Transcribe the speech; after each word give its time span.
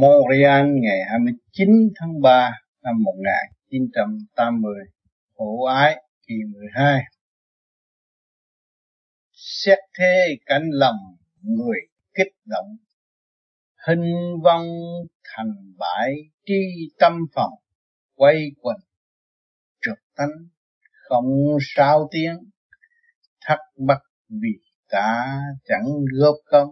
Montreal 0.00 0.66
ngày 0.82 0.98
29 1.10 1.68
tháng 1.96 2.20
3 2.22 2.50
năm 2.82 2.94
1980, 3.02 4.72
hộ 5.36 5.64
ái 5.64 6.02
kỳ 6.26 6.34
12. 6.52 7.02
Xét 9.32 9.78
thế 9.98 10.36
cảnh 10.46 10.62
lầm 10.72 10.94
người 11.42 11.78
kích 12.14 12.32
động, 12.44 12.76
hình 13.86 14.12
vong 14.44 14.66
thành 15.24 15.52
bãi 15.78 16.14
tri 16.46 16.62
tâm 16.98 17.12
phòng, 17.34 17.52
quay 18.14 18.36
quần 18.60 18.76
trượt 19.82 19.98
tánh, 20.16 20.48
không 20.92 21.58
sao 21.60 22.08
tiếng, 22.10 22.38
thắc 23.40 23.58
mắc 23.86 23.98
vì 24.28 24.58
ta 24.88 25.40
chẳng 25.64 25.86
góp 26.20 26.36
công 26.44 26.68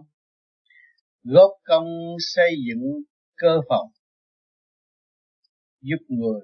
góp 1.23 1.51
công 1.63 1.87
xây 2.19 2.55
dựng 2.67 3.01
cơ 3.41 3.61
phòng, 3.69 3.87
giúp 5.81 6.05
người, 6.07 6.41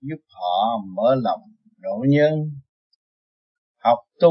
giúp 0.00 0.20
họ 0.28 0.78
mở 0.96 1.14
lòng 1.22 1.40
độ 1.78 2.04
nhân. 2.08 2.32
Học 3.78 3.98
tu 4.20 4.30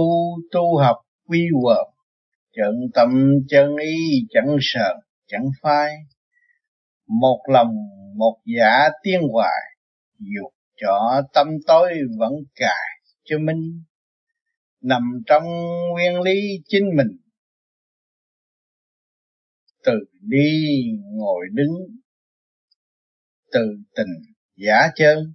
tu 0.52 0.78
học 0.78 0.98
quy 1.28 1.40
quần 1.64 1.88
trận 2.58 2.76
tâm, 2.94 3.10
chân 3.50 3.76
ý, 3.76 4.28
chẳng 4.30 4.58
sợ 4.62 4.94
chẳng 5.28 5.50
phai. 5.62 5.96
Một 7.08 7.40
lòng, 7.48 7.76
một 8.16 8.38
dạ 8.58 8.90
tiên 9.04 9.22
hoài, 9.32 9.62
dục 10.20 10.54
cho 10.76 11.22
tâm 11.34 11.48
tối 11.68 11.94
vẫn 12.20 12.34
cài 12.56 12.90
cho 13.24 13.40
minh. 13.40 13.84
Nằm 14.82 15.02
trong 15.26 15.44
nguyên 15.92 16.22
lý 16.22 16.42
chính 16.66 16.86
mình, 16.96 17.18
từ 19.84 19.94
đi 20.22 20.82
ngồi 21.02 21.46
đứng 21.52 22.01
từ 23.52 23.62
tình 23.96 24.34
giả 24.56 24.88
chân, 24.96 25.34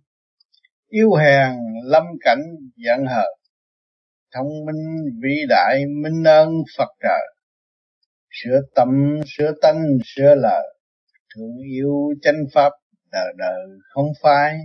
yêu 0.89 1.15
hèn 1.15 1.53
lâm 1.85 2.05
cảnh 2.21 2.43
giận 2.77 3.07
hờn, 3.07 3.29
thông 4.35 4.47
minh 4.67 5.05
vĩ 5.23 5.35
đại 5.49 5.85
minh 6.03 6.25
ơn 6.25 6.49
Phật 6.79 6.89
trời. 7.03 7.37
Sửa 8.31 8.61
tâm, 8.75 8.89
sửa 9.27 9.53
tánh, 9.63 9.83
sửa 10.05 10.35
lời, 10.35 10.79
thương 11.35 11.59
yêu 11.73 11.95
chân 12.23 12.35
pháp 12.55 12.73
đời 13.13 13.33
đời 13.37 13.61
không 13.95 14.09
phai. 14.23 14.59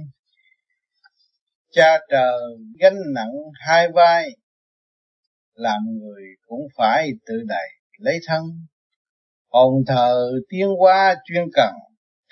Cha 1.72 2.00
trời 2.10 2.40
gánh 2.80 2.98
nặng 3.14 3.32
hai 3.54 3.88
vai, 3.94 4.30
làm 5.54 5.82
người 6.00 6.24
cũng 6.48 6.62
phải 6.78 7.10
tự 7.26 7.34
đầy 7.48 7.70
lấy 7.98 8.20
thân. 8.28 8.44
Hồn 9.50 9.84
thờ 9.88 10.32
tiến 10.50 10.68
hóa 10.80 11.16
chuyên 11.26 11.46
cần 11.54 11.74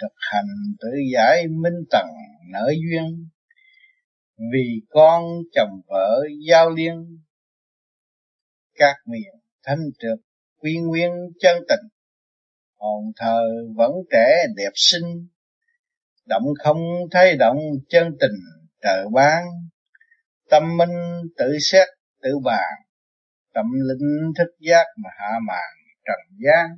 thực 0.02 0.14
hành 0.32 0.76
tự 0.80 0.88
giải 1.14 1.48
minh 1.48 1.86
tầng 1.92 2.10
nở 2.52 2.74
duyên. 2.90 3.30
Vì 4.54 4.82
con 4.90 5.24
chồng 5.52 5.82
vợ 5.88 6.24
giao 6.48 6.70
liên, 6.70 7.20
các 8.76 8.96
miền 9.06 9.34
thanh 9.64 9.80
trực 10.00 10.20
quy 10.58 10.78
nguyên 10.78 11.12
chân 11.40 11.58
tình. 11.70 11.88
Hồn 12.78 13.12
thờ 13.16 13.42
vẫn 13.76 13.92
trẻ 14.12 14.28
đẹp 14.58 14.72
xinh, 14.76 15.28
động 16.26 16.46
không 16.64 16.78
thay 17.12 17.36
động 17.36 17.58
chân 17.90 18.08
tình 18.20 18.40
trời 18.82 19.06
ban. 19.14 19.44
Tâm 20.50 20.78
minh 20.78 21.22
tự 21.38 21.58
xét 21.62 21.88
tự 22.22 22.30
bàn, 22.44 22.74
tâm 23.54 23.66
linh 23.72 24.34
thức 24.38 24.56
giác 24.60 24.86
mà 25.04 25.10
hạ 25.18 25.40
màn 25.48 25.70
trần 26.06 26.38
gian 26.38 26.78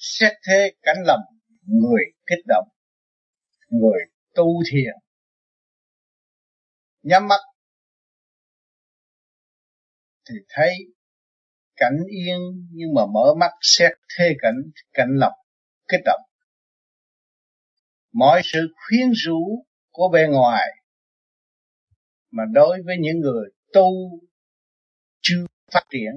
xét 0.00 0.32
thế 0.48 0.72
cảnh 0.82 0.96
lầm, 1.06 1.20
người 1.66 2.02
kích 2.26 2.44
động, 2.46 2.68
người 3.68 4.00
tu 4.34 4.62
thiền. 4.72 4.94
Nhắm 7.02 7.28
mắt 7.28 7.40
thì 10.28 10.34
thấy 10.48 10.74
cảnh 11.76 11.98
yên 12.08 12.38
nhưng 12.72 12.94
mà 12.94 13.02
mở 13.14 13.34
mắt 13.40 13.50
xét 13.60 13.92
thế 14.18 14.34
cảnh 14.42 14.54
cảnh 14.92 15.10
lầm, 15.10 15.32
kích 15.88 16.00
động. 16.04 16.20
Mọi 18.12 18.40
sự 18.44 18.58
khuyến 18.76 19.10
rũ 19.12 19.66
của 19.90 20.10
bề 20.12 20.26
ngoài 20.30 20.68
mà 22.30 22.42
đối 22.52 22.82
với 22.84 22.96
những 23.00 23.20
người 23.20 23.50
tu 23.72 24.20
chưa 25.20 25.46
phát 25.72 25.84
triển 25.90 26.12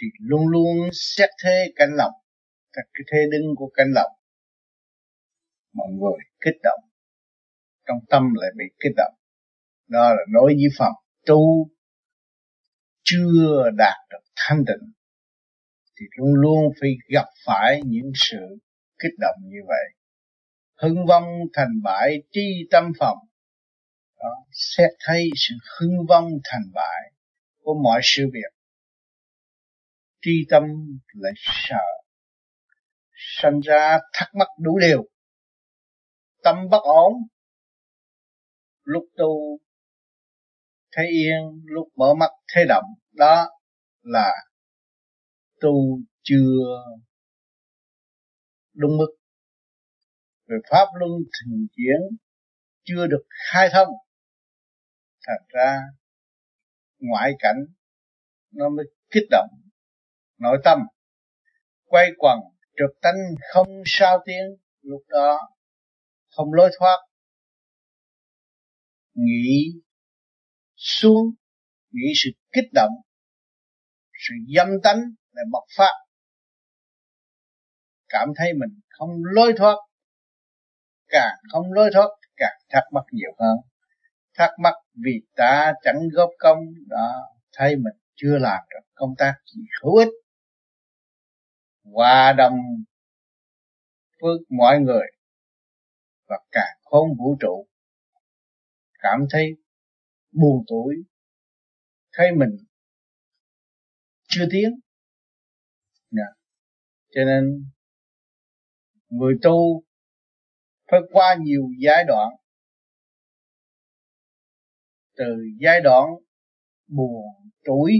thì 0.00 0.06
luôn 0.20 0.48
luôn 0.48 0.76
xét 0.92 1.30
thế 1.44 1.72
cảnh 1.76 1.90
lòng 1.96 2.12
các 2.76 2.86
cái 2.94 3.04
thế 3.12 3.18
đứng 3.32 3.54
của 3.56 3.70
cảnh 3.76 3.90
lộc 3.94 4.10
mọi 5.76 5.88
người 5.90 6.18
kích 6.40 6.60
động. 6.62 6.80
Trong 7.86 7.98
tâm 8.08 8.22
lại 8.34 8.50
bị 8.56 8.64
kích 8.80 8.92
động. 8.96 9.14
Đó 9.88 10.08
là 10.10 10.22
đối 10.32 10.54
với 10.54 10.68
phật 10.78 10.92
tu 11.26 11.70
chưa 13.02 13.70
đạt 13.76 13.96
được 14.10 14.24
thanh 14.36 14.64
định 14.64 14.92
thì 16.00 16.06
luôn 16.16 16.34
luôn 16.34 16.72
phải 16.80 16.90
gặp 17.08 17.26
phải 17.46 17.80
những 17.84 18.12
sự 18.14 18.58
kích 18.98 19.12
động 19.20 19.36
như 19.42 19.58
vậy. 19.66 19.86
Hưng 20.82 21.06
vong 21.06 21.24
thành 21.52 21.82
bại 21.82 22.22
tri 22.32 22.68
tâm 22.70 22.92
phòng. 22.98 23.18
Đó, 24.18 24.44
xét 24.52 24.90
thấy 25.06 25.28
sự 25.36 25.54
hưng 25.78 26.06
vong 26.08 26.28
thành 26.44 26.70
bại 26.74 27.12
của 27.62 27.74
mọi 27.82 28.00
sự 28.02 28.30
việc 28.32 28.52
tri 30.22 30.46
tâm 30.50 30.62
lại 31.14 31.32
sợ 31.36 32.05
sanh 33.28 33.60
ra 33.60 33.98
thắc 34.12 34.28
mắc 34.34 34.48
đủ 34.58 34.78
điều 34.78 35.08
tâm 36.46 36.56
bất 36.70 36.82
ổn, 36.82 37.12
lúc 38.82 39.04
tu 39.16 39.58
thấy 40.92 41.06
yên, 41.06 41.62
lúc 41.64 41.88
mở 41.96 42.14
mắt 42.14 42.30
thấy 42.54 42.64
động, 42.68 42.84
đó 43.12 43.50
là 44.02 44.32
tu 45.60 45.98
chưa 46.22 46.84
đúng 48.74 48.96
mức. 48.96 49.16
Về 50.46 50.56
pháp 50.70 50.86
luân 50.98 51.10
thường 51.10 51.66
chuyển, 51.76 52.18
chưa 52.84 53.06
được 53.06 53.26
khai 53.50 53.68
thông, 53.72 53.88
thành 55.26 55.46
ra 55.48 55.80
ngoại 56.98 57.32
cảnh 57.38 57.56
nó 58.50 58.68
mới 58.68 58.86
kích 59.10 59.26
động 59.30 59.50
nội 60.38 60.58
tâm, 60.64 60.78
quay 61.84 62.10
quần 62.18 62.38
trực 62.76 63.00
tánh 63.02 63.16
không 63.52 63.68
sao 63.86 64.18
tiếng, 64.26 64.56
lúc 64.82 65.02
đó 65.08 65.38
không 66.28 66.52
lối 66.52 66.70
thoát. 66.78 66.96
Nghĩ 69.14 69.72
xuống, 70.76 71.34
nghĩ 71.90 72.12
sự 72.24 72.30
kích 72.52 72.70
động, 72.74 72.92
sự 74.12 74.34
dâm 74.56 74.68
tánh 74.82 74.98
là 75.32 75.42
bộc 75.52 75.64
phát. 75.76 75.92
Cảm 78.08 78.28
thấy 78.36 78.52
mình 78.52 78.80
không 78.88 79.10
lối 79.34 79.52
thoát, 79.56 79.76
càng 81.08 81.36
không 81.52 81.72
lối 81.72 81.90
thoát, 81.94 82.08
càng 82.36 82.58
thắc 82.68 82.84
mắc 82.92 83.04
nhiều 83.12 83.30
hơn. 83.38 83.56
Thắc 84.34 84.50
mắc 84.62 84.74
vì 85.04 85.12
ta 85.36 85.72
chẳng 85.82 86.08
góp 86.12 86.30
công, 86.38 86.58
đó, 86.88 87.12
thấy 87.52 87.76
mình 87.76 87.94
chưa 88.14 88.38
làm 88.38 88.60
được 88.70 88.86
công 88.94 89.14
tác 89.18 89.34
gì 89.54 89.62
hữu 89.82 89.96
ích 89.96 90.08
hòa 91.94 92.34
đồng 92.38 92.58
phước 94.20 94.40
mọi 94.50 94.78
người 94.80 95.06
và 96.28 96.36
cả 96.50 96.66
khôn 96.82 97.08
vũ 97.18 97.36
trụ, 97.40 97.66
cảm 98.98 99.20
thấy 99.30 99.50
buồn 100.32 100.64
tuổi 100.68 100.94
thấy 102.12 102.26
mình 102.36 102.56
chưa 104.28 104.46
tiến 104.50 104.70
yeah. 106.16 106.36
cho 107.10 107.20
nên 107.26 107.44
người 109.08 109.34
tu 109.42 109.82
phải 110.90 111.00
qua 111.12 111.36
nhiều 111.40 111.62
giai 111.78 112.04
đoạn 112.04 112.28
từ 115.16 115.24
giai 115.60 115.80
đoạn 115.80 116.08
buồn 116.86 117.24
tuổi 117.64 117.92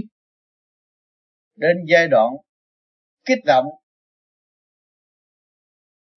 đến 1.55 1.77
giai 1.87 2.07
đoạn 2.07 2.33
kích 3.27 3.45
động. 3.45 3.65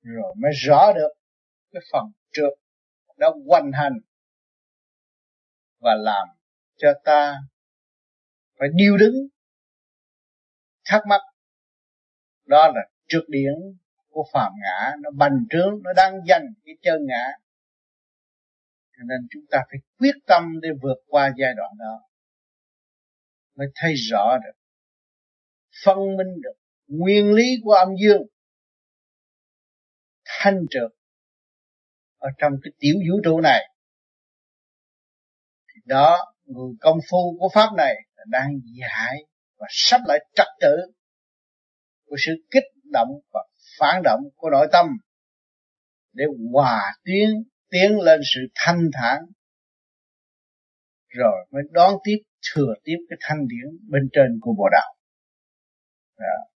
Rồi 0.02 0.34
mới 0.42 0.50
rõ 0.54 0.92
được 0.94 1.12
cái 1.72 1.82
phần 1.92 2.04
trước 2.32 2.50
đã 3.16 3.26
hoành 3.48 3.70
hành 3.72 3.92
và 5.78 5.94
làm 5.94 6.28
cho 6.76 6.88
ta 7.04 7.36
phải 8.58 8.68
điêu 8.74 8.96
đứng, 8.96 9.14
thắc 10.84 11.02
mắc. 11.08 11.20
Đó 12.44 12.72
là 12.74 12.80
trượt 13.08 13.22
điển 13.28 13.52
của 14.08 14.24
phàm 14.32 14.52
ngã, 14.62 14.92
nó 15.02 15.10
bành 15.10 15.46
trướng, 15.50 15.82
nó 15.82 15.90
đang 15.96 16.14
dành 16.26 16.46
cái 16.64 16.74
chân 16.82 17.06
ngã. 17.06 17.26
Cho 18.92 19.02
nên 19.08 19.28
chúng 19.30 19.42
ta 19.50 19.58
phải 19.70 19.78
quyết 19.98 20.14
tâm 20.26 20.60
để 20.62 20.68
vượt 20.82 20.96
qua 21.06 21.30
giai 21.38 21.54
đoạn 21.56 21.72
đó, 21.78 22.08
mới 23.54 23.66
thấy 23.74 23.94
rõ 23.94 24.36
được, 24.44 24.58
phân 25.84 25.96
minh 25.96 26.40
được 26.42 26.59
nguyên 26.90 27.32
lý 27.32 27.44
của 27.64 27.72
âm 27.72 27.88
dương 28.02 28.22
thanh 30.24 30.56
trượt 30.70 30.90
ở 32.18 32.28
trong 32.38 32.52
cái 32.62 32.72
tiểu 32.78 32.94
vũ 32.94 33.20
trụ 33.24 33.40
này. 33.40 33.62
Thì 35.68 35.80
đó, 35.84 36.34
người 36.44 36.72
công 36.80 36.98
phu 37.10 37.36
của 37.38 37.48
pháp 37.54 37.68
này 37.76 37.94
đang 38.26 38.50
dạy 38.80 39.16
và 39.58 39.66
sắp 39.70 40.00
lại 40.06 40.18
trật 40.34 40.46
tự 40.60 40.76
của 42.06 42.16
sự 42.26 42.32
kích 42.50 42.64
động 42.92 43.08
và 43.32 43.40
phản 43.78 44.02
động 44.04 44.20
của 44.36 44.50
nội 44.50 44.66
tâm 44.72 44.86
để 46.12 46.24
hòa 46.52 46.82
tiến 47.04 47.28
tiến 47.70 48.00
lên 48.00 48.20
sự 48.34 48.40
thanh 48.54 48.90
thản. 48.92 49.18
Rồi 51.08 51.46
mới 51.50 51.62
đón 51.70 51.94
tiếp, 52.04 52.16
thừa 52.54 52.74
tiếp 52.84 52.96
cái 53.08 53.18
thanh 53.20 53.38
điển 53.48 53.88
bên 53.88 54.02
trên 54.12 54.38
của 54.40 54.54
bộ 54.58 54.68
đạo 54.72 54.96
đó 56.18 56.49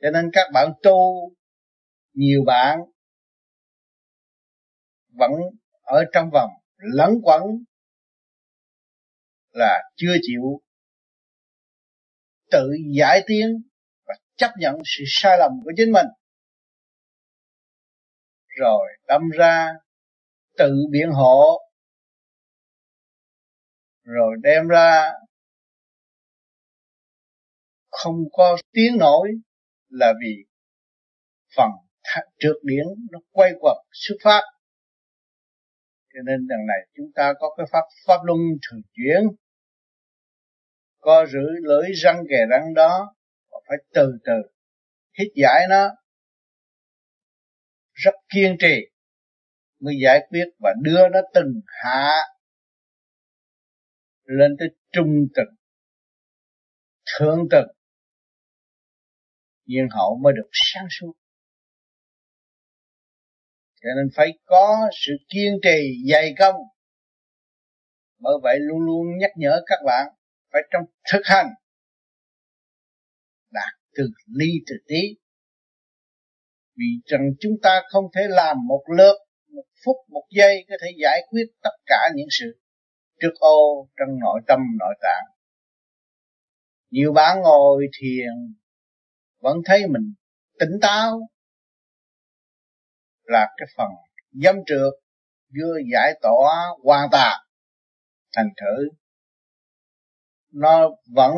cho 0.00 0.10
nên 0.10 0.30
các 0.32 0.50
bạn 0.54 0.72
tu, 0.82 1.30
nhiều 2.12 2.40
bạn 2.46 2.78
vẫn 5.12 5.30
ở 5.82 6.04
trong 6.12 6.30
vòng, 6.32 6.50
lẫn 6.76 7.10
quẩn 7.22 7.42
là 9.50 9.82
chưa 9.96 10.14
chịu 10.22 10.60
tự 12.50 12.70
giải 12.98 13.22
tiến 13.26 13.62
và 14.06 14.14
chấp 14.36 14.50
nhận 14.58 14.74
sự 14.84 15.04
sai 15.06 15.38
lầm 15.38 15.50
của 15.64 15.72
chính 15.76 15.92
mình. 15.92 16.06
Rồi 18.60 18.86
đâm 19.08 19.22
ra 19.38 19.68
tự 20.58 20.74
biện 20.90 21.10
hộ, 21.10 21.58
rồi 24.02 24.36
đem 24.42 24.68
ra 24.68 25.12
không 27.90 28.16
có 28.32 28.56
tiếng 28.72 28.98
nổi 28.98 29.32
là 29.88 30.12
vì 30.22 30.44
phần 31.56 31.70
trượt 32.38 32.56
điển 32.62 32.86
nó 33.12 33.18
quay 33.30 33.52
quẩn 33.60 33.76
xuất 33.92 34.16
phát. 34.22 34.42
Cho 36.14 36.20
nên 36.24 36.46
lần 36.48 36.66
này 36.66 36.88
chúng 36.96 37.12
ta 37.14 37.32
có 37.38 37.54
cái 37.56 37.66
pháp 37.72 37.84
pháp 38.06 38.20
luân 38.24 38.38
thường 38.38 38.80
chuyển. 38.92 39.36
Có 40.98 41.26
giữ 41.26 41.46
lưỡi 41.62 41.92
răng 41.94 42.22
kề 42.30 42.38
răng 42.50 42.74
đó 42.74 43.16
phải 43.68 43.78
từ 43.94 44.18
từ 44.24 44.50
hít 45.18 45.28
giải 45.34 45.66
nó. 45.70 45.88
Rất 47.92 48.14
kiên 48.34 48.56
trì 48.60 48.80
mới 49.80 49.94
giải 50.02 50.26
quyết 50.28 50.44
và 50.58 50.74
đưa 50.82 51.08
nó 51.08 51.20
từng 51.34 51.60
hạ 51.66 52.12
lên 54.24 54.56
tới 54.58 54.68
trung 54.92 55.26
tầng, 55.34 55.54
thượng 57.06 57.46
tầng 57.50 57.75
nhiên 59.66 59.88
hậu 59.90 60.18
mới 60.22 60.32
được 60.36 60.48
sáng 60.52 60.86
suốt. 61.00 61.12
Cho 63.82 63.88
nên 63.96 64.08
phải 64.16 64.38
có 64.44 64.88
sự 65.06 65.12
kiên 65.28 65.52
trì 65.62 66.10
dày 66.12 66.34
công 66.38 66.56
bởi 68.18 68.34
vậy 68.42 68.56
luôn 68.60 68.80
luôn 68.80 69.06
nhắc 69.18 69.30
nhở 69.36 69.60
các 69.66 69.78
bạn 69.86 70.06
phải 70.52 70.62
trong 70.70 70.82
thực 71.12 71.20
hành 71.24 71.46
đạt 73.50 73.72
từ 73.96 74.04
ly 74.26 74.50
từ 74.66 74.74
tí. 74.88 75.16
Vì 76.76 76.86
rằng 77.04 77.20
chúng 77.40 77.52
ta 77.62 77.82
không 77.88 78.04
thể 78.14 78.20
làm 78.28 78.56
một 78.68 78.82
lượt 78.96 79.16
một 79.54 79.64
phút, 79.84 79.96
một 80.08 80.26
giây 80.30 80.66
có 80.68 80.76
thể 80.82 80.88
giải 81.02 81.20
quyết 81.30 81.46
tất 81.62 81.76
cả 81.86 82.10
những 82.14 82.28
sự 82.30 82.60
trước 83.20 83.34
ô 83.38 83.88
trong 83.96 84.08
nội 84.20 84.40
tâm, 84.46 84.60
nội 84.78 84.94
tạng. 85.00 85.24
Nhiều 86.90 87.12
bạn 87.12 87.40
ngồi 87.42 87.86
thiền 88.00 88.54
vẫn 89.46 89.56
thấy 89.64 89.86
mình 89.88 90.14
tỉnh 90.58 90.78
táo, 90.82 91.20
là 93.22 93.54
cái 93.56 93.66
phần 93.76 93.86
dâm 94.32 94.56
trượt, 94.66 94.92
vừa 95.54 95.78
giải 95.92 96.18
tỏa 96.22 96.54
hoàn 96.84 97.08
toàn, 97.12 97.40
thành 98.32 98.48
thử 98.60 98.88
nó 100.52 100.90
vẫn 101.14 101.34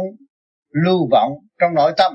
lưu 0.69 1.09
vọng 1.11 1.33
trong 1.59 1.75
nội 1.75 1.93
tâm. 1.97 2.13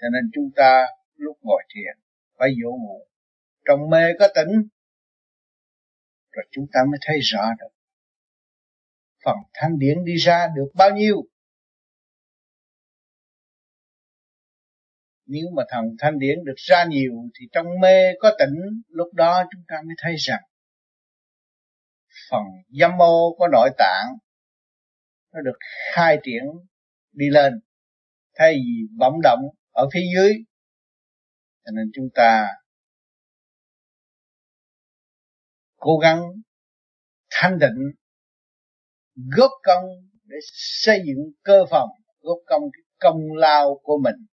Cho 0.00 0.06
nên 0.12 0.30
chúng 0.34 0.50
ta 0.56 0.86
lúc 1.14 1.36
ngồi 1.42 1.62
thiền, 1.74 2.04
phải 2.38 2.48
dỗ 2.62 2.70
ngủ. 2.70 3.06
Trong 3.64 3.90
mê 3.90 4.12
có 4.18 4.28
tỉnh, 4.34 4.68
rồi 6.30 6.44
chúng 6.50 6.66
ta 6.72 6.80
mới 6.90 6.98
thấy 7.02 7.18
rõ 7.20 7.50
được 7.58 7.76
phần 9.24 9.36
thanh 9.54 9.78
điển 9.78 10.04
đi 10.04 10.16
ra 10.16 10.48
được 10.56 10.68
bao 10.74 10.90
nhiêu. 10.90 11.22
Nếu 15.26 15.46
mà 15.56 15.62
thần 15.68 15.84
thanh 15.98 16.18
điển 16.18 16.44
được 16.44 16.54
ra 16.56 16.84
nhiều, 16.84 17.12
thì 17.40 17.46
trong 17.52 17.66
mê 17.80 18.12
có 18.20 18.30
tỉnh, 18.38 18.82
lúc 18.88 19.14
đó 19.14 19.44
chúng 19.52 19.62
ta 19.68 19.76
mới 19.86 19.94
thấy 19.98 20.14
rằng 20.18 20.42
phần 22.30 22.42
dâm 22.68 23.02
ô 23.02 23.36
có 23.38 23.48
nội 23.52 23.70
tạng, 23.78 24.06
nó 25.34 25.40
được 25.40 25.58
khai 25.94 26.18
triển 26.24 26.44
đi 27.12 27.26
lên, 27.30 27.60
thay 28.34 28.54
vì 28.54 28.96
bỗng 28.98 29.20
động 29.22 29.40
ở 29.70 29.88
phía 29.92 30.04
dưới. 30.14 30.32
Cho 31.64 31.70
nên 31.76 31.90
chúng 31.94 32.08
ta 32.14 32.48
cố 35.76 35.98
gắng 35.98 36.22
thanh 37.30 37.58
định 37.58 37.92
góp 39.36 39.50
công 39.62 39.84
để 40.24 40.36
xây 40.52 40.98
dựng 41.06 41.32
cơ 41.42 41.64
phòng, 41.70 41.88
góp 42.20 42.38
công 42.46 42.62
cái 42.72 42.82
công 42.98 43.20
lao 43.36 43.80
của 43.82 43.98
mình 44.04 44.26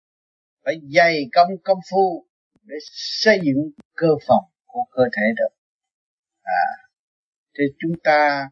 phải 0.65 0.75
dày 0.95 1.25
công 1.33 1.49
công 1.65 1.79
phu 1.91 2.27
để 2.63 2.75
xây 3.23 3.39
dựng 3.43 3.71
cơ 3.95 4.09
phòng 4.27 4.45
của 4.67 4.85
cơ 4.91 5.03
thể 5.17 5.23
được. 5.37 5.57
À 6.43 6.83
thì 7.59 7.65
chúng 7.79 7.93
ta 8.05 8.49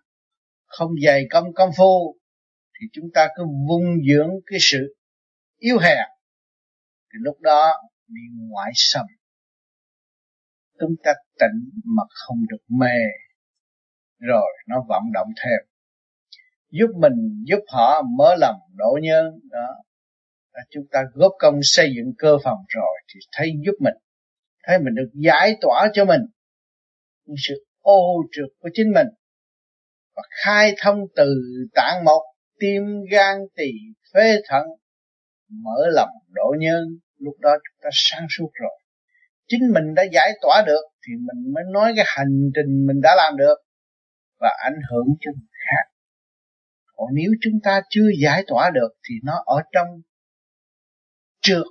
không 0.67 0.91
dày 1.07 1.27
công 1.31 1.55
công 1.55 1.71
phu, 1.79 2.17
thì 2.81 2.87
chúng 2.93 3.11
ta 3.15 3.29
cứ 3.37 3.45
vung 3.69 3.85
dưỡng 4.09 4.31
cái 4.47 4.59
sự 4.62 4.97
yếu 5.59 5.79
hèn. 5.79 6.07
Thì 7.12 7.19
lúc 7.21 7.41
đó 7.41 7.73
bị 8.09 8.21
ngoại 8.49 8.73
xâm. 8.75 9.07
Chúng 10.81 10.95
ta 11.05 11.12
tỉnh 11.39 11.71
mà 11.85 12.03
không 12.11 12.39
được 12.49 12.65
mê. 12.69 12.97
Rồi 14.19 14.53
nó 14.69 14.85
vận 14.89 15.03
động 15.12 15.29
thêm. 15.37 15.71
Giúp 16.71 16.89
mình, 16.97 17.45
giúp 17.47 17.65
họ 17.69 18.03
mở 18.03 18.35
lòng 18.39 18.61
độ 18.75 18.99
nhân 19.03 19.41
đó 19.51 19.83
chúng 20.70 20.85
ta 20.93 21.00
góp 21.14 21.32
công 21.38 21.55
xây 21.62 21.93
dựng 21.97 22.12
cơ 22.19 22.38
phòng 22.44 22.58
rồi 22.69 22.97
thì 23.14 23.21
thấy 23.33 23.52
giúp 23.66 23.73
mình, 23.80 23.95
thấy 24.66 24.78
mình 24.78 24.95
được 24.95 25.11
giải 25.14 25.57
tỏa 25.61 25.88
cho 25.92 26.04
mình. 26.04 26.21
Những 27.26 27.37
sự 27.49 27.54
ô 27.80 28.23
trượt 28.33 28.49
của 28.59 28.69
chính 28.75 28.92
mình 28.95 29.07
và 30.16 30.23
khai 30.45 30.75
thông 30.83 30.99
từ 31.16 31.35
tạng 31.75 32.04
một, 32.04 32.23
tim 32.61 32.83
gan 33.11 33.37
tỳ 33.57 33.71
phế 34.14 34.37
thận, 34.49 34.66
mở 35.49 35.87
lòng 35.92 36.11
độ 36.28 36.54
nhân, 36.59 36.85
lúc 37.19 37.35
đó 37.40 37.50
chúng 37.50 37.78
ta 37.83 37.88
sáng 37.92 38.26
suốt 38.38 38.50
rồi. 38.52 38.78
Chính 39.47 39.73
mình 39.75 39.95
đã 39.95 40.02
giải 40.12 40.30
tỏa 40.42 40.62
được 40.66 40.83
thì 41.07 41.12
mình 41.16 41.52
mới 41.54 41.64
nói 41.73 41.92
cái 41.97 42.04
hành 42.09 42.50
trình 42.54 42.87
mình 42.87 43.00
đã 43.02 43.14
làm 43.16 43.37
được 43.37 43.57
và 44.40 44.49
ảnh 44.64 44.80
hưởng 44.90 45.07
cho 45.21 45.30
người 45.30 45.49
khác. 45.66 45.90
Còn 46.97 47.09
nếu 47.14 47.30
chúng 47.40 47.61
ta 47.62 47.83
chưa 47.90 48.09
giải 48.23 48.45
tỏa 48.47 48.71
được 48.75 48.90
thì 49.09 49.14
nó 49.25 49.42
ở 49.47 49.62
trong 49.73 49.87
trượt 51.50 51.66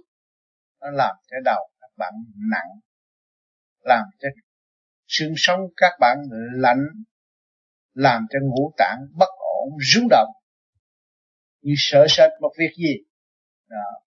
nó 0.82 0.90
làm 0.92 1.16
cho 1.32 1.38
đầu 1.46 1.70
các 1.82 1.90
bạn 1.98 2.14
nặng, 2.52 2.80
làm 3.80 4.06
cho 4.20 4.28
xương 5.08 5.34
sống 5.38 5.60
các 5.78 5.92
bạn 6.00 6.18
lạnh, 6.56 6.84
làm 7.94 8.26
cho 8.30 8.40
ngũ 8.42 8.74
tạng 8.78 8.98
bất 9.14 9.30
ổn 9.38 9.78
rung 9.94 10.08
động. 10.10 10.32
Như 11.62 11.74
sợ 11.78 12.06
sệt 12.10 12.32
một 12.42 12.52
việc 12.58 12.72
gì? 12.78 12.96
Đó 13.70 14.02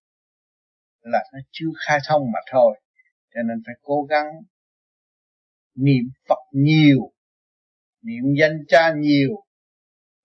là 1.01 1.19
nó 1.33 1.39
chưa 1.51 1.69
khai 1.87 1.99
thông 2.07 2.21
mà 2.33 2.39
thôi, 2.51 2.79
cho 3.33 3.41
nên 3.41 3.57
phải 3.65 3.75
cố 3.81 4.03
gắng 4.09 4.25
niệm 5.75 6.03
Phật 6.29 6.39
nhiều, 6.51 7.11
niệm 8.01 8.23
danh 8.39 8.57
cha 8.67 8.93
nhiều, 8.97 9.43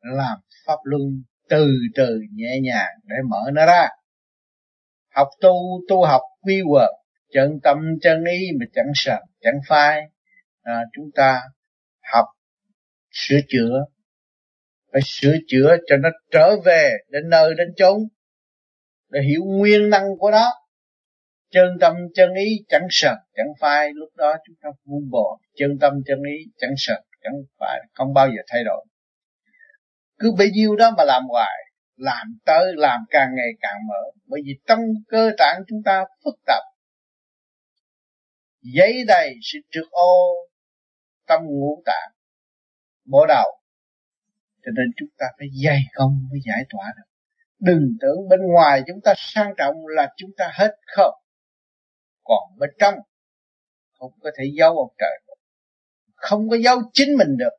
làm 0.00 0.38
pháp 0.66 0.78
luân 0.82 1.22
từ 1.48 1.68
từ 1.94 2.20
nhẹ 2.32 2.60
nhàng 2.62 2.94
để 3.04 3.16
mở 3.28 3.50
nó 3.52 3.66
ra 3.66 3.88
học 5.14 5.28
tu 5.40 5.80
tu 5.88 6.04
học 6.04 6.20
quy 6.42 6.60
quật 6.68 6.90
chân 7.32 7.60
tâm 7.62 7.78
chân 8.00 8.24
ý 8.24 8.48
mà 8.60 8.66
chẳng 8.72 8.92
sờn 8.94 9.22
chẳng 9.40 9.58
phai. 9.68 10.02
À, 10.62 10.80
chúng 10.92 11.10
ta 11.14 11.40
học 12.12 12.26
sửa 13.10 13.38
chữa. 13.48 13.84
Phải 14.92 15.00
sửa 15.04 15.36
chữa 15.46 15.76
cho 15.86 15.96
nó 15.96 16.08
trở 16.30 16.56
về 16.64 16.92
đến 17.08 17.28
nơi 17.28 17.54
đến 17.58 17.68
chốn. 17.76 17.98
Để 19.10 19.20
hiểu 19.28 19.42
nguyên 19.44 19.90
năng 19.90 20.04
của 20.18 20.30
nó. 20.30 20.50
Chân 21.50 21.66
tâm 21.80 21.94
chân 22.14 22.34
ý 22.34 22.64
chẳng 22.68 22.86
sờn 22.90 23.16
chẳng 23.34 23.52
phai. 23.60 23.90
Lúc 23.94 24.08
đó 24.16 24.36
chúng 24.46 24.56
ta 24.62 24.68
vun 24.84 25.10
bồi 25.10 25.38
chân 25.56 25.78
tâm 25.80 25.92
chân 26.06 26.18
ý 26.38 26.44
chẳng 26.58 26.74
sờn 26.76 27.02
chẳng 27.22 27.34
phai. 27.60 27.80
Không 27.94 28.14
bao 28.14 28.28
giờ 28.28 28.42
thay 28.52 28.64
đổi. 28.64 28.84
Cứ 30.18 30.32
bấy 30.38 30.50
nhiêu 30.50 30.76
đó 30.76 30.90
mà 30.96 31.04
làm 31.04 31.22
hoài 31.28 31.58
làm 31.98 32.38
tới, 32.44 32.72
làm 32.76 33.00
càng 33.10 33.28
ngày 33.34 33.48
càng 33.60 33.86
mở. 33.88 34.20
Bởi 34.26 34.40
vì 34.44 34.52
trong 34.66 34.80
cơ 35.08 35.30
tạng 35.38 35.60
chúng 35.68 35.82
ta 35.84 36.04
phức 36.24 36.34
tạp. 36.46 36.62
Giấy 38.60 39.04
đầy 39.06 39.34
sự 39.42 39.58
trượt 39.70 39.90
ô 39.90 40.34
tâm 41.26 41.40
ngũ 41.44 41.82
tạng 41.86 42.10
bộ 43.04 43.26
đầu. 43.28 43.46
Cho 44.64 44.70
nên 44.76 44.86
chúng 44.96 45.08
ta 45.18 45.26
phải 45.38 45.48
dày 45.64 45.80
công 45.94 46.28
mới 46.30 46.40
giải 46.46 46.64
tỏa 46.68 46.92
được. 46.96 47.02
Đừng 47.58 47.82
tưởng 48.00 48.28
bên 48.28 48.40
ngoài 48.52 48.82
chúng 48.86 49.00
ta 49.04 49.14
sang 49.16 49.54
trọng 49.58 49.74
là 49.86 50.08
chúng 50.16 50.30
ta 50.36 50.50
hết 50.54 50.76
không. 50.96 51.14
Còn 52.24 52.58
bên 52.58 52.70
trong, 52.78 52.94
không 53.98 54.12
có 54.20 54.30
thể 54.38 54.44
giấu 54.58 54.76
ông 54.76 54.94
trời 54.98 55.28
không 56.18 56.48
có 56.48 56.56
giấu 56.56 56.78
chính 56.92 57.16
mình 57.18 57.36
được. 57.38 57.56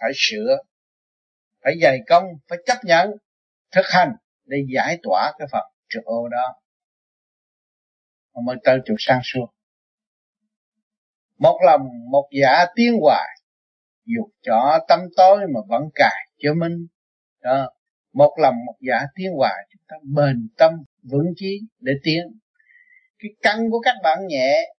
Phải 0.00 0.10
sửa 0.14 0.56
phải 1.64 1.74
dày 1.82 1.98
công, 2.06 2.24
phải 2.48 2.58
chấp 2.66 2.76
nhận, 2.84 3.10
thực 3.72 3.84
hành 3.86 4.12
để 4.44 4.56
giải 4.74 4.98
tỏa 5.02 5.32
cái 5.38 5.48
phần 5.52 5.62
trượt 5.88 6.04
ô 6.04 6.28
đó. 6.28 6.54
Mới 8.44 8.56
tới 8.64 8.78
chỗ 8.84 8.94
sang 8.98 9.20
suốt. 9.24 9.46
Một 11.38 11.60
lòng, 11.66 11.80
một 12.10 12.28
dạ 12.40 12.64
tiến 12.74 12.92
hoài. 13.00 13.28
Dù 14.04 14.30
cho 14.42 14.78
tâm 14.88 15.00
tối 15.16 15.38
mà 15.54 15.60
vẫn 15.68 15.82
cài 15.94 16.26
cho 16.38 16.54
minh 16.54 16.86
đó, 17.40 17.70
một 18.12 18.34
lòng, 18.38 18.54
một 18.66 18.76
dạ 18.80 19.06
tiến 19.14 19.32
hoài, 19.36 19.66
chúng 19.72 19.82
ta 19.88 19.96
bền 20.02 20.48
tâm, 20.56 20.72
vững 21.02 21.32
chí 21.36 21.60
để 21.78 21.92
tiến. 22.02 22.38
Cái 23.18 23.30
căn 23.42 23.70
của 23.70 23.80
các 23.80 23.94
bạn 24.02 24.18
nhẹ, 24.26 24.74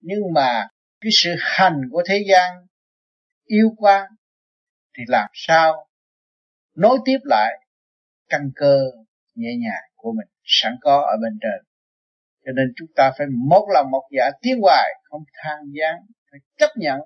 nhưng 0.00 0.20
mà 0.34 0.68
cái 1.00 1.10
sự 1.12 1.34
hành 1.38 1.80
của 1.90 2.02
thế 2.08 2.24
gian, 2.28 2.66
yêu 3.44 3.74
quá 3.76 4.08
thì 4.96 5.02
làm 5.08 5.28
sao 5.32 5.86
nối 6.74 6.98
tiếp 7.04 7.18
lại 7.22 7.66
căn 8.28 8.50
cơ 8.54 8.78
nhẹ 9.34 9.48
nhàng 9.60 9.90
của 9.94 10.12
mình, 10.12 10.28
sẵn 10.44 10.72
có 10.80 10.96
ở 10.96 11.16
bên 11.22 11.38
trên. 11.42 11.66
Cho 12.44 12.52
nên 12.52 12.72
chúng 12.76 12.88
ta 12.96 13.12
phải 13.18 13.26
một 13.48 13.68
lòng 13.74 13.90
một 13.90 14.08
dạ 14.16 14.30
tiến 14.42 14.60
hoài, 14.62 14.88
không 15.02 15.22
than 15.32 15.58
gián, 15.80 15.94
phải 16.30 16.40
chấp 16.58 16.70
nhận, 16.76 17.00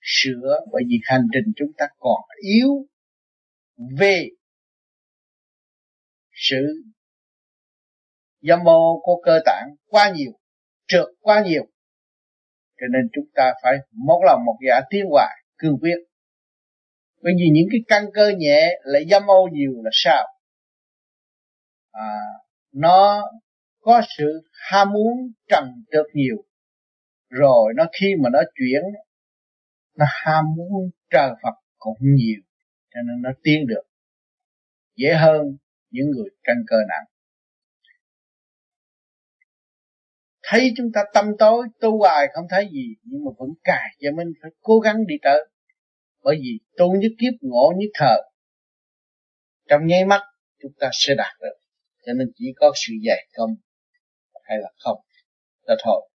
sửa, 0.00 0.60
bởi 0.72 0.82
vì 0.88 0.96
hành 1.04 1.26
trình 1.32 1.52
chúng 1.56 1.72
ta 1.78 1.86
còn 1.98 2.20
yếu 2.42 2.86
về 3.98 4.28
sự 6.32 6.82
dâm 8.40 8.58
mô 8.64 9.00
của 9.02 9.22
cơ 9.24 9.40
tạng 9.46 9.68
quá 9.86 10.12
nhiều, 10.16 10.32
trượt 10.86 11.06
quá 11.20 11.42
nhiều. 11.46 11.66
Cho 12.80 12.86
nên 12.92 13.08
chúng 13.12 13.24
ta 13.34 13.52
phải 13.62 13.76
một 13.92 14.22
lòng 14.26 14.44
một 14.44 14.56
dạ 14.68 14.80
tiến 14.90 15.04
hoài, 15.10 15.36
cương 15.58 15.78
quyết 15.80 15.96
bởi 17.22 17.32
vì 17.38 17.48
những 17.52 17.68
cái 17.70 17.80
căn 17.88 18.04
cơ 18.14 18.32
nhẹ 18.38 18.80
lại 18.84 19.04
dâm 19.10 19.22
ô 19.26 19.48
nhiều 19.52 19.72
là 19.84 19.90
sao? 19.92 20.26
À, 21.92 22.16
nó 22.72 23.30
có 23.80 24.02
sự 24.18 24.42
ham 24.52 24.92
muốn 24.92 25.32
trần 25.48 25.64
trượt 25.92 26.06
nhiều. 26.14 26.36
Rồi 27.28 27.72
nó 27.76 27.84
khi 28.00 28.14
mà 28.22 28.30
nó 28.32 28.40
chuyển 28.54 28.82
nó 29.98 30.04
ham 30.08 30.44
muốn 30.56 30.90
trời 31.10 31.30
Phật 31.42 31.54
cũng 31.78 31.96
nhiều 32.00 32.40
cho 32.94 33.00
nên 33.06 33.22
nó 33.22 33.30
tiến 33.42 33.66
được. 33.66 33.82
Dễ 34.96 35.14
hơn 35.14 35.56
những 35.90 36.10
người 36.10 36.30
căn 36.44 36.56
cơ 36.66 36.76
nặng. 36.88 37.04
Thấy 40.42 40.72
chúng 40.76 40.92
ta 40.94 41.04
tâm 41.14 41.26
tối 41.38 41.66
tu 41.80 41.98
hoài 41.98 42.26
không 42.34 42.44
thấy 42.50 42.68
gì 42.72 42.94
nhưng 43.02 43.24
mà 43.24 43.30
vẫn 43.38 43.48
cài 43.64 43.88
cho 44.00 44.10
mình 44.16 44.28
phải 44.42 44.50
cố 44.60 44.78
gắng 44.80 45.06
đi 45.06 45.14
tới 45.22 45.48
bởi 46.22 46.36
vì 46.36 46.58
tu 46.76 46.92
nhất 46.92 47.12
kiếp, 47.18 47.32
ngộ 47.40 47.72
nhất 47.76 47.90
thờ. 47.94 48.16
Trong 49.68 49.86
nháy 49.86 50.04
mắt, 50.04 50.20
chúng 50.62 50.72
ta 50.80 50.90
sẽ 50.92 51.14
đạt 51.14 51.32
được. 51.40 51.58
Cho 52.06 52.12
nên 52.12 52.28
chỉ 52.34 52.44
có 52.56 52.72
sự 52.74 52.92
dày 53.06 53.26
công 53.36 53.50
hay 54.42 54.58
là 54.58 54.68
không 54.78 54.98
là 55.62 55.76
thôi. 55.84 56.08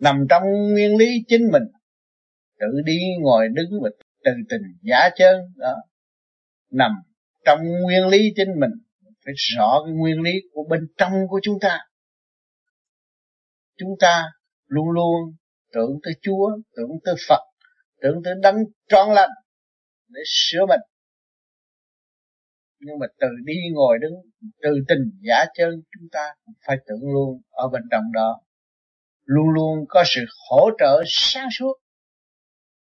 Nằm 0.00 0.26
trong 0.30 0.42
nguyên 0.72 0.96
lý 0.96 1.06
chính 1.28 1.42
mình, 1.52 1.62
tự 2.58 2.66
đi 2.84 2.98
ngồi 3.20 3.48
đứng 3.48 3.80
và 3.82 3.90
từ 4.24 4.30
tình 4.48 4.62
giả 4.82 5.08
chân 5.16 5.34
đó. 5.56 5.74
Nằm 6.70 6.92
trong 7.44 7.58
nguyên 7.82 8.06
lý 8.08 8.32
chính 8.36 8.48
mình, 8.60 8.70
phải 9.24 9.34
rõ 9.36 9.82
cái 9.86 9.94
nguyên 9.94 10.20
lý 10.20 10.32
của 10.52 10.64
bên 10.70 10.80
trong 10.96 11.12
của 11.28 11.40
chúng 11.42 11.58
ta. 11.60 11.78
Chúng 13.76 13.90
ta 14.00 14.24
luôn 14.66 14.90
luôn 14.90 15.34
tưởng 15.72 15.98
tới 16.02 16.14
Chúa, 16.22 16.50
tưởng 16.76 16.90
tới 17.04 17.14
Phật 17.28 17.40
tưởng 18.04 18.22
tượng 18.24 18.40
đấng 18.40 18.56
trọn 18.88 19.14
lành 19.14 19.30
để 20.08 20.20
sửa 20.26 20.66
mình. 20.68 20.80
Nhưng 22.80 22.98
mà 22.98 23.06
từ 23.20 23.26
đi 23.44 23.54
ngồi 23.72 23.98
đứng, 24.00 24.14
từ 24.62 24.70
tình 24.88 25.10
giả 25.28 25.44
chân, 25.54 25.70
chúng 25.70 26.08
ta 26.12 26.34
phải 26.66 26.76
tưởng 26.86 27.12
luôn 27.12 27.40
ở 27.50 27.68
bên 27.68 27.82
trong 27.90 28.04
đó. 28.12 28.40
Luôn 29.24 29.48
luôn 29.54 29.84
có 29.88 30.02
sự 30.06 30.20
hỗ 30.50 30.70
trợ 30.78 31.02
sáng 31.06 31.48
suốt 31.58 31.74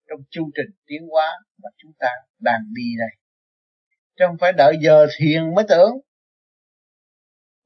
trong 0.09 0.19
chu 0.29 0.51
trình 0.55 0.75
tiến 0.85 1.01
hóa 1.11 1.39
mà 1.63 1.69
chúng 1.77 1.91
ta 1.99 2.07
đang 2.39 2.61
đi 2.73 2.83
đây. 2.99 3.09
Chứ 4.17 4.25
không 4.27 4.37
phải 4.39 4.53
đợi 4.53 4.77
giờ 4.81 5.07
thiền 5.19 5.55
mới 5.55 5.65
tưởng. 5.69 5.91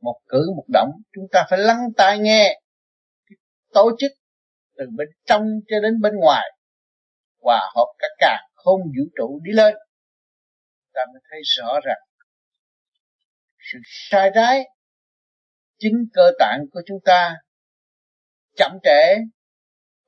Một 0.01 0.19
cử, 0.27 0.53
một 0.55 0.65
động, 0.73 0.89
chúng 1.13 1.25
ta 1.31 1.45
phải 1.49 1.59
lắng 1.59 1.79
tai 1.97 2.19
nghe 2.19 2.59
tổ 3.73 3.91
chức 3.99 4.11
từ 4.77 4.85
bên 4.97 5.07
trong 5.25 5.43
cho 5.67 5.79
đến 5.79 6.01
bên 6.01 6.13
ngoài 6.15 6.45
hòa 7.43 7.71
hợp 7.75 7.93
cả 7.99 8.07
cả 8.17 8.37
không 8.53 8.81
vũ 8.81 9.03
trụ 9.17 9.39
đi 9.43 9.51
lên. 9.51 9.75
Ta 10.93 11.01
mới 11.13 11.21
thấy 11.29 11.41
rõ 11.43 11.79
rằng 11.83 11.97
sự 13.71 13.79
sai 13.85 14.31
trái, 14.35 14.63
chính 15.79 16.05
cơ 16.13 16.31
tạng 16.39 16.59
của 16.71 16.81
chúng 16.85 16.99
ta 17.05 17.35
chậm 18.55 18.71
trễ 18.83 19.15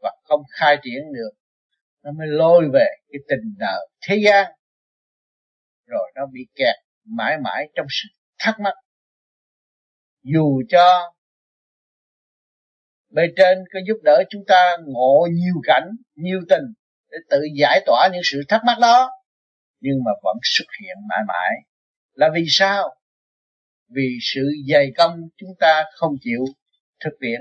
và 0.02 0.12
không 0.24 0.42
khai 0.60 0.78
triển 0.84 1.14
được. 1.14 1.30
Nó 2.04 2.12
mới 2.12 2.28
lôi 2.28 2.70
về 2.74 2.86
cái 3.12 3.20
tình 3.30 3.56
nợ 3.60 3.88
thế 4.08 4.18
gian. 4.26 4.52
Rồi 5.86 6.12
nó 6.16 6.22
bị 6.32 6.40
kẹt 6.56 6.76
mãi 7.04 7.38
mãi 7.44 7.70
trong 7.76 7.86
sự 7.90 8.10
thắc 8.40 8.60
mắc. 8.60 8.74
Dù 10.24 10.62
cho 10.70 11.14
bề 13.10 13.24
trên 13.38 13.58
có 13.74 13.80
giúp 13.88 13.98
đỡ 14.04 14.24
chúng 14.30 14.44
ta 14.48 14.78
ngộ 14.86 15.28
nhiều 15.32 15.56
cảnh, 15.64 15.90
nhiều 16.16 16.40
tình 16.50 16.64
để 17.16 17.20
tự 17.30 17.42
giải 17.60 17.82
tỏa 17.86 18.10
những 18.14 18.22
sự 18.24 18.42
thắc 18.48 18.62
mắc 18.66 18.78
đó. 18.82 19.10
Nhưng 19.80 20.04
mà 20.06 20.12
vẫn 20.24 20.38
xuất 20.44 20.66
hiện 20.82 20.96
mãi 21.10 21.20
mãi. 21.28 21.52
Là 22.14 22.30
vì 22.34 22.46
sao? 22.48 22.96
Vì 23.90 24.18
sự 24.22 24.42
dày 24.72 24.92
công 24.98 25.20
chúng 25.38 25.50
ta 25.60 25.84
không 25.96 26.16
chịu 26.22 26.46
thực 27.04 27.14
hiện 27.24 27.40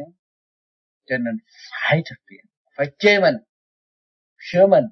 cho 1.07 1.19
nên 1.19 1.35
phải 1.71 2.03
thực 2.11 2.23
hiện 2.31 2.45
phải 2.77 2.87
chê 2.99 3.21
mình, 3.21 3.35
sửa 4.39 4.67
mình, 4.67 4.85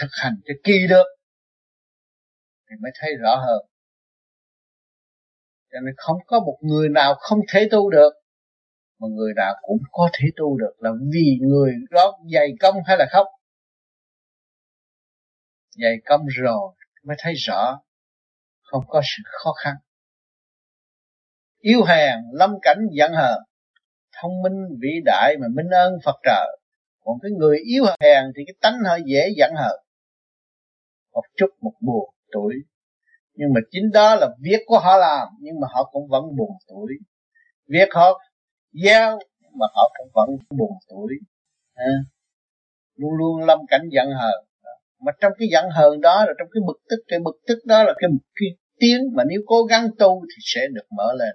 thực 0.00 0.08
hành 0.22 0.34
cho 0.44 0.54
kỳ 0.64 0.86
được. 0.88 1.06
Thì 2.68 2.76
mới 2.82 2.90
thấy 3.00 3.10
rõ 3.22 3.36
hơn. 3.36 3.62
Cho 5.72 5.80
nên 5.80 5.94
không 5.96 6.16
có 6.26 6.40
một 6.40 6.58
người 6.62 6.88
nào 6.88 7.14
không 7.14 7.38
thể 7.52 7.68
tu 7.70 7.90
được. 7.90 8.10
Mà 8.98 9.08
người 9.16 9.32
nào 9.36 9.54
cũng 9.62 9.78
có 9.92 10.10
thể 10.12 10.28
tu 10.36 10.58
được 10.58 10.72
là 10.78 10.90
vì 11.12 11.38
người 11.40 11.72
đó 11.90 12.18
dày 12.34 12.48
công 12.60 12.74
hay 12.86 12.96
là 12.98 13.06
không? 13.10 13.26
Dày 15.70 15.96
công 16.04 16.26
rồi 16.26 16.74
mới 17.04 17.16
thấy 17.20 17.34
rõ 17.34 17.80
không 18.62 18.84
có 18.88 19.02
sự 19.04 19.22
khó 19.24 19.52
khăn. 19.52 19.74
Yếu 21.58 21.84
hèn 21.84 22.18
lâm 22.32 22.50
cảnh 22.62 22.78
giận 22.92 23.12
hờn 23.12 23.40
thông 24.22 24.42
minh 24.42 24.78
vĩ 24.80 24.88
đại 25.04 25.36
mà 25.40 25.46
minh 25.54 25.68
ơn 25.68 25.92
Phật 26.04 26.16
trời. 26.22 26.58
Còn 27.04 27.18
cái 27.22 27.30
người 27.38 27.58
yếu 27.58 27.84
hèn 28.00 28.24
thì 28.36 28.42
cái 28.46 28.54
tánh 28.60 28.78
hơi 28.86 29.00
dễ 29.06 29.28
giận 29.36 29.50
hờn. 29.56 29.80
Một 31.12 31.22
chút 31.36 31.50
một 31.60 31.72
buồn 31.80 32.14
tuổi. 32.32 32.54
Nhưng 33.34 33.48
mà 33.54 33.60
chính 33.70 33.90
đó 33.92 34.14
là 34.14 34.28
việc 34.40 34.60
của 34.66 34.78
họ 34.78 34.96
làm 34.96 35.28
nhưng 35.40 35.60
mà 35.60 35.66
họ 35.70 35.84
cũng 35.92 36.08
vẫn 36.08 36.24
buồn 36.36 36.50
tuổi. 36.68 36.92
Việc 37.66 37.88
họ 37.94 38.20
gieo 38.72 39.18
mà 39.54 39.66
họ 39.74 39.92
cũng 39.98 40.08
vẫn 40.14 40.28
buồn 40.58 40.72
tuổi. 40.88 41.14
À, 41.74 41.92
luôn 42.94 43.12
luôn 43.12 43.44
lâm 43.44 43.58
cảnh 43.68 43.88
giận 43.90 44.08
hờn 44.10 44.44
mà 45.04 45.12
trong 45.20 45.32
cái 45.38 45.48
giận 45.52 45.64
hờn 45.76 46.00
đó 46.00 46.24
là 46.26 46.32
trong 46.38 46.48
cái 46.54 46.60
bực 46.66 46.78
tức 46.90 47.00
cái 47.08 47.18
bực 47.24 47.36
tức 47.46 47.58
đó 47.66 47.82
là 47.82 47.92
cái, 47.98 48.10
cái 48.34 48.48
tiếng 48.80 49.00
mà 49.16 49.24
nếu 49.28 49.40
cố 49.46 49.62
gắng 49.62 49.88
tu 49.98 50.20
thì 50.20 50.40
sẽ 50.40 50.60
được 50.72 50.86
mở 50.96 51.12
lên. 51.18 51.34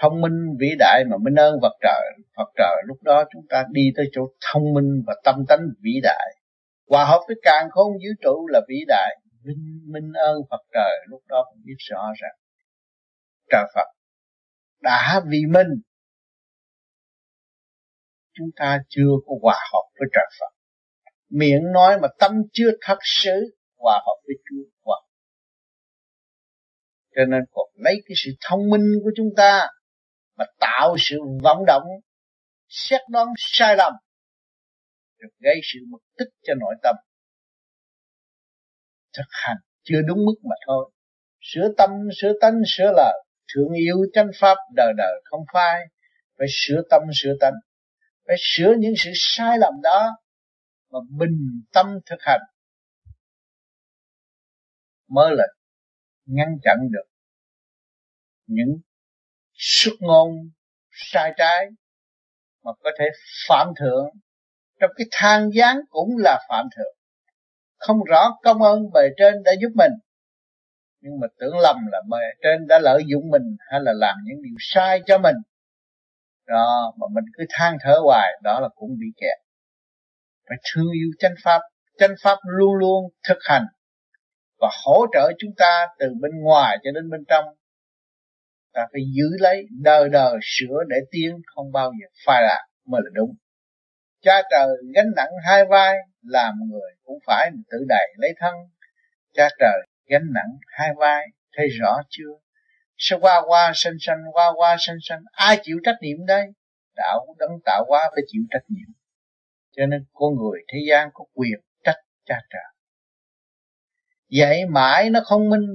Thông 0.00 0.20
minh 0.20 0.56
vĩ 0.60 0.68
đại 0.78 1.04
mà 1.10 1.16
minh 1.24 1.34
ơn 1.34 1.54
Phật 1.62 1.72
trời 1.80 2.02
Phật 2.36 2.48
trời 2.56 2.76
lúc 2.86 3.02
đó 3.02 3.24
chúng 3.32 3.42
ta 3.48 3.64
đi 3.70 3.82
tới 3.96 4.06
chỗ 4.12 4.22
thông 4.52 4.62
minh 4.74 5.02
và 5.06 5.14
tâm 5.24 5.34
tánh 5.48 5.60
vĩ 5.82 5.92
đại. 6.02 6.36
Hòa 6.90 7.04
hợp 7.04 7.20
với 7.26 7.36
càng 7.42 7.66
khôn 7.70 7.92
vũ 7.92 8.10
trụ 8.22 8.46
là 8.52 8.60
vĩ 8.68 8.76
đại. 8.88 9.16
Minh, 9.44 9.80
minh 9.92 10.12
ơn 10.12 10.36
Phật 10.50 10.62
trời 10.72 10.98
lúc 11.08 11.22
đó 11.28 11.44
cũng 11.50 11.62
biết 11.64 11.76
rõ 11.78 12.02
rằng 12.20 12.36
trời 13.50 13.64
Phật 13.74 13.88
đã 14.82 15.20
vì 15.30 15.38
mình. 15.50 15.68
Chúng 18.34 18.48
ta 18.56 18.78
chưa 18.88 19.10
có 19.26 19.34
hòa 19.42 19.58
hợp 19.72 19.86
với 19.98 20.08
trời 20.12 20.26
Phật 20.40 20.63
miệng 21.34 21.72
nói 21.72 21.98
mà 22.02 22.08
tâm 22.18 22.32
chưa 22.52 22.70
thật 22.80 22.98
sự, 23.02 23.56
hòa 23.76 23.94
hợp 24.06 24.16
với 24.26 24.34
Chúa 24.50 24.64
hòa 24.84 25.00
cho 27.16 27.24
nên 27.24 27.40
còn 27.52 27.66
lấy 27.74 27.94
cái 28.06 28.14
sự 28.16 28.30
thông 28.40 28.70
minh 28.70 28.92
của 29.04 29.10
chúng 29.16 29.28
ta 29.36 29.68
mà 30.36 30.44
tạo 30.60 30.96
sự 30.98 31.18
vọng 31.42 31.64
động, 31.66 31.82
xét 32.68 33.00
đoán 33.10 33.28
sai 33.36 33.76
lầm, 33.76 33.92
rồi 35.18 35.30
gây 35.40 35.60
sự 35.62 35.78
bực 35.92 36.02
tức 36.18 36.28
cho 36.42 36.54
nội 36.54 36.74
tâm. 36.82 36.96
Thực 39.16 39.26
hành 39.30 39.56
chưa 39.82 40.00
đúng 40.06 40.18
mức 40.24 40.34
mà 40.42 40.54
thôi. 40.66 40.90
Sửa 41.40 41.68
tâm, 41.78 41.90
sửa 42.20 42.32
tánh, 42.40 42.54
sửa 42.66 42.92
lời. 42.96 43.24
Thương 43.54 43.72
yêu 43.72 43.96
chánh 44.12 44.30
pháp 44.40 44.56
đời 44.74 44.92
đời 44.96 45.22
không 45.24 45.40
phai. 45.54 45.80
Phải 46.38 46.46
sửa 46.50 46.82
tâm, 46.90 47.02
sửa 47.14 47.34
tánh. 47.40 47.52
Phải 48.26 48.36
sửa 48.38 48.74
những 48.78 48.94
sự 48.98 49.10
sai 49.14 49.58
lầm 49.58 49.72
đó 49.82 50.10
mà 50.94 51.00
bình 51.18 51.62
tâm 51.72 51.86
thực 52.06 52.18
hành, 52.20 52.40
mới 55.08 55.36
là 55.36 55.44
ngăn 56.26 56.48
chặn 56.62 56.76
được 56.90 57.08
những 58.46 58.80
xuất 59.52 59.92
ngôn 60.00 60.30
sai 60.90 61.32
trái 61.36 61.66
mà 62.62 62.72
có 62.80 62.90
thể 62.98 63.04
phạm 63.48 63.68
thượng. 63.80 64.06
Trong 64.80 64.90
cái 64.96 65.06
than 65.10 65.50
gián 65.54 65.76
cũng 65.88 66.08
là 66.18 66.46
phạm 66.48 66.66
thượng. 66.76 66.96
Không 67.76 68.04
rõ 68.04 68.38
công 68.42 68.62
ơn 68.62 68.78
bề 68.94 69.08
trên 69.16 69.42
đã 69.44 69.52
giúp 69.60 69.68
mình, 69.74 69.92
nhưng 71.00 71.20
mà 71.20 71.26
tưởng 71.38 71.58
lầm 71.58 71.76
là 71.92 72.02
bề 72.10 72.24
trên 72.42 72.66
đã 72.66 72.78
lợi 72.78 73.02
dụng 73.06 73.30
mình 73.30 73.56
hay 73.70 73.80
là 73.82 73.92
làm 73.96 74.16
những 74.24 74.42
điều 74.42 74.56
sai 74.58 75.02
cho 75.06 75.18
mình. 75.18 75.36
Đó, 76.46 76.94
mà 76.96 77.06
mình 77.14 77.24
cứ 77.38 77.44
than 77.48 77.76
thở 77.80 77.98
hoài, 78.04 78.32
đó 78.42 78.60
là 78.60 78.68
cũng 78.74 78.90
bị 78.98 79.06
kẹt 79.16 79.43
phải 80.48 80.58
thương 80.74 80.90
yêu 80.92 81.10
chánh 81.18 81.34
pháp 81.44 81.60
chánh 81.98 82.14
pháp 82.22 82.38
luôn 82.44 82.74
luôn 82.74 83.04
thực 83.28 83.38
hành 83.40 83.66
và 84.64 84.68
hỗ 84.84 85.06
trợ 85.12 85.32
chúng 85.38 85.50
ta 85.56 85.86
từ 85.98 86.06
bên 86.20 86.32
ngoài 86.42 86.76
cho 86.84 86.90
đến 86.94 87.10
bên 87.10 87.24
trong. 87.28 87.44
Ta 88.72 88.86
phải 88.92 89.00
giữ 89.16 89.24
lấy 89.38 89.66
đời 89.82 90.08
đời 90.08 90.38
sửa 90.42 90.76
để 90.88 90.96
tiến 91.10 91.30
không 91.54 91.72
bao 91.72 91.92
giờ 92.00 92.06
phai 92.26 92.42
lạc 92.42 92.64
mới 92.86 93.00
là 93.04 93.10
đúng. 93.14 93.34
Cha 94.22 94.42
trời 94.50 94.68
gánh 94.94 95.10
nặng 95.16 95.30
hai 95.46 95.64
vai, 95.64 95.96
làm 96.22 96.54
người 96.70 96.90
cũng 97.04 97.18
phải 97.26 97.50
tự 97.70 97.78
đầy 97.88 98.06
lấy 98.16 98.30
thân. 98.40 98.54
Cha 99.34 99.48
trời 99.58 99.86
gánh 100.08 100.26
nặng 100.34 100.58
hai 100.66 100.90
vai, 100.96 101.26
thấy 101.56 101.66
rõ 101.80 102.02
chưa? 102.08 102.32
Sẽ 102.98 103.16
qua 103.20 103.42
qua 103.46 103.72
sanh 103.74 103.94
sanh, 104.00 104.18
qua 104.32 104.46
qua 104.56 104.76
sanh 104.78 104.96
sanh, 105.08 105.20
ai 105.32 105.58
chịu 105.62 105.78
trách 105.84 105.96
nhiệm 106.00 106.26
đây? 106.26 106.46
Đạo 106.96 107.26
đấng 107.38 107.50
tạo 107.64 107.84
hóa 107.88 108.10
phải 108.14 108.22
chịu 108.26 108.42
trách 108.50 108.64
nhiệm 108.68 109.03
cho 109.76 109.86
nên 109.86 110.04
con 110.12 110.34
người 110.34 110.60
thế 110.72 110.78
gian 110.88 111.08
có 111.14 111.24
quyền 111.34 111.60
trách 111.84 111.98
cha 112.24 112.36
trời 112.50 112.74
dạy 114.28 114.66
mãi 114.66 115.10
nó 115.10 115.20
không 115.24 115.48
minh, 115.48 115.66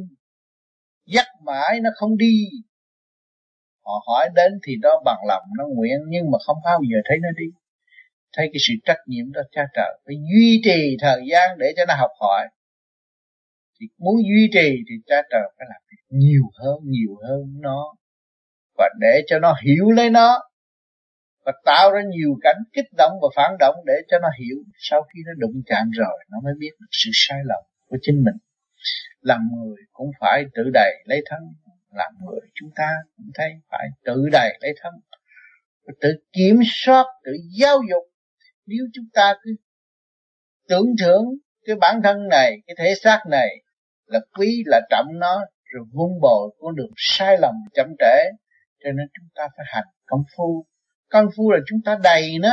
dắt 1.06 1.26
mãi 1.46 1.80
nó 1.84 1.90
không 1.96 2.18
đi. 2.18 2.44
Họ 3.86 3.94
hỏi 4.08 4.30
đến 4.36 4.52
thì 4.68 4.74
đó 4.82 5.02
bằng 5.06 5.20
lòng, 5.28 5.44
nó 5.58 5.66
nguyện 5.68 6.00
nhưng 6.08 6.32
mà 6.32 6.38
không 6.46 6.58
bao 6.66 6.80
giờ 6.92 6.98
thấy 7.10 7.18
nó 7.22 7.30
đi. 7.38 7.46
Thấy 8.34 8.50
cái 8.54 8.60
sự 8.68 8.74
trách 8.86 8.98
nhiệm 9.08 9.32
đó, 9.32 9.42
cha 9.52 9.62
trời 9.76 10.00
phải 10.06 10.16
duy 10.16 10.62
trì 10.64 10.98
thời 11.00 11.22
gian 11.32 11.58
để 11.58 11.74
cho 11.78 11.86
nó 11.88 11.94
học 11.96 12.12
hỏi. 12.20 12.48
Thì 13.80 13.88
muốn 13.98 14.16
duy 14.18 14.50
trì 14.54 14.70
thì 14.90 14.96
cha 15.06 15.16
trời 15.32 15.52
phải 15.58 15.68
làm 15.70 15.82
việc 15.92 16.04
nhiều 16.10 16.44
hơn 16.56 16.78
nhiều 16.84 17.16
hơn 17.28 17.62
nó. 17.62 17.94
Và 18.78 18.90
để 19.00 19.22
cho 19.28 19.40
nó 19.40 19.56
hiểu 19.64 19.92
lấy 19.92 20.10
nó 20.10 20.49
và 21.50 21.54
tạo 21.66 21.92
ra 21.92 22.02
nhiều 22.10 22.38
cảnh 22.42 22.58
kích 22.74 22.86
động 22.98 23.12
và 23.22 23.28
phản 23.36 23.52
động 23.60 23.76
để 23.86 23.94
cho 24.08 24.20
nó 24.20 24.28
hiểu 24.40 24.58
sau 24.78 25.04
khi 25.04 25.20
nó 25.26 25.32
đụng 25.38 25.62
chạm 25.66 25.90
rồi, 25.90 26.26
nó 26.32 26.38
mới 26.44 26.54
biết 26.60 26.72
được 26.80 26.88
sự 26.92 27.10
sai 27.14 27.40
lầm 27.46 27.64
của 27.88 27.98
chính 28.02 28.24
mình. 28.24 28.36
Làm 29.22 29.42
người 29.56 29.76
cũng 29.92 30.12
phải 30.20 30.44
tự 30.54 30.64
đầy 30.74 30.94
lấy 31.06 31.22
thân, 31.26 31.40
làm 31.94 32.12
người 32.26 32.40
chúng 32.54 32.70
ta 32.76 32.90
cũng 33.18 33.26
thấy 33.36 33.50
phải 33.72 33.88
tự 34.06 34.30
đầy 34.32 34.58
lấy 34.62 34.74
thân. 34.82 34.94
Tự 36.02 36.10
kiểm 36.34 36.56
soát, 36.66 37.06
tự 37.26 37.32
giáo 37.60 37.78
dục. 37.90 38.04
Nếu 38.66 38.86
chúng 38.94 39.06
ta 39.14 39.34
cứ 39.44 39.56
tưởng 40.70 40.96
thưởng 41.02 41.26
cái 41.66 41.76
bản 41.76 42.02
thân 42.04 42.28
này, 42.28 42.58
cái 42.68 42.76
thể 42.80 42.94
xác 43.04 43.20
này 43.30 43.48
là 44.06 44.20
quý, 44.38 44.64
là 44.66 44.82
trọng 44.90 45.08
nó, 45.20 45.46
rồi 45.64 45.86
vun 45.94 46.12
bồi 46.22 46.56
con 46.60 46.76
đường 46.76 46.92
sai 46.98 47.38
lầm 47.42 47.56
chậm 47.74 47.88
trễ, 48.00 48.30
cho 48.84 48.92
nên 48.92 49.08
chúng 49.14 49.28
ta 49.36 49.48
phải 49.58 49.66
hành 49.70 49.88
công 50.06 50.24
phu 50.38 50.66
công 51.10 51.26
phu 51.38 51.52
là 51.52 51.60
chúng 51.68 51.80
ta 51.86 51.98
đầy 52.04 52.40
nó. 52.42 52.50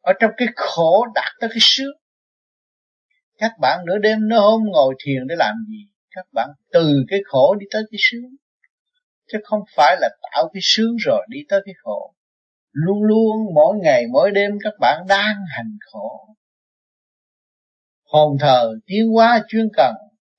Ở 0.00 0.12
trong 0.20 0.30
cái 0.36 0.48
khổ 0.56 1.06
đạt 1.14 1.32
tới 1.40 1.50
cái 1.50 1.58
sướng. 1.60 1.96
Các 3.38 3.52
bạn 3.60 3.84
nửa 3.86 3.98
đêm 3.98 4.28
nửa 4.28 4.40
hôm 4.40 4.62
ngồi 4.64 4.94
thiền 5.04 5.26
để 5.28 5.34
làm 5.38 5.54
gì? 5.68 5.88
Các 6.10 6.26
bạn 6.32 6.48
từ 6.72 7.04
cái 7.08 7.20
khổ 7.24 7.54
đi 7.54 7.66
tới 7.70 7.82
cái 7.90 7.98
sướng. 8.00 8.36
Chứ 9.32 9.38
không 9.44 9.60
phải 9.76 9.96
là 10.00 10.08
tạo 10.22 10.50
cái 10.52 10.60
sướng 10.62 10.96
rồi 10.96 11.26
đi 11.28 11.38
tới 11.48 11.60
cái 11.64 11.74
khổ. 11.82 12.14
Luôn 12.72 13.02
luôn 13.02 13.54
mỗi 13.54 13.76
ngày, 13.82 14.04
mỗi 14.12 14.30
đêm 14.30 14.50
các 14.64 14.72
bạn 14.80 15.02
đang 15.08 15.36
hành 15.56 15.76
khổ. 15.92 16.28
Hồn 18.04 18.36
thờ 18.40 18.74
tiến 18.86 19.08
hóa 19.08 19.44
chuyên 19.48 19.68
cần, 19.76 19.94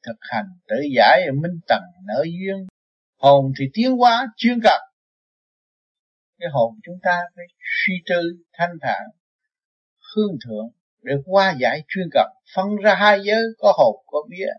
thực 0.06 0.18
hành 0.20 0.46
tự 0.68 0.76
giải 0.96 1.26
minh 1.42 1.60
tầng 1.68 1.84
nở 2.08 2.24
duyên. 2.24 2.68
Hồn 3.18 3.52
thì 3.60 3.66
tiến 3.74 3.98
hóa 3.98 4.28
chuyên 4.38 4.60
cần 4.64 4.82
cái 6.40 6.50
hồn 6.52 6.80
chúng 6.84 7.00
ta 7.04 7.22
phải 7.36 7.46
suy 7.60 7.94
tư, 8.10 8.22
thanh 8.54 8.78
thản, 8.82 9.02
hương 10.16 10.38
thượng 10.46 10.70
để 11.02 11.14
qua 11.26 11.56
giải 11.60 11.84
chuyên 11.88 12.10
cập 12.12 12.28
phân 12.56 12.76
ra 12.84 12.96
hai 12.96 13.20
giới, 13.24 13.42
có 13.58 13.74
hồn, 13.78 14.04
có 14.08 14.20
vía. 14.30 14.52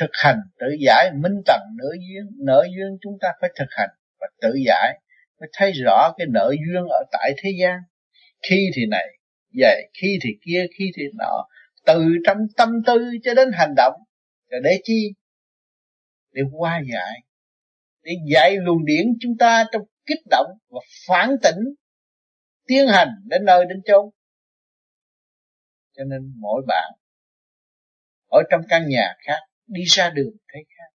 Thực 0.00 0.10
hành 0.12 0.40
tự 0.58 0.66
giải, 0.80 1.10
minh 1.14 1.42
tận 1.46 1.60
nở 1.78 1.88
duyên. 1.92 2.44
Nở 2.46 2.66
duyên 2.76 2.98
chúng 3.00 3.18
ta 3.20 3.28
phải 3.40 3.50
thực 3.58 3.68
hành 3.70 3.90
và 4.20 4.26
tự 4.40 4.54
giải. 4.66 5.00
Mới 5.40 5.48
thấy 5.52 5.72
rõ 5.72 6.12
cái 6.18 6.26
nợ 6.30 6.54
duyên 6.66 6.84
ở 6.88 7.04
tại 7.12 7.32
thế 7.42 7.50
gian. 7.60 7.78
Khi 8.48 8.70
thì 8.74 8.82
này 8.90 9.06
vậy 9.58 9.90
khi 10.00 10.18
thì 10.22 10.30
kia, 10.46 10.66
khi 10.78 10.90
thì 10.96 11.02
nọ. 11.18 11.48
Từ 11.86 12.04
trong 12.26 12.38
tâm 12.56 12.68
tư 12.86 13.10
cho 13.22 13.34
đến 13.34 13.48
hành 13.52 13.74
động 13.76 13.94
rồi 14.50 14.60
để 14.64 14.80
chi? 14.84 15.12
Để 16.32 16.42
qua 16.52 16.80
giải. 16.92 17.20
Để 18.02 18.12
dạy 18.32 18.56
luồng 18.56 18.84
điển 18.84 19.06
chúng 19.20 19.36
ta 19.38 19.64
trong 19.72 19.82
kích 20.06 20.26
động 20.30 20.46
và 20.68 20.80
phản 21.08 21.30
tỉnh, 21.42 21.74
tiến 22.66 22.86
hành 22.88 23.08
đến 23.24 23.44
nơi 23.44 23.64
đến 23.68 23.82
chốn. 23.84 24.10
Cho 25.96 26.04
nên 26.04 26.32
mỗi 26.40 26.62
bạn 26.66 26.92
ở 28.26 28.42
trong 28.50 28.60
căn 28.68 28.88
nhà 28.88 29.14
khác, 29.26 29.38
đi 29.66 29.82
ra 29.84 30.10
đường 30.10 30.36
thấy 30.52 30.64
khác. 30.68 30.96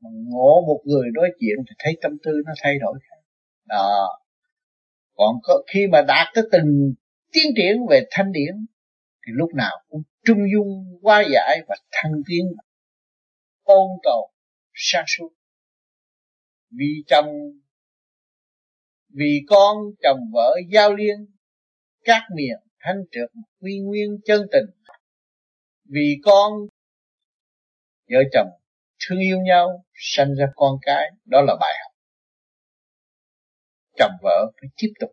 Mà 0.00 0.10
ngộ 0.12 0.64
một 0.66 0.80
người 0.84 1.08
đối 1.12 1.28
chuyện 1.40 1.56
thì 1.68 1.74
thấy 1.78 1.98
tâm 2.02 2.12
tư 2.22 2.32
nó 2.46 2.52
thay 2.62 2.78
đổi 2.78 2.98
khác. 3.02 3.22
Đó. 3.64 4.18
Còn 5.14 5.34
có 5.42 5.62
khi 5.72 5.86
mà 5.86 6.02
đạt 6.08 6.26
tới 6.34 6.44
từng 6.52 6.94
tiến 7.32 7.52
triển 7.56 7.76
về 7.90 8.02
thanh 8.10 8.32
điển, 8.32 8.66
thì 9.26 9.32
lúc 9.34 9.50
nào 9.54 9.76
cũng 9.88 10.02
trung 10.24 10.38
dung 10.54 10.98
qua 11.02 11.24
giải 11.32 11.60
và 11.68 11.76
thăng 11.90 12.12
tiến, 12.28 12.46
ôn 13.62 13.88
tồn, 14.02 14.30
sáng 14.74 15.04
suốt. 15.06 15.28
Vì 16.70 17.04
trong 17.06 17.26
vì 19.18 19.40
con 19.48 19.76
chồng 20.02 20.20
vợ 20.32 20.56
giao 20.72 20.94
liên, 20.94 21.26
các 22.04 22.22
miệng 22.34 22.60
thanh 22.80 22.96
trượt 23.12 23.30
quy 23.60 23.78
nguyên 23.78 24.18
chân 24.24 24.42
tình. 24.52 24.94
Vì 25.84 26.16
con 26.22 26.52
vợ 28.10 28.18
chồng 28.32 28.48
thương 29.00 29.18
yêu 29.18 29.38
nhau, 29.40 29.84
sanh 29.94 30.34
ra 30.34 30.46
con 30.54 30.78
cái, 30.82 31.10
đó 31.24 31.42
là 31.46 31.56
bài 31.60 31.74
học. 31.82 31.92
Chồng 33.98 34.12
vợ 34.22 34.52
phải 34.60 34.68
tiếp 34.76 34.92
tục 35.00 35.10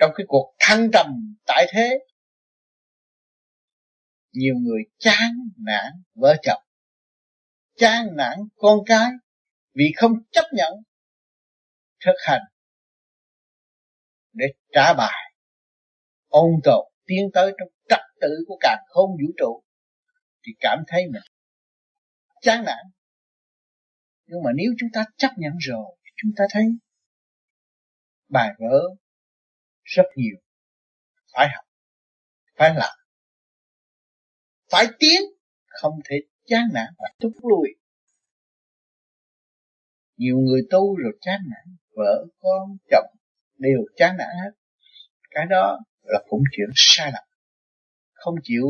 trong 0.00 0.10
cái 0.14 0.24
cuộc 0.28 0.54
thăng 0.58 0.90
trầm 0.92 1.36
tại 1.46 1.66
thế. 1.72 1.98
Nhiều 4.32 4.54
người 4.54 4.82
chán 4.98 5.30
nản 5.66 5.92
vợ 6.14 6.36
chồng, 6.42 6.62
chán 7.76 8.06
nản 8.16 8.38
con 8.56 8.78
cái 8.86 9.10
vì 9.74 9.92
không 9.96 10.12
chấp 10.30 10.44
nhận 10.52 10.72
thực 12.04 12.14
hành 12.26 12.42
trả 14.72 14.94
bài. 14.94 15.34
Ôn 16.28 16.50
tồn 16.64 16.86
tiến 17.06 17.30
tới 17.34 17.52
trong 17.58 17.68
trật 17.88 18.00
tự 18.20 18.28
của 18.46 18.56
càng 18.60 18.84
không 18.86 19.10
vũ 19.10 19.32
trụ, 19.38 19.62
thì 20.46 20.52
cảm 20.60 20.78
thấy 20.88 21.02
mình 21.12 21.22
chán 22.40 22.64
nản. 22.64 22.84
Nhưng 24.26 24.42
mà 24.44 24.50
nếu 24.56 24.72
chúng 24.78 24.88
ta 24.92 25.04
chấp 25.16 25.30
nhận 25.36 25.52
rồi 25.60 25.96
chúng 26.16 26.30
ta 26.36 26.44
thấy 26.50 26.64
bài 28.28 28.50
vở 28.58 28.80
rất 29.82 30.06
nhiều. 30.16 30.36
Phải 31.34 31.48
học, 31.54 31.64
phải 32.58 32.74
làm, 32.74 32.94
phải 34.70 34.86
tiến, 34.98 35.20
không 35.66 35.94
thể 36.10 36.16
chán 36.44 36.64
nản 36.74 36.86
và 36.98 37.08
thúc 37.20 37.32
lùi. 37.42 37.68
nhiều 40.22 40.38
người 40.38 40.62
tu 40.70 40.96
rồi 40.96 41.12
chán 41.20 41.40
nản, 41.50 41.76
vợ 41.96 42.26
con, 42.40 42.76
chồng 42.90 43.16
đều 43.58 43.78
chán 43.96 44.16
nản 44.18 44.28
hết 44.44 44.50
cái 45.34 45.46
đó 45.50 45.78
là 46.02 46.18
cũng 46.28 46.42
chuyện 46.56 46.68
sai 46.74 47.12
lầm. 47.12 47.22
Không 48.12 48.34
chịu 48.42 48.66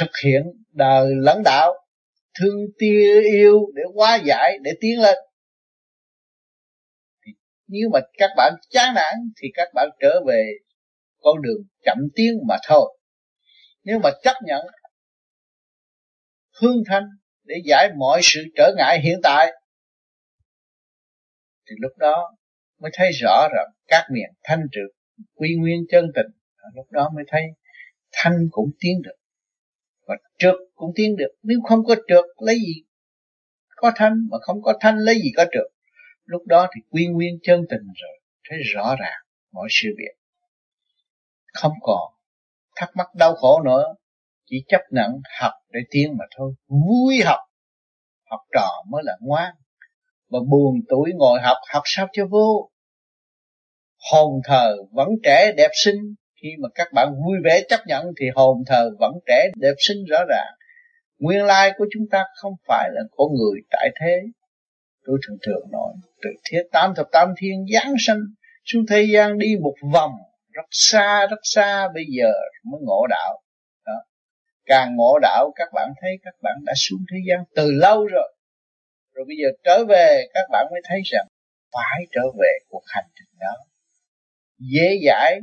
thực 0.00 0.10
hiện 0.24 0.42
đời 0.72 1.10
lãnh 1.16 1.42
đạo 1.44 1.74
thương 2.40 2.66
tia 2.78 3.22
yêu 3.22 3.60
để 3.74 3.82
hóa 3.94 4.18
giải, 4.24 4.58
để 4.62 4.70
tiến 4.80 5.00
lên. 5.00 5.18
Nếu 7.66 7.88
mà 7.92 8.00
các 8.18 8.30
bạn 8.36 8.52
chán 8.70 8.94
nản 8.94 9.14
thì 9.42 9.48
các 9.54 9.68
bạn 9.74 9.88
trở 10.00 10.20
về 10.26 10.52
con 11.20 11.42
đường 11.42 11.62
chậm 11.84 11.98
tiến 12.14 12.32
mà 12.48 12.56
thôi. 12.68 12.98
Nếu 13.84 13.98
mà 14.02 14.10
chấp 14.22 14.34
nhận 14.44 14.66
hương 16.60 16.82
thanh 16.86 17.04
để 17.44 17.54
giải 17.64 17.90
mọi 17.98 18.20
sự 18.22 18.40
trở 18.56 18.72
ngại 18.76 19.00
hiện 19.00 19.20
tại, 19.22 19.52
thì 21.70 21.76
lúc 21.78 21.92
đó 21.96 22.36
mới 22.78 22.90
thấy 22.94 23.10
rõ 23.12 23.48
rằng 23.56 23.66
các 23.86 24.06
miền 24.10 24.30
thanh 24.44 24.60
trực 24.72 24.97
quy 25.34 25.48
nguyên 25.58 25.84
chân 25.88 26.04
tình 26.14 26.26
à, 26.56 26.66
lúc 26.74 26.86
đó 26.90 27.10
mới 27.14 27.24
thấy 27.28 27.42
thanh 28.12 28.48
cũng 28.50 28.70
tiến 28.80 29.02
được 29.02 29.18
và 30.08 30.14
trượt 30.38 30.54
cũng 30.74 30.92
tiến 30.94 31.16
được. 31.16 31.32
Nếu 31.42 31.58
không 31.68 31.84
có 31.84 31.94
trượt, 31.94 32.24
lấy 32.38 32.54
gì 32.54 32.82
có 33.76 33.92
thanh? 33.96 34.12
Mà 34.30 34.38
không 34.40 34.62
có 34.62 34.74
thanh, 34.80 34.96
lấy 34.98 35.14
gì 35.14 35.30
có 35.36 35.44
trượt? 35.44 35.72
Lúc 36.24 36.42
đó 36.46 36.66
thì 36.74 36.80
quy 36.90 37.06
nguyên 37.06 37.38
chân 37.42 37.60
tình 37.70 37.86
rồi, 38.02 38.20
thấy 38.48 38.58
rõ 38.74 38.96
ràng 39.00 39.20
mọi 39.52 39.68
sự 39.70 39.88
việc. 39.98 40.14
Không 41.52 41.72
còn 41.82 42.12
thắc 42.76 42.90
mắc 42.96 43.06
đau 43.14 43.34
khổ 43.34 43.62
nữa, 43.62 43.94
chỉ 44.46 44.64
chấp 44.68 44.80
nhận 44.90 45.10
học 45.40 45.52
để 45.70 45.80
tiến 45.90 46.16
mà 46.18 46.24
thôi. 46.36 46.54
Vui 46.68 47.20
học 47.24 47.40
học 48.30 48.40
trò 48.54 48.68
mới 48.90 49.02
là 49.04 49.12
ngoan. 49.20 49.54
Mà 50.30 50.38
buồn 50.50 50.74
tuổi 50.88 51.10
ngồi 51.14 51.40
học 51.40 51.56
học 51.72 51.82
sao 51.86 52.06
cho 52.12 52.26
vô? 52.26 52.70
Hồn 54.12 54.40
thờ 54.44 54.76
vẫn 54.92 55.08
trẻ 55.24 55.52
đẹp 55.56 55.70
xinh. 55.84 56.14
Khi 56.42 56.48
mà 56.62 56.68
các 56.74 56.88
bạn 56.92 57.08
vui 57.26 57.38
vẻ 57.44 57.60
chấp 57.68 57.80
nhận 57.86 58.04
thì 58.20 58.26
hồn 58.34 58.56
thờ 58.66 58.90
vẫn 58.98 59.12
trẻ 59.26 59.48
đẹp 59.56 59.74
xinh 59.88 60.04
rõ 60.04 60.18
ràng. 60.28 60.54
Nguyên 61.18 61.44
lai 61.44 61.72
của 61.78 61.86
chúng 61.92 62.02
ta 62.10 62.24
không 62.34 62.52
phải 62.68 62.90
là 62.92 63.00
con 63.16 63.28
người 63.34 63.60
tại 63.70 63.90
thế. 64.00 64.22
Tôi 65.04 65.18
thường 65.26 65.38
thường 65.46 65.70
nói, 65.72 65.94
từ 66.22 66.30
thiết 66.50 66.62
tam 66.72 66.94
thập 66.96 67.06
tam 67.12 67.28
thiên 67.38 67.66
giáng 67.74 67.94
sinh 68.06 68.18
xuống 68.64 68.84
thế 68.90 69.06
gian 69.12 69.38
đi 69.38 69.56
một 69.60 69.74
vòng, 69.92 70.12
rất 70.52 70.66
xa 70.70 71.26
rất 71.30 71.40
xa 71.42 71.88
bây 71.94 72.04
giờ 72.18 72.32
mới 72.64 72.80
ngộ 72.84 73.06
đạo. 73.10 73.42
Đó. 73.86 73.92
càng 74.66 74.96
ngộ 74.96 75.18
đạo, 75.22 75.52
các 75.56 75.68
bạn 75.74 75.88
thấy 76.00 76.10
các 76.22 76.34
bạn 76.42 76.56
đã 76.64 76.72
xuống 76.76 77.00
thế 77.12 77.18
gian 77.28 77.44
từ 77.54 77.72
lâu 77.72 78.06
rồi. 78.06 78.34
Rồi 79.14 79.24
bây 79.28 79.36
giờ 79.42 79.48
trở 79.64 79.84
về, 79.88 80.26
các 80.34 80.44
bạn 80.52 80.66
mới 80.70 80.80
thấy 80.88 81.00
rằng 81.04 81.26
phải 81.72 82.00
trở 82.12 82.22
về 82.40 82.52
cuộc 82.68 82.82
hành 82.86 83.06
trình 83.14 83.38
đó 83.40 83.67
dễ 84.58 85.00
dãi. 85.06 85.40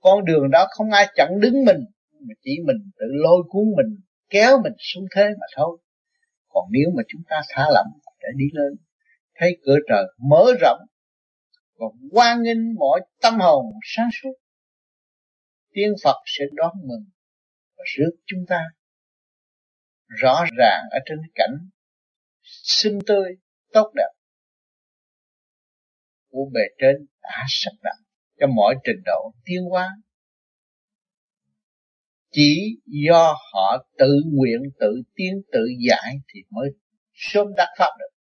Con 0.00 0.24
đường 0.24 0.50
đó 0.50 0.66
không 0.70 0.90
ai 0.90 1.06
chặn 1.14 1.40
đứng 1.40 1.64
mình, 1.64 1.80
mà 2.20 2.34
chỉ 2.42 2.50
mình 2.66 2.90
tự 2.98 3.06
lôi 3.10 3.42
cuốn 3.48 3.64
mình, 3.76 4.00
kéo 4.30 4.60
mình 4.62 4.72
xuống 4.78 5.04
thế 5.16 5.24
mà 5.40 5.46
thôi. 5.56 5.78
Còn 6.48 6.64
nếu 6.70 6.90
mà 6.96 7.02
chúng 7.08 7.22
ta 7.28 7.42
thả 7.48 7.64
lỏng 7.74 7.86
để 8.20 8.28
đi 8.36 8.44
lên, 8.52 8.72
thấy 9.34 9.58
cửa 9.66 9.76
trời 9.88 10.04
mở 10.28 10.44
rộng 10.60 10.80
và 11.78 11.86
quan 12.12 12.42
nghênh 12.42 12.74
mọi 12.74 13.00
tâm 13.22 13.40
hồn 13.40 13.66
sáng 13.82 14.08
suốt, 14.22 14.34
tiên 15.72 15.92
Phật 16.04 16.16
sẽ 16.26 16.44
đón 16.52 16.72
mừng 16.88 17.04
và 17.76 17.84
rước 17.96 18.10
chúng 18.26 18.44
ta 18.48 18.60
rõ 20.08 20.44
ràng 20.58 20.82
ở 20.90 20.98
trên 21.06 21.18
cảnh 21.34 21.68
xinh 22.42 22.98
tươi, 23.06 23.36
tốt 23.72 23.92
đẹp 23.94 24.10
của 26.30 26.50
bề 26.52 26.60
trên 26.78 27.06
đã 27.22 27.44
sắp 27.48 27.72
đặt 27.82 28.03
cho 28.40 28.46
mọi 28.46 28.74
trình 28.84 29.02
độ 29.04 29.32
tiến 29.44 29.62
hóa. 29.70 29.88
Chỉ 32.30 32.76
do 32.86 33.36
họ 33.52 33.86
tự 33.98 34.22
nguyện, 34.32 34.60
tự 34.80 35.02
tiến, 35.14 35.42
tự 35.52 35.60
giải 35.88 36.14
thì 36.34 36.40
mới 36.50 36.68
sớm 37.12 37.46
đắc 37.56 37.68
pháp 37.78 37.90
được. 37.98 38.14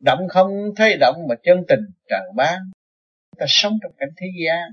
Động 0.00 0.20
không 0.28 0.50
thấy 0.76 0.96
động 1.00 1.16
mà 1.28 1.34
chân 1.42 1.58
tình 1.68 1.80
tràn 2.08 2.22
ban. 2.36 2.58
Chúng 3.30 3.38
ta 3.38 3.46
sống 3.48 3.78
trong 3.82 3.92
cảnh 3.98 4.08
thế 4.16 4.26
gian. 4.46 4.68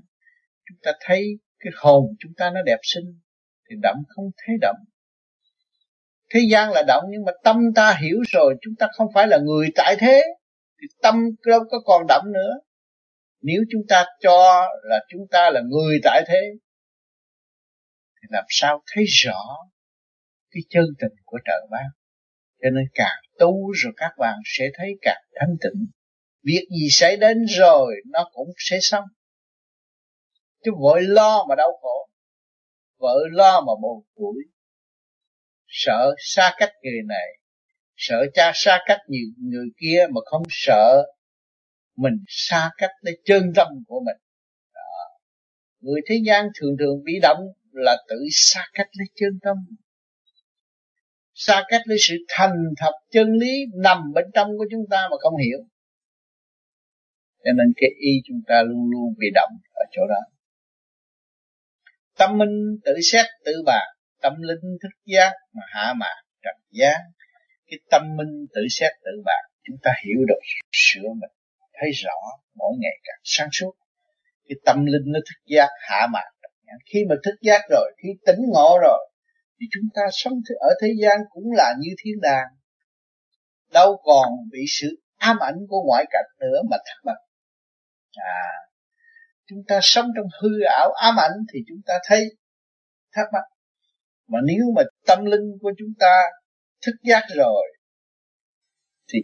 Chúng 0.69 0.77
ta 0.83 0.91
thấy 1.01 1.39
cái 1.59 1.73
hồn 1.75 2.03
chúng 2.19 2.31
ta 2.37 2.51
nó 2.53 2.61
đẹp 2.65 2.79
xinh 2.83 3.19
thì 3.69 3.75
động 3.81 3.97
không 4.07 4.25
thấy 4.37 4.55
động. 4.61 4.77
Thế 6.33 6.39
gian 6.51 6.71
là 6.71 6.83
động 6.87 7.03
nhưng 7.09 7.25
mà 7.25 7.31
tâm 7.43 7.57
ta 7.75 7.97
hiểu 8.01 8.17
rồi, 8.31 8.55
chúng 8.61 8.73
ta 8.79 8.87
không 8.93 9.07
phải 9.13 9.27
là 9.27 9.37
người 9.37 9.67
tại 9.75 9.95
thế 9.99 10.21
thì 10.81 10.87
tâm 11.01 11.15
đâu 11.45 11.59
có 11.69 11.79
còn 11.85 12.07
động 12.07 12.25
nữa 12.33 12.59
nếu 13.41 13.62
chúng 13.71 13.82
ta 13.89 14.06
cho 14.19 14.67
là 14.84 14.99
chúng 15.10 15.28
ta 15.32 15.49
là 15.49 15.62
người 15.69 15.99
tại 16.04 16.23
thế, 16.28 16.41
thì 18.15 18.28
làm 18.30 18.43
sao 18.49 18.84
thấy 18.93 19.04
rõ 19.08 19.41
cái 20.52 20.62
chân 20.69 20.86
tình 20.99 21.17
của 21.25 21.39
trời 21.45 21.67
ban? 21.71 21.86
Cho 22.62 22.69
nên 22.69 22.86
càng 22.93 23.19
tu 23.39 23.71
rồi 23.71 23.93
các 23.97 24.12
bạn 24.17 24.38
sẽ 24.45 24.65
thấy 24.73 24.88
càng 25.02 25.21
thanh 25.39 25.56
tịnh. 25.62 25.86
Việc 26.43 26.67
gì 26.71 26.88
xảy 26.91 27.17
đến 27.17 27.45
rồi, 27.45 27.95
nó 28.06 28.30
cũng 28.34 28.49
sẽ 28.58 28.78
xong. 28.82 29.06
Chứ 30.63 30.71
vội 30.80 31.02
lo 31.02 31.45
mà 31.49 31.56
đau 31.56 31.80
khổ 31.82 32.10
vợ 32.99 33.15
lo 33.32 33.62
mà 33.62 33.73
buồn 33.82 34.04
tuổi 34.15 34.43
sợ 35.67 36.15
xa 36.17 36.54
cách 36.58 36.71
người 36.84 37.02
này, 37.08 37.28
sợ 37.95 38.25
cha 38.34 38.52
xa 38.56 38.80
cách 38.86 38.99
nhiều 39.08 39.28
người 39.38 39.67
kia 39.82 40.08
mà 40.10 40.21
không 40.25 40.43
sợ 40.49 41.04
mình 41.99 42.13
xa 42.27 42.69
cách 42.77 42.91
để 43.03 43.12
chân 43.25 43.43
tâm 43.55 43.67
của 43.88 43.99
mình. 43.99 44.17
Đó. 44.73 45.19
người 45.79 46.01
thế 46.09 46.15
gian 46.25 46.47
thường 46.59 46.75
thường 46.79 47.03
bị 47.03 47.13
động 47.21 47.39
là 47.71 47.97
tự 48.07 48.15
xa 48.31 48.65
cách 48.73 48.88
lấy 48.93 49.07
chân 49.15 49.39
tâm. 49.41 49.57
Xa 51.33 51.63
cách 51.67 51.81
lấy 51.85 51.97
sự 52.01 52.15
thành 52.27 52.53
thật 52.77 52.91
chân 53.12 53.27
lý 53.33 53.65
nằm 53.83 54.13
bên 54.13 54.25
trong 54.33 54.57
của 54.57 54.65
chúng 54.71 54.85
ta 54.89 55.07
mà 55.12 55.17
không 55.19 55.38
hiểu. 55.38 55.59
Cho 57.43 57.51
nên 57.57 57.73
cái 57.75 57.89
y 57.99 58.12
chúng 58.27 58.41
ta 58.47 58.63
luôn 58.67 58.91
luôn 58.91 59.13
bị 59.17 59.27
động 59.35 59.51
ở 59.73 59.85
chỗ 59.91 60.01
đó. 60.09 60.21
Tâm 62.17 62.38
minh 62.38 62.79
tự 62.85 62.93
xét 63.12 63.25
tự 63.45 63.51
bạc, 63.65 63.85
tâm 64.21 64.33
linh 64.39 64.77
thức 64.81 64.97
giác 65.05 65.31
mà 65.53 65.62
hạ 65.67 65.93
mạn 65.93 66.25
trật 66.43 66.55
giác 66.71 66.99
cái 67.69 67.79
tâm 67.91 68.01
minh 68.17 68.47
tự 68.53 68.62
xét 68.69 68.91
tự 69.05 69.12
bạc 69.25 69.43
chúng 69.63 69.77
ta 69.83 69.91
hiểu 70.05 70.25
được 70.27 70.39
sửa 70.71 71.09
mình 71.21 71.38
thấy 71.79 71.89
rõ 71.91 72.19
mỗi 72.55 72.73
ngày 72.79 72.97
càng 73.03 73.21
sáng 73.23 73.49
suốt. 73.51 73.71
Cái 74.49 74.55
tâm 74.65 74.85
linh 74.85 75.11
nó 75.13 75.19
thức 75.19 75.41
giác 75.45 75.69
hạ 75.89 76.07
mạn 76.13 76.27
khi 76.85 76.99
mà 77.09 77.15
thức 77.23 77.35
giác 77.41 77.61
rồi, 77.69 77.91
khi 78.03 78.09
tỉnh 78.25 78.39
ngộ 78.47 78.79
rồi, 78.81 79.09
thì 79.59 79.65
chúng 79.71 79.89
ta 79.95 80.01
sống 80.11 80.33
ở 80.59 80.69
thế 80.81 80.87
gian 81.01 81.19
cũng 81.29 81.51
là 81.51 81.73
như 81.79 81.89
thiên 82.03 82.21
đàng. 82.21 82.47
Đâu 83.73 84.01
còn 84.03 84.29
bị 84.51 84.59
sự 84.67 84.87
ám 85.17 85.37
ảnh 85.39 85.55
của 85.69 85.83
ngoại 85.87 86.05
cảnh 86.09 86.25
nữa 86.39 86.61
mà 86.69 86.77
thắc 86.85 86.97
mắc. 87.05 87.17
À 88.11 88.43
chúng 89.45 89.59
ta 89.67 89.79
sống 89.81 90.05
trong 90.15 90.27
hư 90.41 90.49
ảo 90.77 90.91
ám 90.91 91.15
ảnh 91.19 91.31
thì 91.53 91.59
chúng 91.67 91.81
ta 91.85 91.93
thấy 92.07 92.25
thắc 93.11 93.25
mắc. 93.33 93.43
Mà 94.27 94.39
nếu 94.45 94.65
mà 94.75 94.81
tâm 95.07 95.25
linh 95.25 95.57
của 95.61 95.71
chúng 95.77 95.93
ta 95.99 96.21
thức 96.85 96.95
giác 97.03 97.23
rồi, 97.35 97.63
thì 99.13 99.19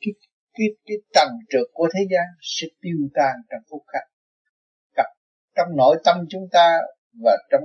cái 0.00 0.12
cái 0.60 0.68
cái 0.86 0.96
tầng 1.14 1.32
trượt 1.50 1.66
của 1.72 1.88
thế 1.94 2.00
gian 2.12 2.26
sẽ 2.40 2.66
tiêu 2.80 2.98
tan 3.14 3.34
trong 3.50 3.62
phút 3.70 3.82
khắc. 3.92 4.04
Cặp 4.96 5.06
trong 5.56 5.76
nội 5.76 5.96
tâm 6.04 6.16
chúng 6.30 6.46
ta 6.52 6.78
và 7.24 7.36
trong 7.50 7.60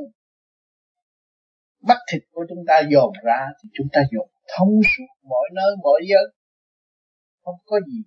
bắp 1.88 1.98
thịt 2.12 2.22
của 2.32 2.46
chúng 2.50 2.64
ta 2.68 2.82
dồn 2.92 3.14
ra 3.24 3.48
thì 3.64 3.70
chúng 3.74 3.88
ta 3.94 4.02
dồn 4.12 4.30
thông 4.58 4.70
suốt 4.84 5.10
mọi 5.30 5.50
nơi, 5.54 5.76
mọi 5.84 6.02
giới. 6.10 6.34
Không 7.44 7.56
có 7.66 7.80
gì 7.88 8.02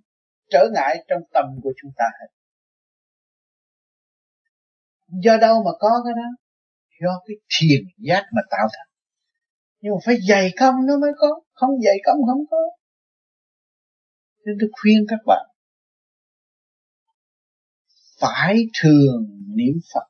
trở 0.50 0.68
ngại 0.74 1.04
trong 1.08 1.22
tâm 1.32 1.44
của 1.62 1.72
chúng 1.82 1.90
ta 1.96 2.04
hết. 2.20 2.28
Do 5.08 5.36
đâu 5.36 5.62
mà 5.64 5.70
có 5.78 5.90
cái 6.04 6.12
đó? 6.16 6.28
Do 7.00 7.22
cái 7.26 7.36
thiền 7.58 7.82
giác 7.98 8.24
mà 8.32 8.42
tạo 8.50 8.68
thành. 8.72 8.88
Nhưng 9.80 9.92
mà 9.92 9.98
phải 10.04 10.16
dày 10.28 10.50
công 10.60 10.74
nó 10.86 10.98
mới 10.98 11.10
có, 11.18 11.40
không 11.52 11.70
dày 11.84 11.96
công 12.06 12.18
không 12.26 12.44
có 12.50 12.77
nên 14.48 14.56
tôi 14.60 14.70
khuyên 14.72 15.06
các 15.08 15.20
bạn, 15.26 15.46
phải 18.20 18.56
thường 18.82 19.24
niệm 19.56 19.74
Phật 19.94 20.06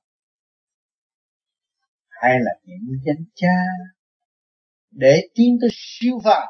hay 2.09 2.33
là 2.40 2.51
niệm 2.64 3.01
danh 3.07 3.24
cha 3.35 3.59
để 4.90 5.20
tiến 5.35 5.59
tới 5.61 5.70
siêu 5.72 6.18
phàm 6.24 6.48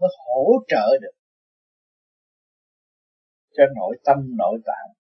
mới 0.00 0.10
hỗ 0.26 0.44
trợ 0.68 0.88
được 1.02 1.16
cho 3.56 3.62
nội 3.76 3.98
tâm, 4.04 4.16
nội 4.38 4.58
tạng 4.66 4.94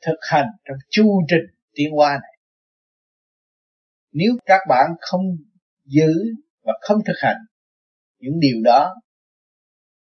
thực 0.00 0.18
hành 0.30 0.46
trong 0.64 0.76
chu 0.90 1.20
trình 1.28 1.60
tiến 1.72 1.92
hóa 1.92 2.12
này. 2.12 2.38
Nếu 4.12 4.32
các 4.46 4.60
bạn 4.68 4.90
không 5.00 5.36
giữ 5.84 6.12
và 6.62 6.72
không 6.80 6.98
thực 7.06 7.16
hành 7.22 7.36
những 8.18 8.40
điều 8.40 8.62
đó 8.64 8.94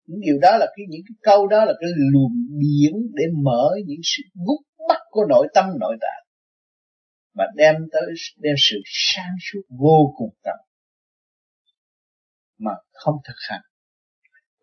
những 0.07 0.21
điều 0.21 0.39
đó 0.43 0.57
là 0.57 0.67
cái, 0.77 0.87
những 0.89 1.03
cái 1.09 1.17
câu 1.23 1.47
đó 1.47 1.65
là 1.65 1.73
cái 1.81 1.91
luồng 2.13 2.33
điển 2.59 2.93
để 3.15 3.25
mở 3.43 3.71
những 3.87 4.01
sự 4.03 4.23
gút 4.35 4.67
bắt 4.89 5.01
của 5.11 5.25
nội 5.29 5.49
tâm, 5.55 5.65
nội 5.81 5.97
tạng. 6.01 6.27
Mà 7.35 7.45
đem 7.55 7.75
tới, 7.93 8.15
đem 8.37 8.55
sự 8.59 8.77
sáng 8.85 9.35
suốt 9.41 9.61
vô 9.69 10.15
cùng 10.17 10.35
tận. 10.43 10.57
Mà 12.59 12.71
không 12.93 13.15
thực 13.27 13.37
hành. 13.49 13.63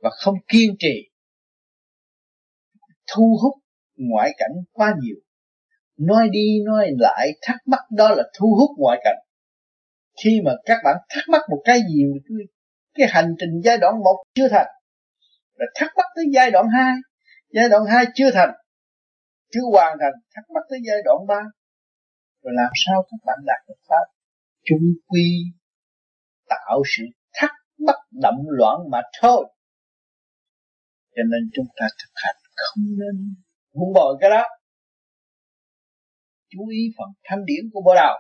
Và 0.02 0.10
không 0.10 0.36
kiên 0.48 0.76
trì. 0.80 1.10
Thu 3.16 3.38
hút 3.42 3.54
ngoại 3.96 4.32
cảnh 4.38 4.52
quá 4.72 4.96
nhiều. 5.02 5.16
Nói 5.98 6.30
đi, 6.32 6.64
nói 6.66 6.88
lại, 7.00 7.30
thắc 7.42 7.58
mắc 7.66 7.80
đó 7.98 8.10
là 8.10 8.24
thu 8.40 8.56
hút 8.60 8.70
ngoại 8.78 9.02
cảnh. 9.04 9.18
Khi 10.24 10.42
mà 10.46 10.52
các 10.66 10.78
bạn 10.84 10.96
thắc 11.10 11.24
mắc 11.30 11.42
một 11.50 11.62
cái 11.66 11.80
gì, 11.80 12.04
cái 12.94 13.08
hành 13.10 13.36
trình 13.40 13.62
giai 13.64 13.78
đoạn 13.78 13.94
một 14.04 14.24
chưa 14.34 14.48
thành 14.48 14.68
là 15.56 15.66
thắc 15.76 15.92
mắc 15.98 16.06
tới 16.16 16.26
giai 16.34 16.52
đoạn 16.52 16.66
2 16.74 16.94
giai 17.50 17.70
đoạn 17.70 17.84
2 17.90 18.06
chưa 18.16 18.32
thành. 18.34 18.50
Chưa 19.52 19.66
hoàn 19.72 19.98
thành. 20.02 20.14
Thắc 20.36 20.44
mắc 20.54 20.64
tới 20.70 20.80
giai 20.88 20.98
đoạn 21.06 21.18
3 21.28 21.36
rồi 22.44 22.54
làm 22.56 22.72
sao 22.86 23.04
các 23.12 23.18
bạn 23.26 23.40
đạt 23.46 23.68
được 23.68 23.82
pháp? 23.90 24.06
Chung 24.64 24.86
quy 25.08 25.44
tạo 26.50 26.82
sự 26.86 27.04
thắc 27.34 27.52
mắc 27.78 27.96
động 28.12 28.42
loạn 28.48 28.78
mà 28.92 29.02
thôi. 29.22 29.46
Cho 31.16 31.24
nên 31.32 31.50
chúng 31.54 31.66
ta 31.80 31.88
thực 32.00 32.12
hành 32.16 32.36
không 32.56 32.84
nên 33.00 33.36
buông 33.74 33.94
bỏ 33.94 34.18
cái 34.22 34.30
đó. 34.30 34.44
Chú 36.50 36.68
ý 36.68 36.80
phần 36.98 37.10
thanh 37.24 37.46
điển 37.46 37.70
của 37.74 37.82
bộ 37.86 37.96
đạo 37.96 38.20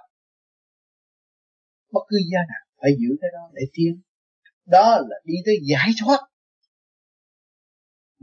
bất 1.93 2.01
cứ 2.09 2.17
gia 2.31 2.39
nào 2.39 2.63
phải 2.81 2.91
giữ 2.99 3.17
cái 3.21 3.29
đó 3.33 3.49
để 3.53 3.61
tiến. 3.73 4.01
Đó 4.65 4.97
là 5.09 5.17
đi 5.25 5.33
tới 5.45 5.55
giải 5.71 5.89
thoát 6.01 6.19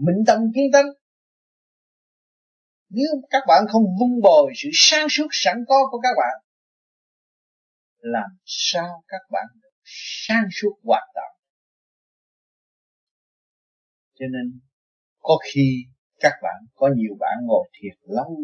minh 0.00 0.24
tâm 0.26 0.38
kiến 0.54 0.70
tánh 0.72 0.86
nếu 2.90 3.10
các 3.30 3.42
bạn 3.48 3.64
không 3.68 3.82
vun 4.00 4.20
bồi 4.22 4.52
sự 4.56 4.68
sáng 4.72 5.06
suốt 5.10 5.26
sẵn 5.30 5.64
có 5.68 5.76
của 5.90 6.00
các 6.00 6.14
bạn, 6.18 6.44
làm 7.98 8.30
sao 8.44 9.04
các 9.08 9.20
bạn 9.30 9.46
được 9.62 9.68
sáng 10.26 10.44
suốt 10.60 10.80
hoạt 10.84 11.08
động? 11.14 11.40
Cho 14.14 14.26
nên, 14.32 14.60
có 15.18 15.38
khi 15.44 15.84
các 16.20 16.32
bạn 16.42 16.56
có 16.74 16.90
nhiều 16.96 17.16
bạn 17.20 17.38
ngồi 17.42 17.68
thiệt 17.72 17.98
lâu 18.02 18.36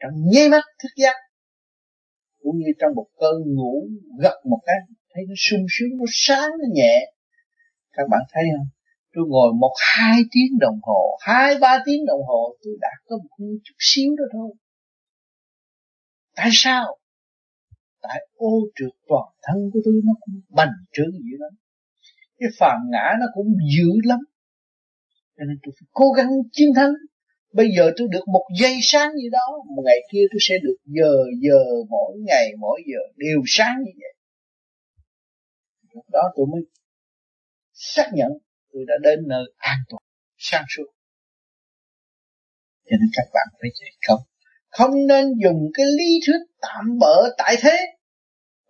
trong 0.00 0.12
nháy 0.32 0.48
mắt 0.48 0.64
thức 0.82 0.88
giác 0.96 1.16
cũng 2.42 2.56
như 2.58 2.72
trong 2.80 2.94
một 2.94 3.06
cơn 3.16 3.54
ngủ 3.54 3.88
gật 4.20 4.40
một 4.44 4.60
cái, 4.66 4.76
thấy 5.14 5.24
nó 5.28 5.34
sung 5.38 5.66
sướng, 5.68 5.98
nó 5.98 6.04
sáng, 6.08 6.50
nó 6.50 6.66
nhẹ. 6.72 7.12
Các 7.92 8.04
bạn 8.10 8.20
thấy 8.32 8.44
không? 8.56 8.75
Tôi 9.16 9.24
ngồi 9.28 9.52
một 9.60 9.74
hai 9.96 10.20
tiếng 10.32 10.58
đồng 10.60 10.78
hồ, 10.82 11.18
hai, 11.20 11.58
ba 11.58 11.82
tiếng 11.86 12.06
đồng 12.06 12.20
hồ, 12.26 12.56
tôi 12.62 12.72
đã 12.80 12.88
có 13.06 13.16
một 13.16 13.46
chút 13.64 13.74
xíu 13.78 14.16
đó 14.18 14.24
thôi. 14.32 14.50
Tại 16.34 16.48
sao? 16.52 16.98
Tại 18.02 18.26
ô 18.34 18.50
trượt 18.74 18.92
toàn 19.08 19.28
thân 19.42 19.70
của 19.72 19.80
tôi 19.84 19.94
nó 20.04 20.12
cũng 20.20 20.40
bành 20.48 20.72
trướng 20.92 21.12
dữ 21.12 21.36
lắm. 21.38 21.52
Cái 22.38 22.48
phàm 22.58 22.76
ngã 22.90 23.12
nó 23.20 23.26
cũng 23.34 23.46
dữ 23.76 23.90
lắm. 24.04 24.18
Cho 25.36 25.44
nên 25.44 25.58
tôi 25.62 25.74
phải 25.80 25.88
cố 25.92 26.10
gắng 26.10 26.28
chiến 26.52 26.68
thắng. 26.76 26.92
Bây 27.52 27.68
giờ 27.76 27.90
tôi 27.96 28.08
được 28.10 28.28
một 28.28 28.46
giây 28.60 28.78
sáng 28.82 29.10
như 29.16 29.28
đó, 29.32 29.62
một 29.76 29.82
ngày 29.86 30.00
kia 30.12 30.24
tôi 30.30 30.38
sẽ 30.40 30.54
được 30.62 30.76
giờ 30.84 31.12
giờ, 31.40 31.58
mỗi 31.88 32.16
ngày, 32.26 32.52
mỗi 32.58 32.82
giờ 32.86 32.98
đều 33.16 33.38
sáng 33.46 33.76
như 33.84 33.92
vậy. 34.00 34.14
Lúc 35.94 36.04
đó 36.12 36.22
tôi 36.36 36.46
mới 36.52 36.62
xác 37.72 38.10
nhận 38.14 38.32
tôi 38.76 38.84
đã 38.88 38.94
đến 39.02 39.28
nơi 39.28 39.44
an 39.56 39.78
toàn 39.88 40.02
sang 40.36 40.64
suốt. 40.68 40.86
Cho 42.84 42.96
nên 43.00 43.10
các 43.12 43.26
bạn 43.34 43.46
phải 43.60 43.70
chạy 43.74 43.90
không? 44.06 44.20
Không 44.68 45.06
nên 45.06 45.26
dùng 45.44 45.70
cái 45.74 45.86
lý 45.98 46.20
thuyết 46.26 46.38
tạm 46.60 46.98
bỡ 47.00 47.34
tại 47.38 47.56
thế 47.60 47.78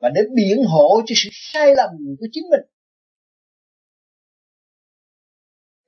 và 0.00 0.08
để 0.14 0.20
biện 0.34 0.58
hộ 0.68 1.00
cho 1.06 1.14
sự 1.16 1.28
sai 1.32 1.74
lầm 1.76 1.90
của 2.20 2.26
chính 2.32 2.44
mình. 2.50 2.60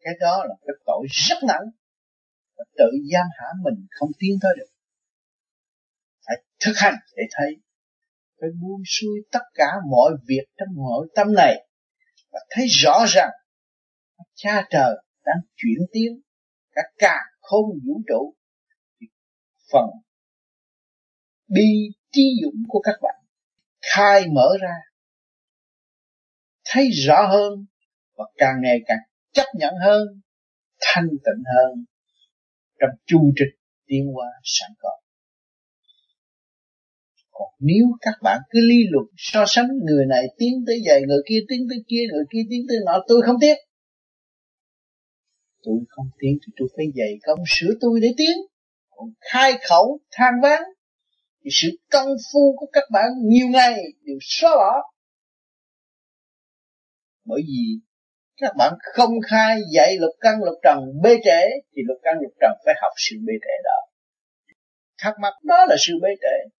Cái 0.00 0.14
đó 0.20 0.44
là 0.48 0.54
cái 0.66 0.74
tội 0.86 1.06
rất 1.10 1.38
nặng 1.48 1.66
và 2.56 2.64
tự 2.78 2.90
giam 3.12 3.26
hãm 3.38 3.62
mình 3.64 3.86
không 3.90 4.10
tiến 4.18 4.38
tới 4.42 4.52
được. 4.58 4.70
Phải 6.26 6.36
thực 6.64 6.72
hành 6.76 6.94
để 7.16 7.22
thấy, 7.30 7.56
phải 8.40 8.50
buông 8.62 8.82
xuôi 8.86 9.18
tất 9.32 9.44
cả 9.54 9.70
mọi 9.90 10.12
việc 10.26 10.44
trong 10.56 10.68
nội 10.76 11.08
tâm 11.14 11.34
này, 11.34 11.68
và 12.32 12.38
thấy 12.50 12.66
rõ 12.68 13.04
rằng 13.08 13.30
cha 14.34 14.66
trời 14.70 15.04
đang 15.24 15.40
chuyển 15.56 15.86
tiến 15.92 16.20
cả 16.72 16.82
cả 16.98 17.16
không 17.40 17.66
vũ 17.86 18.00
trụ. 18.08 18.34
Phần 19.72 19.90
đi 21.48 21.88
trí 22.10 22.22
dụng 22.42 22.62
của 22.68 22.80
các 22.80 22.94
bạn 23.02 23.14
khai 23.82 24.22
mở 24.32 24.48
ra, 24.60 24.74
thấy 26.64 26.88
rõ 26.90 27.26
hơn 27.26 27.66
và 28.16 28.24
càng 28.36 28.54
ngày 28.62 28.78
càng 28.86 28.98
chấp 29.32 29.46
nhận 29.54 29.74
hơn, 29.84 30.20
thanh 30.80 31.08
tịnh 31.08 31.44
hơn 31.56 31.84
trong 32.80 32.90
chu 33.06 33.32
trình 33.36 33.60
tiến 33.86 34.06
hóa 34.14 34.26
sẵn 34.44 34.70
có. 34.78 34.90
Còn 37.30 37.48
nếu 37.58 37.86
các 38.00 38.14
bạn 38.22 38.40
cứ 38.50 38.60
lý 38.68 38.76
luận 38.90 39.06
so 39.16 39.44
sánh 39.46 39.68
người 39.86 40.06
này 40.06 40.24
tiến 40.38 40.64
tới 40.66 40.82
vậy, 40.86 41.02
người 41.08 41.22
kia 41.28 41.40
tiến 41.48 41.66
tới 41.70 41.78
kia, 41.88 42.02
người 42.12 42.24
kia 42.32 42.42
tiến 42.50 42.66
tới 42.68 42.78
nọ, 42.86 43.04
tôi 43.08 43.22
không 43.26 43.36
tiếc 43.40 43.54
tôi 45.62 45.78
không 45.88 46.10
tiến 46.18 46.38
thì 46.46 46.52
tôi 46.56 46.68
phải 46.76 46.86
dạy 46.94 47.18
công 47.22 47.38
sửa 47.46 47.74
tôi 47.80 48.00
để 48.02 48.08
tiến. 48.16 48.36
Còn 48.90 49.08
khai 49.32 49.52
khẩu, 49.68 49.98
than 50.10 50.34
ván 50.42 50.62
thì 51.44 51.50
sự 51.52 51.68
công 51.90 52.08
phu 52.32 52.54
của 52.56 52.66
các 52.72 52.84
bạn 52.92 53.08
nhiều 53.22 53.48
ngày 53.48 53.74
đều 54.04 54.18
xóa 54.20 54.50
bỏ. 54.56 54.72
Bởi 57.24 57.42
vì 57.46 57.80
các 58.36 58.52
bạn 58.58 58.72
không 58.94 59.10
khai 59.30 59.60
dạy 59.74 59.96
lục 60.00 60.14
căn 60.20 60.34
lục 60.44 60.58
trần 60.62 60.78
bê 61.02 61.16
trễ, 61.24 61.42
thì 61.76 61.82
lục 61.86 61.98
căn 62.02 62.14
lục 62.22 62.32
trần 62.40 62.52
phải 62.64 62.74
học 62.82 62.92
sự 62.96 63.16
bê 63.26 63.32
trễ 63.42 63.54
đó. 63.64 63.78
Thắc 64.98 65.14
mắc 65.22 65.32
đó 65.44 65.64
là 65.68 65.76
sự 65.86 65.92
bê 66.02 66.08
trễ. 66.20 66.50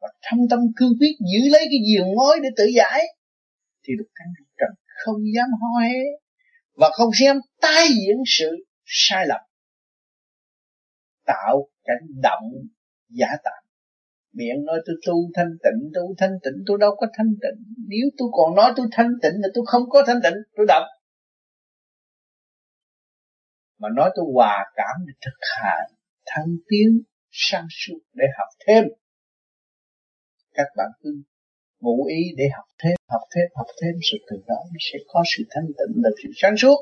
Và 0.00 0.08
thâm 0.22 0.38
tâm 0.50 0.60
cương 0.76 0.92
quyết 1.00 1.14
giữ 1.32 1.50
lấy 1.52 1.64
cái 1.64 1.80
giường 1.88 2.08
ngói 2.14 2.36
để 2.42 2.48
tự 2.56 2.64
giải, 2.64 3.02
thì 3.84 3.92
lục 3.98 4.08
căn 4.14 4.26
lục 4.38 4.48
trần 4.58 4.70
không 5.04 5.16
dám 5.36 5.48
ho 5.60 5.80
hé 5.80 5.98
và 6.80 6.90
không 6.92 7.10
xem 7.20 7.36
tái 7.60 7.86
diễn 7.88 8.16
sự 8.26 8.66
sai 8.84 9.26
lầm. 9.26 9.40
Tạo 11.26 11.68
cảnh 11.84 12.20
động 12.22 12.52
giả 13.08 13.28
tạm. 13.44 13.64
Miệng 14.32 14.64
nói 14.64 14.80
tôi 14.86 14.96
tu 15.06 15.14
thanh 15.34 15.50
tịnh, 15.62 15.90
tu 15.94 16.14
thanh 16.18 16.30
tịnh, 16.42 16.64
tôi 16.66 16.78
đâu 16.80 16.90
có 16.96 17.06
thanh 17.16 17.26
tịnh. 17.42 17.74
Nếu 17.88 18.06
tôi 18.18 18.28
còn 18.32 18.54
nói 18.56 18.72
tôi 18.76 18.86
thanh 18.92 19.10
tịnh 19.22 19.32
là 19.34 19.48
tôi 19.54 19.64
không 19.66 19.82
có 19.90 20.04
thanh 20.06 20.20
tịnh, 20.22 20.34
tôi 20.56 20.66
động. 20.68 20.84
Mà 23.78 23.88
nói 23.96 24.10
tôi 24.16 24.24
hòa 24.34 24.64
cảm 24.74 24.96
để 25.06 25.12
thực 25.26 25.38
hành 25.58 25.90
thăng 26.26 26.56
tiến 26.68 27.02
sang 27.30 27.66
suốt 27.70 27.98
để 28.12 28.24
học 28.38 28.48
thêm. 28.66 28.84
Các 30.52 30.66
bạn 30.76 30.88
cứ 31.02 31.22
ngụ 31.80 32.04
ý 32.04 32.22
để 32.36 32.48
học 32.56 32.68
thêm 32.82 32.96
học 33.08 33.20
thêm 33.34 33.46
học 33.54 33.66
thêm 33.82 33.94
sự 34.10 34.18
từ 34.30 34.36
đó 34.46 34.56
nó 34.72 34.78
sẽ 34.92 34.98
có 35.08 35.22
sự 35.36 35.44
thanh 35.50 35.66
tịnh 35.66 36.02
là 36.04 36.10
sự 36.22 36.28
sáng 36.36 36.56
suốt. 36.56 36.76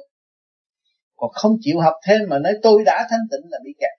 Còn 1.17 1.31
không 1.35 1.53
chịu 1.61 1.81
học 1.81 1.95
thêm 2.07 2.21
mà 2.29 2.39
nói 2.39 2.53
tôi 2.63 2.83
đã 2.87 3.07
thanh 3.11 3.25
tịnh 3.31 3.51
là 3.51 3.59
bị 3.65 3.71
kẹt 3.81 3.99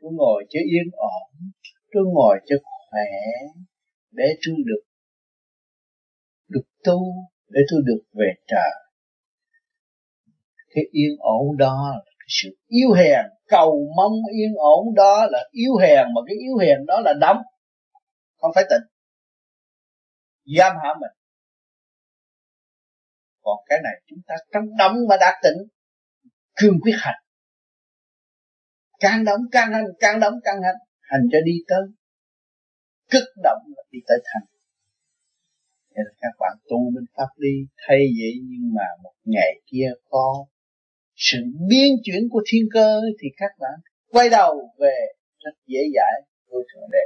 tôi 0.00 0.10
ngồi 0.14 0.44
cho 0.50 0.60
yên 0.60 0.90
ổn 0.92 1.50
tôi 1.92 2.04
ngồi 2.14 2.38
cho 2.46 2.56
khỏe 2.62 3.10
để 4.12 4.24
tôi 4.46 4.56
được 4.66 4.82
được 6.50 6.64
tu, 6.84 6.98
để 7.48 7.60
tôi 7.70 7.80
được 7.84 8.02
về 8.12 8.32
trời. 8.46 8.70
Cái 10.74 10.84
yên 10.90 11.16
ổn 11.18 11.56
đó 11.56 11.90
là 11.94 12.12
cái 12.18 12.26
sự 12.28 12.56
yếu 12.66 12.92
hèn, 12.92 13.24
cầu 13.48 13.88
mong 13.96 14.12
yên 14.32 14.54
ổn 14.56 14.94
đó 14.94 15.26
là 15.30 15.48
yếu 15.50 15.76
hèn, 15.76 16.06
mà 16.14 16.20
cái 16.26 16.36
yếu 16.36 16.56
hèn 16.56 16.86
đó 16.86 17.00
là 17.00 17.12
đắm 17.20 17.36
không 18.40 18.50
phải 18.54 18.64
tịnh 18.70 18.86
giam 20.56 20.76
hãm 20.82 20.96
mình. 21.00 21.14
Còn 23.42 23.56
cái 23.68 23.78
này, 23.84 24.02
chúng 24.06 24.18
ta 24.26 24.34
trong 24.52 24.64
đóng 24.78 24.96
mà 25.08 25.16
đạt 25.20 25.34
tịnh 25.42 25.68
cương 26.56 26.80
quyết 26.82 26.94
hành. 26.96 27.22
Càng 29.00 29.24
đóng, 29.24 29.40
càng 29.52 29.72
hành, 29.72 29.84
càng 30.00 30.20
đóng, 30.20 30.34
càng 30.44 30.62
hành. 30.62 30.76
Hành 31.00 31.20
cho 31.32 31.38
đi 31.44 31.52
tới. 31.68 31.82
Cực 33.10 33.28
động 33.42 33.62
là 33.76 33.82
đi 33.90 33.98
tới 34.06 34.18
thành. 34.24 34.42
Nên 35.94 36.06
các 36.20 36.34
bạn 36.40 36.52
tu 36.68 36.78
bên 36.94 37.04
pháp 37.16 37.28
đi, 37.36 37.66
thay 37.86 37.98
vậy 37.98 38.32
nhưng 38.42 38.74
mà 38.74 38.84
một 39.02 39.14
ngày 39.24 39.60
kia 39.66 39.88
có 40.08 40.46
sự 41.14 41.38
biến 41.68 41.96
chuyển 42.04 42.28
của 42.30 42.42
thiên 42.46 42.62
cơ 42.72 43.00
thì 43.22 43.28
các 43.36 43.50
bạn 43.60 43.80
quay 44.08 44.28
đầu 44.30 44.70
về 44.78 44.96
rất 45.38 45.50
dễ 45.66 45.80
dãi 45.94 46.22
với 46.48 46.62
thượng 46.72 46.90
đế 46.92 47.04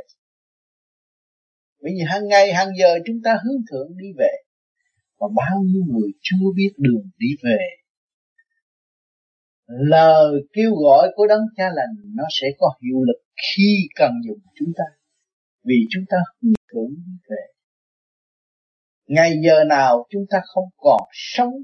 bởi 1.85 1.92
vì 1.97 2.05
hàng 2.12 2.29
ngày, 2.29 2.53
hàng 2.53 2.68
giờ 2.79 2.88
chúng 3.07 3.16
ta 3.25 3.38
hướng 3.44 3.62
thượng 3.70 3.97
đi 3.97 4.07
về. 4.18 4.33
Và 5.18 5.27
bao 5.37 5.62
nhiêu 5.64 5.83
người 5.92 6.11
chưa 6.23 6.47
biết 6.57 6.73
đường 6.77 7.11
đi 7.18 7.29
về. 7.42 7.59
Lời 9.66 10.33
kêu 10.53 10.75
gọi 10.75 11.09
của 11.16 11.27
đấng 11.27 11.44
cha 11.57 11.64
lành, 11.75 11.94
nó 12.14 12.25
sẽ 12.40 12.47
có 12.59 12.75
hiệu 12.83 13.03
lực 13.03 13.23
khi 13.37 13.88
cần 13.97 14.12
dùng 14.27 14.38
chúng 14.55 14.73
ta. 14.77 14.85
Vì 15.64 15.77
chúng 15.90 16.05
ta 16.09 16.16
hướng 16.42 16.53
thượng 16.73 16.94
đi 16.97 17.12
về. 17.31 17.42
Ngày 19.07 19.33
giờ 19.44 19.64
nào 19.64 20.07
chúng 20.11 20.25
ta 20.31 20.38
không 20.44 20.68
còn 20.77 21.01
sống 21.12 21.55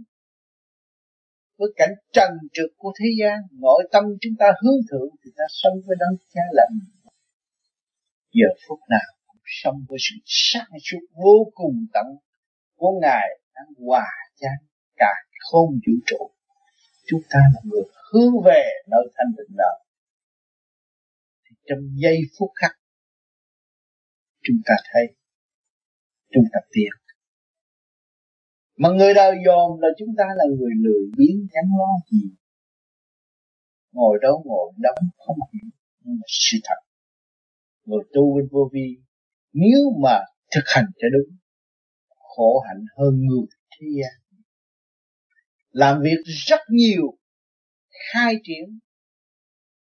với 1.59 1.68
cảnh 1.76 1.94
trần 2.12 2.30
trực 2.52 2.70
của 2.76 2.92
thế 3.00 3.06
gian, 3.20 3.38
nội 3.52 3.88
tâm 3.92 4.04
chúng 4.20 4.35
ta 4.38 4.46
hướng 4.62 4.80
thượng 4.90 5.11
thì 5.24 5.30
ta 5.37 5.44
sống 5.48 5.74
với 5.87 5.96
đấng 6.00 6.18
cha 6.35 6.42
lành. 6.52 6.78
Giờ 8.33 8.48
phút 8.68 8.78
nào? 8.90 9.19
Cũng 9.50 9.58
sống 9.62 9.84
với 9.88 9.98
sự 10.00 10.16
sáng 10.24 10.70
suốt 10.82 10.98
vô 11.12 11.50
cùng 11.54 11.86
tận 11.92 12.06
của 12.76 12.98
ngài 13.02 13.28
đang 13.54 13.86
hòa 13.86 14.06
chan 14.36 14.66
cả 14.96 15.12
không 15.50 15.70
vũ 15.70 15.92
trụ. 16.06 16.30
Chúng 17.06 17.20
ta 17.30 17.38
là 17.54 17.60
người 17.64 17.82
hướng 18.12 18.42
về 18.44 18.64
nơi 18.90 19.12
thanh 19.16 19.32
tịnh 19.36 19.56
đó 19.56 19.72
thì 21.44 21.56
trong 21.68 21.78
giây 22.02 22.18
phút 22.38 22.50
khắc, 22.54 22.70
chúng 24.42 24.56
ta 24.66 24.74
thấy, 24.92 25.16
chúng 26.32 26.44
ta 26.52 26.58
tiến 26.72 26.90
mà 28.76 28.88
người 28.88 29.14
đời 29.14 29.34
dòm 29.46 29.80
là 29.80 29.88
chúng 29.98 30.08
ta 30.18 30.24
là 30.36 30.44
người 30.58 30.70
lười 30.80 31.10
biếng 31.16 31.46
chẳng 31.52 31.70
lo 31.78 31.92
gì? 32.10 32.34
Ngồi 33.92 34.18
đó 34.22 34.42
ngồi, 34.44 34.72
đóng 34.76 35.08
không 35.16 35.36
hiểu, 35.52 35.70
nhưng 36.00 36.14
mà 36.14 36.26
sự 36.26 36.58
thật. 36.64 36.80
Người 37.84 38.04
tu 38.14 38.36
bên 38.36 38.48
vô 38.50 38.70
vi 38.72 38.96
nếu 39.52 39.80
mà 40.02 40.18
thực 40.54 40.64
hành 40.66 40.84
cho 40.98 41.08
đúng, 41.12 41.36
khổ 42.08 42.60
hạnh 42.68 42.84
hơn 42.98 43.14
người 43.26 43.46
thế 43.70 43.86
gian. 44.02 44.40
Làm 45.70 46.00
việc 46.02 46.22
rất 46.24 46.60
nhiều, 46.68 47.18
khai 48.12 48.34
triển 48.42 48.78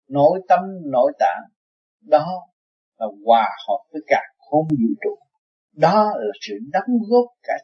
nội 0.09 0.40
tâm, 0.48 0.61
nội 0.85 1.12
tạng. 1.18 1.42
Đó 2.00 2.26
là 2.98 3.07
hòa 3.24 3.48
hợp 3.68 3.79
với 3.92 4.02
cả 4.07 4.20
không 4.38 4.68
vũ 4.68 4.88
trụ. 5.05 5.18
Đó 5.72 6.05
là 6.16 6.33
sự 6.40 6.55
đóng 6.72 6.98
góp 7.09 7.24
cả 7.42 7.55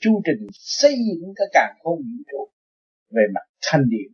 chu 0.00 0.22
trình 0.24 0.46
xây 0.52 0.92
dựng 0.92 1.32
cả 1.36 1.44
càng 1.52 1.74
không 1.82 1.98
vũ 1.98 2.22
trụ 2.32 2.50
về 3.10 3.22
mặt 3.34 3.40
thanh 3.62 3.82
điển. 3.88 4.12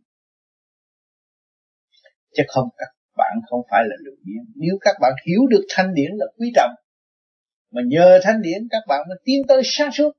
Chứ 2.33 2.43
không, 2.47 2.69
các 2.77 2.87
bạn 3.17 3.33
không 3.49 3.61
phải 3.71 3.83
là 3.87 3.95
lười 4.05 4.15
biếng. 4.25 4.45
Nếu 4.55 4.77
các 4.81 4.95
bạn 5.01 5.13
hiểu 5.27 5.41
được 5.49 5.65
thanh 5.69 5.93
điển 5.93 6.11
là 6.13 6.25
quý 6.37 6.51
trọng 6.55 6.71
mà 7.73 7.81
nhờ 7.87 8.19
thanh 8.23 8.41
điển, 8.41 8.67
các 8.69 8.83
bạn 8.87 9.01
mới 9.09 9.17
tiến 9.25 9.41
tới 9.47 9.61
sáng 9.65 9.91
suốt. 9.91 10.11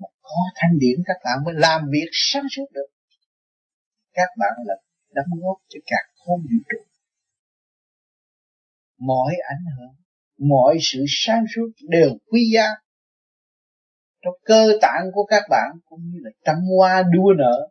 Mà 0.00 0.08
có 0.22 0.40
thanh 0.54 0.78
điển, 0.78 1.02
các 1.06 1.16
bạn 1.24 1.44
mới 1.44 1.54
làm 1.54 1.80
việc 1.92 2.08
sáng 2.12 2.44
suốt 2.56 2.66
được. 2.72 2.86
Các 4.12 4.28
bạn 4.38 4.52
là 4.64 4.74
đóng 5.14 5.40
góp 5.42 5.56
cho 5.68 5.80
cả 5.86 5.96
không 6.24 6.40
vũ 6.40 6.58
trụ 6.68 6.90
mọi 9.00 9.34
ảnh 9.48 9.64
hưởng, 9.76 9.94
mọi 10.48 10.78
sự 10.80 11.04
sáng 11.08 11.44
suốt 11.54 11.70
đều 11.88 12.10
quý 12.26 12.40
giá. 12.54 12.66
Trong 14.22 14.34
cơ 14.44 14.78
tạng 14.82 15.04
của 15.12 15.24
các 15.24 15.42
bạn 15.50 15.70
cũng 15.84 16.00
như 16.00 16.18
là 16.22 16.30
trăm 16.44 16.56
hoa 16.76 17.02
đua 17.02 17.32
nở, 17.38 17.68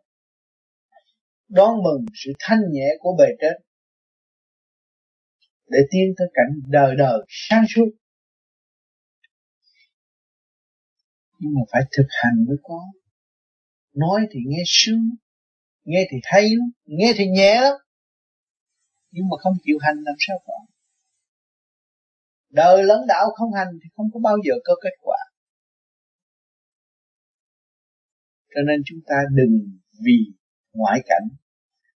đón 1.48 1.82
mừng 1.82 2.06
sự 2.14 2.32
thanh 2.38 2.60
nhẹ 2.70 2.88
của 3.00 3.16
bề 3.18 3.26
trên 3.40 3.69
để 5.70 5.78
tiến 5.90 6.14
tới 6.18 6.28
cảnh 6.34 6.60
đời 6.68 6.94
đời 6.98 7.18
sáng 7.28 7.64
suốt. 7.74 7.90
Nhưng 11.38 11.52
mà 11.54 11.60
phải 11.72 11.82
thực 11.96 12.06
hành 12.22 12.44
mới 12.48 12.56
có. 12.62 12.80
Nói 13.94 14.20
thì 14.30 14.40
nghe 14.46 14.62
sướng, 14.66 15.10
nghe 15.84 16.06
thì 16.10 16.16
hay 16.24 16.42
lắm, 16.42 16.70
nghe 16.84 17.12
thì 17.16 17.26
nhẹ 17.26 17.60
lắm. 17.60 17.74
Nhưng 19.10 19.24
mà 19.30 19.36
không 19.40 19.54
chịu 19.62 19.78
hành 19.80 19.96
làm 20.04 20.14
sao 20.18 20.36
có. 20.46 20.66
Đời 22.50 22.84
lẫn 22.84 23.00
đạo 23.08 23.26
không 23.34 23.52
hành 23.52 23.68
thì 23.82 23.88
không 23.96 24.06
có 24.14 24.20
bao 24.20 24.36
giờ 24.44 24.54
có 24.64 24.74
kết 24.82 24.94
quả. 25.00 25.18
Cho 28.54 28.60
nên 28.66 28.82
chúng 28.84 28.98
ta 29.06 29.16
đừng 29.34 29.78
vì 30.04 30.18
ngoại 30.72 31.00
cảnh, 31.06 31.28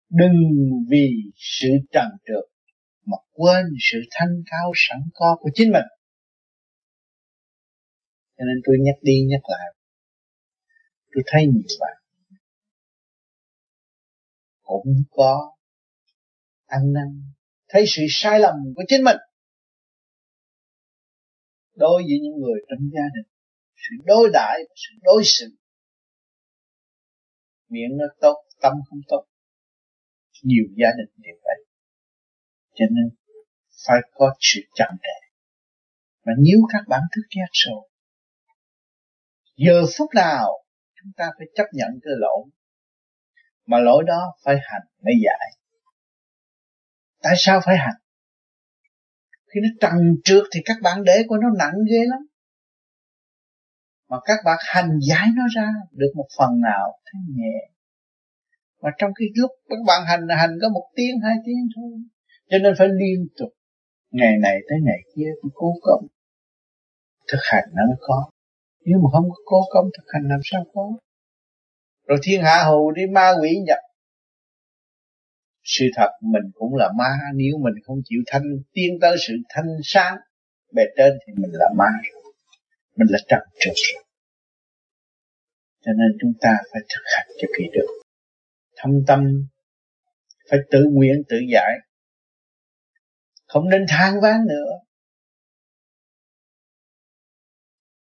đừng 0.08 0.32
vì 0.90 1.08
sự 1.37 1.68
trần 1.92 2.08
trượt 2.26 2.54
mà 3.07 3.17
quên 3.33 3.64
sự 3.93 3.99
thanh 4.11 4.43
cao 4.51 4.73
sẵn 4.75 4.99
có 5.14 5.37
của 5.40 5.51
chính 5.55 5.73
mình. 5.73 5.87
Cho 8.37 8.45
nên 8.45 8.62
tôi 8.64 8.77
nhắc 8.81 8.95
đi 9.03 9.12
nhắc 9.29 9.40
lại. 9.49 9.75
Tôi 11.12 11.23
thấy 11.27 11.47
nhiều 11.47 11.79
bạn 11.81 12.05
cũng 14.64 15.03
có 15.11 15.57
ăn 16.67 16.93
năn, 16.93 17.33
thấy 17.69 17.85
sự 17.87 18.03
sai 18.09 18.40
lầm 18.40 18.55
của 18.77 18.83
chính 18.88 19.05
mình. 19.05 19.17
Đối 21.75 22.03
với 22.03 22.19
những 22.23 22.40
người 22.40 22.61
trong 22.69 22.90
gia 22.93 23.07
đình, 23.14 23.33
sự 23.77 24.05
đối 24.05 24.31
đãi 24.33 24.59
và 24.69 24.75
sự 24.77 24.99
đối 25.03 25.23
xử. 25.25 25.47
Miệng 27.69 27.97
nó 27.97 28.05
tốt, 28.21 28.45
tâm 28.61 28.73
không 28.88 29.01
tốt. 29.09 29.25
Nhiều 30.43 30.64
gia 30.77 30.88
đình 30.99 31.14
đều 31.17 31.35
vậy 31.43 31.63
cho 32.74 32.84
nên 32.90 33.16
phải 33.87 33.98
có 34.14 34.34
sự 34.40 34.60
chậm 34.74 34.88
rãi 35.02 35.30
mà 36.26 36.32
nếu 36.38 36.58
các 36.72 36.84
bạn 36.88 37.00
thức 37.16 37.22
giác 37.37 37.50
rồi, 37.52 37.88
giờ 39.56 39.82
phút 39.98 40.08
nào 40.14 40.64
chúng 41.02 41.12
ta 41.16 41.30
phải 41.38 41.46
chấp 41.54 41.64
nhận 41.72 41.88
cái 42.02 42.12
lỗi 42.16 42.50
mà 43.66 43.78
lỗi 43.78 44.04
đó 44.06 44.37
phải 44.44 44.56
hành 44.62 44.82
mới 45.04 45.14
giải. 45.24 45.50
Tại 47.22 47.34
sao 47.37 47.60
phải 47.64 47.76
hành? 47.78 48.00
Khi 49.30 49.60
nó 49.60 49.68
trần 49.80 49.92
trượt 50.24 50.42
thì 50.54 50.60
các 50.64 50.76
bạn 50.82 51.04
để 51.04 51.22
của 51.28 51.37
nó 51.37 51.48
nặng 51.58 51.74
ghê 51.90 51.98
lắm. 52.06 52.26
Mà 54.08 54.16
các 54.24 54.38
bạn 54.44 54.58
hành 54.60 54.98
giải 55.08 55.26
nó 55.37 55.42
ra 55.56 55.68
được 55.90 56.12
một 56.16 56.26
phần 56.38 56.60
nào 56.60 56.98
thấy 57.04 57.20
nhẹ. 57.37 57.70
Mà 58.82 58.90
trong 58.98 59.10
cái 59.14 59.28
lúc 59.34 59.50
các 59.68 59.78
bạn 59.87 60.06
hành 60.06 60.28
hành 60.38 60.58
có 60.62 60.68
một 60.68 60.90
tiếng, 60.96 61.20
hai 61.24 61.37
tiếng 61.46 61.68
thôi 61.76 61.90
cho 62.50 62.59
nên 62.59 62.74
phải 62.78 62.88
liên 62.88 63.26
tục. 63.38 63.48
Ngày 64.11 64.33
này 64.42 64.57
tới 64.68 64.78
ngày 64.83 65.00
kia 65.16 65.28
phải 65.42 65.50
cố 65.54 65.74
công 65.83 66.07
thực 67.28 67.38
hành 67.42 67.64
nó 67.72 67.83
mới 67.87 67.96
có. 68.00 68.30
Nếu 68.85 68.98
mà 68.98 69.09
không 69.12 69.30
có 69.30 69.37
cố 69.44 69.61
công 69.70 69.87
thực 69.98 70.04
hành 70.12 70.22
làm 70.28 70.40
sao 70.44 70.64
có? 70.74 70.92
Rồi 72.09 72.18
thiên 72.22 72.42
hạ 72.42 72.64
hù 72.64 72.90
đi, 72.90 73.02
ma 73.07 73.33
quỷ 73.40 73.57
nhập. 73.66 73.78
Sự 75.62 75.85
thật 75.96 76.11
mình 76.22 76.50
cũng 76.54 76.74
là 76.76 76.92
ma, 76.98 77.11
nếu 77.35 77.59
mình 77.59 77.74
không 77.85 77.98
chịu 78.04 78.20
thanh, 78.26 78.42
tiến 78.72 78.98
tới 79.00 79.16
sự 79.26 79.35
thanh 79.48 79.66
sáng, 79.83 80.16
bề 80.72 80.83
trên 80.96 81.12
thì 81.26 81.33
mình 81.37 81.50
là 81.52 81.66
ma. 81.76 81.90
Mình 82.96 83.09
là 83.11 83.18
trần 83.28 83.40
trượt. 83.59 83.74
Cho 85.85 85.92
nên 85.92 86.18
chúng 86.20 86.33
ta 86.40 86.57
phải 86.72 86.80
thực 86.88 87.02
hành 87.16 87.26
cho 87.40 87.48
kỳ 87.59 87.64
được. 87.72 88.02
Thâm 88.76 88.90
tâm, 89.07 89.46
phải 90.50 90.59
tự 90.70 90.85
nguyện, 90.90 91.22
tự 91.28 91.37
giải 91.52 91.78
không 93.46 93.68
nên 93.68 93.87
than 93.88 94.20
ván 94.22 94.46
nữa. 94.48 94.70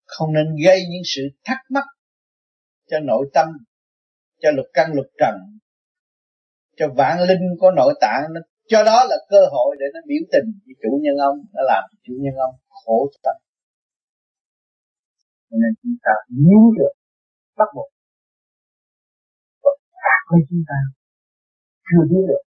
Không 0.04 0.32
nên 0.32 0.46
gây 0.64 0.80
những 0.90 1.02
sự 1.04 1.22
thắc 1.44 1.58
mắc 1.70 1.84
cho 2.90 3.00
nội 3.00 3.30
tâm, 3.34 3.48
cho 4.40 4.50
lục 4.50 4.66
căn 4.72 4.92
lục 4.94 5.06
trần, 5.18 5.34
cho 6.76 6.86
vạn 6.96 7.18
linh 7.28 7.46
của 7.60 7.70
nội 7.76 7.94
tạng. 8.00 8.22
Nó, 8.34 8.40
cho 8.68 8.84
đó 8.84 9.04
là 9.10 9.16
cơ 9.28 9.40
hội 9.52 9.76
để 9.80 9.86
nó 9.94 10.00
biểu 10.06 10.22
tình 10.32 10.60
với 10.64 10.74
chủ 10.82 10.90
nhân 11.02 11.16
ông, 11.16 11.38
nó 11.52 11.62
làm 11.62 11.84
chủ 12.02 12.12
nhân 12.20 12.34
ông 12.34 12.54
khổ 12.68 13.10
tâm. 13.22 13.36
Nên 15.50 15.72
chúng 15.82 15.96
ta 16.02 16.12
nhún 16.28 16.64
được 16.78 16.92
bắt 17.56 17.68
buộc. 17.74 17.90
Và 19.62 19.70
phạt 20.02 20.20
với 20.30 20.40
chúng 20.48 20.62
ta 20.68 20.78
chưa 21.88 22.02
biết 22.10 22.24
được. 22.28 22.42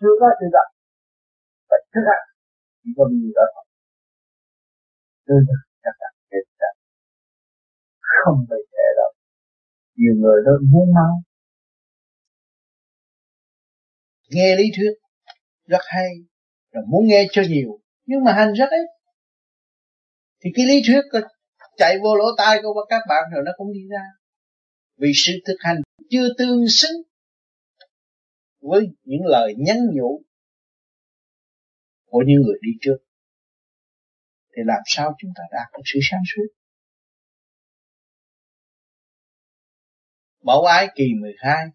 Chưa 0.00 0.14
có 0.20 0.26
sự 0.40 0.46
gặp 0.52 0.68
thức 1.94 2.04
ăn 2.16 2.22
chỉ 2.80 2.90
có 2.96 3.04
điều 3.10 3.32
đó 3.38 3.44
thôi 3.54 3.64
tư 5.26 5.34
thực 5.48 5.60
chắc 5.82 5.94
chắn 6.00 6.12
hết 6.32 6.44
cả 6.60 6.70
không 8.22 8.38
bị 8.50 8.60
thể 8.72 8.88
đâu 8.98 9.12
nhiều 10.00 10.14
người 10.22 10.38
đó 10.46 10.52
muốn 10.72 10.94
mau 10.94 11.14
nghe 14.34 14.56
lý 14.56 14.64
thuyết 14.76 14.94
rất 15.66 15.82
hay 15.86 16.08
rồi 16.72 16.84
muốn 16.88 17.06
nghe 17.06 17.26
cho 17.32 17.42
nhiều, 17.48 17.80
nhưng 18.06 18.24
mà 18.24 18.32
hành 18.32 18.52
rất 18.52 18.70
ít. 18.70 18.86
Thì 20.44 20.50
cái 20.54 20.66
lý 20.66 20.82
thuyết 20.86 21.00
chạy 21.76 21.98
vô 22.02 22.16
lỗ 22.16 22.24
tai 22.38 22.58
của 22.62 22.86
các 22.88 23.02
bạn 23.08 23.22
rồi 23.34 23.42
nó 23.46 23.52
cũng 23.56 23.72
đi 23.72 23.80
ra. 23.90 24.02
Vì 24.96 25.12
sự 25.14 25.32
thực 25.46 25.56
hành 25.58 25.76
chưa 26.10 26.28
tương 26.38 26.64
xứng 26.68 27.02
với 28.60 28.86
những 29.04 29.24
lời 29.24 29.54
nhắn 29.58 29.76
nhủ 29.92 30.22
của 32.12 32.22
những 32.26 32.42
người 32.42 32.58
đi 32.62 32.70
trước. 32.80 32.98
Thì 34.52 34.62
làm 34.66 34.82
sao 34.86 35.14
chúng 35.18 35.30
ta 35.36 35.42
đạt 35.52 35.72
được 35.72 35.82
sự 35.84 35.98
sáng 36.10 36.20
suốt? 36.34 36.48
Mẫu 40.42 40.64
ái 40.64 40.88
kỳ 40.94 41.04
12 41.20 41.66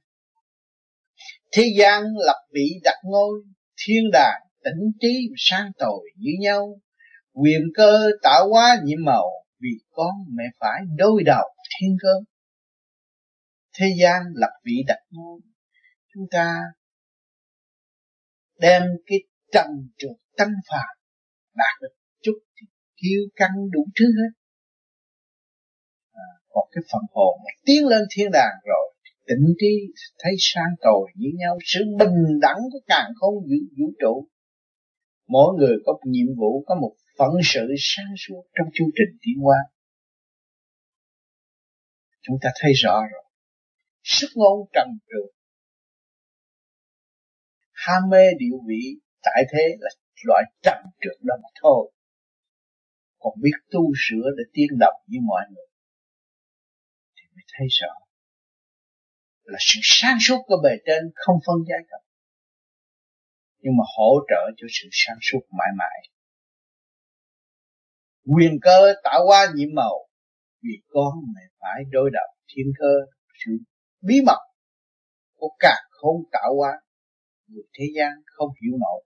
Thế 1.52 1.74
gian 1.78 2.04
lập 2.26 2.48
vị 2.54 2.80
đặt 2.84 2.98
ngôi 3.04 3.44
Thiên 3.86 4.04
đàng 4.14 4.42
tỉnh 4.64 4.92
trí 5.00 5.30
sang 5.38 5.72
tội 5.78 6.10
như 6.16 6.32
nhau. 6.40 6.80
Quyền 7.34 7.62
cơ 7.74 8.10
tạo 8.24 8.50
hóa 8.50 8.78
nhiệm 8.84 9.06
màu 9.06 9.30
Vì 9.60 9.70
con 9.90 10.16
mẹ 10.36 10.44
phải 10.60 10.82
đối 10.98 11.24
đầu 11.26 11.48
thiên 11.80 11.98
cơ. 12.02 12.14
Thế 13.80 13.86
gian 14.00 14.22
lập 14.36 14.52
vị 14.64 14.74
đặt 14.88 15.00
ngôi, 15.10 15.40
chúng 16.14 16.24
ta 16.32 16.62
đem 18.60 18.84
cái 19.06 19.20
trần 19.52 19.68
trượt 19.98 20.26
tăng 20.38 20.54
phàm 20.70 20.96
đạt 21.56 21.82
được 21.82 21.96
chút 22.24 22.40
thì 22.98 23.10
căng 23.36 23.56
đủ 23.72 23.86
thứ 24.00 24.06
hết. 24.06 24.32
À, 26.12 26.30
còn 26.50 26.70
cái 26.72 26.84
phần 26.92 27.02
hồn 27.12 27.40
tiến 27.66 27.88
lên 27.88 28.04
thiên 28.16 28.32
đàng 28.32 28.56
rồi 28.66 28.94
tịnh 29.28 29.54
trí 29.60 29.94
thấy 30.20 30.34
sang 30.40 30.74
tồi 30.82 31.12
như 31.16 31.30
nhau 31.38 31.58
sự 31.66 31.80
bình 32.00 32.40
đẳng 32.42 32.60
của 32.72 32.80
càng 32.88 33.12
không 33.16 33.34
vũ, 33.34 33.60
vũ 33.78 33.94
trụ. 34.02 34.28
Mỗi 35.28 35.56
người 35.58 35.76
có 35.86 35.94
một 35.94 36.02
nhiệm 36.06 36.28
vụ 36.38 36.64
có 36.68 36.76
một 36.76 36.96
phận 37.18 37.32
sự 37.44 37.62
sáng 37.80 38.14
suốt 38.18 38.44
trong 38.56 38.68
chương 38.74 38.88
trình 38.96 39.18
tiến 39.22 39.44
hóa. 39.44 39.58
Chúng 42.22 42.38
ta 42.42 42.50
thấy 42.62 42.72
rõ 42.74 43.02
rồi. 43.12 43.24
Sức 44.04 44.28
ngôn 44.36 44.70
trần 44.74 44.88
trường 45.10 45.38
ham 47.88 48.10
mê 48.10 48.24
điệu 48.40 48.58
vị 48.68 49.00
tại 49.24 49.44
thế 49.54 49.76
là 49.80 49.90
loại 50.24 50.43
trần 50.61 50.78
trượt 51.01 51.18
đó 51.22 51.36
mà 51.43 51.49
thôi. 51.61 51.91
Còn 53.20 53.34
biết 53.41 53.57
tu 53.72 53.82
sửa 54.07 54.28
để 54.38 54.43
tiến 54.53 54.68
động 54.80 55.01
như 55.07 55.20
mọi 55.28 55.41
người, 55.49 55.68
thì 57.15 57.24
mới 57.36 57.43
thấy 57.57 57.68
rõ 57.70 57.93
là 59.43 59.57
sự 59.61 59.80
sáng 59.84 60.18
suốt 60.22 60.38
của 60.47 60.57
bề 60.63 60.76
trên 60.86 61.03
không 61.15 61.38
phân 61.45 61.55
giai 61.70 61.80
cấp 61.89 62.01
nhưng 63.68 63.78
mà 63.78 63.84
hỗ 63.97 64.11
trợ 64.30 64.51
cho 64.57 64.68
sự 64.70 64.88
sáng 64.91 65.18
suốt 65.22 65.39
mãi 65.51 65.68
mãi. 65.78 65.99
Quyền 68.36 68.59
cơ 68.61 68.93
tạo 69.03 69.26
hóa 69.26 69.47
nhiệm 69.55 69.70
màu, 69.76 70.07
vì 70.61 70.76
con 70.88 71.13
mày 71.36 71.43
phải 71.59 71.84
đối 71.91 72.09
đầu 72.13 72.28
thiên 72.47 72.65
cơ, 72.80 72.93
sự 73.45 73.51
bí 74.01 74.15
mật 74.26 74.39
của 75.36 75.55
cả 75.59 75.76
không 75.89 76.15
tạo 76.32 76.55
hóa 76.57 76.72
người 77.47 77.63
thế 77.80 77.86
gian 77.95 78.11
không 78.26 78.49
hiểu 78.61 78.78
nổi 78.80 79.03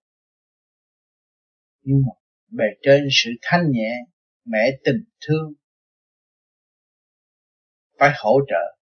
nhưng 1.82 2.02
mà 2.06 2.14
bề 2.50 2.66
trên 2.82 3.08
sự 3.12 3.30
thanh 3.42 3.72
nhẹ 3.72 3.92
mẹ 4.46 4.72
tình 4.84 5.04
thương 5.28 5.54
phải 8.00 8.12
hỗ 8.24 8.40
trợ 8.48 8.78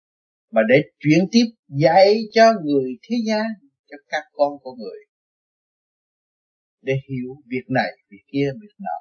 và 0.50 0.62
để 0.68 0.82
chuyển 0.98 1.28
tiếp 1.32 1.44
dạy 1.68 2.14
cho 2.32 2.52
người 2.64 2.98
thế 3.02 3.16
gian, 3.26 3.46
cho 3.90 3.96
các 4.08 4.22
con 4.32 4.52
của 4.62 4.74
người. 4.74 4.98
Để 6.82 6.92
hiểu 7.08 7.34
việc 7.46 7.64
này, 7.68 7.90
việc 8.10 8.22
kia, 8.32 8.50
việc 8.62 8.74
nọ, 8.78 8.98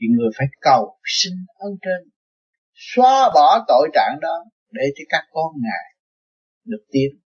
thì 0.00 0.06
người 0.16 0.30
phải 0.38 0.46
cầu 0.60 0.98
xin 1.04 1.32
ơn 1.54 1.72
trên, 1.82 2.10
xóa 2.74 3.30
bỏ 3.34 3.64
tội 3.68 3.88
trạng 3.94 4.18
đó 4.20 4.44
để 4.70 4.82
cho 4.96 5.04
các 5.08 5.24
con 5.30 5.52
ngài 5.62 5.94
được 6.64 6.84
tiến. 6.90 7.20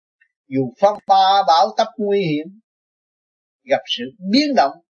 Dù 0.49 0.72
phong 0.80 0.99
ba 1.07 1.43
bão 1.49 1.74
tấp 1.76 1.89
nguy 1.97 2.20
hiểm, 2.20 2.61
gặp 3.64 3.80
sự 3.87 4.05
biến 4.30 4.55
động 4.57 4.84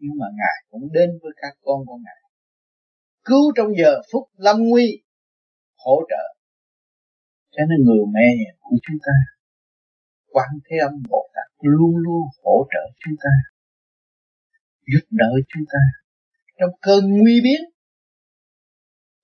nhưng 0.00 0.14
mà 0.20 0.26
ngài 0.38 0.56
cũng 0.70 0.92
đến 0.92 1.10
với 1.22 1.32
các 1.36 1.54
con 1.62 1.86
của 1.86 1.98
ngài. 2.04 2.20
Cứu 3.24 3.52
trong 3.56 3.68
giờ 3.78 3.92
phút 4.12 4.28
lâm 4.36 4.56
nguy, 4.68 5.02
hỗ 5.84 5.96
trợ. 6.10 6.24
Cho 7.50 7.62
nên 7.68 7.78
người 7.86 8.04
mẹ 8.14 8.28
của 8.60 8.76
chúng 8.86 8.98
ta, 9.06 9.16
quan 10.32 10.48
thế 10.64 10.76
âm 10.88 11.02
bồ 11.10 11.30
tát 11.34 11.48
luôn 11.60 11.96
luôn 11.96 12.22
hỗ 12.44 12.66
trợ 12.72 12.84
chúng 13.04 13.14
ta, 13.24 13.30
giúp 14.92 15.06
đỡ 15.10 15.30
chúng 15.48 15.64
ta. 15.72 15.82
Trong 16.58 16.70
cơn 16.82 17.04
nguy 17.18 17.40
biến, 17.44 17.60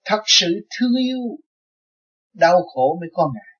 thật 0.05 0.23
sự 0.27 0.67
thương 0.79 0.95
yêu, 1.01 1.21
đau 2.35 2.63
khổ 2.63 2.99
mới 3.01 3.09
có 3.13 3.33
ngài. 3.35 3.53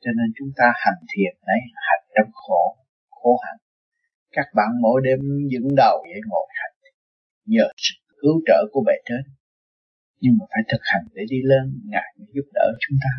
Cho 0.00 0.10
nên 0.16 0.32
chúng 0.38 0.52
ta 0.56 0.64
hành 0.74 1.02
thiền 1.10 1.34
này, 1.46 1.60
hành 1.74 2.04
trong 2.14 2.30
khổ 2.32 2.76
khổ 3.10 3.40
hạnh 3.46 3.69
các 4.32 4.46
bạn 4.56 4.68
mỗi 4.82 5.00
đêm 5.04 5.18
dựng 5.50 5.74
đầu 5.76 6.04
để 6.06 6.20
ngồi 6.28 6.46
hành, 6.48 6.72
nhờ 7.46 7.64
sự 7.76 7.94
cứu 8.22 8.42
trợ 8.46 8.66
của 8.72 8.82
bệ 8.86 8.92
trên. 9.04 9.34
Nhưng 10.20 10.32
mà 10.40 10.46
phải 10.50 10.62
thực 10.72 10.80
hành 10.82 11.02
để 11.14 11.22
đi 11.30 11.36
lên, 11.44 11.80
ngài 11.86 12.14
mới 12.18 12.26
giúp 12.34 12.48
đỡ 12.54 12.66
chúng 12.80 12.98
ta. 13.02 13.12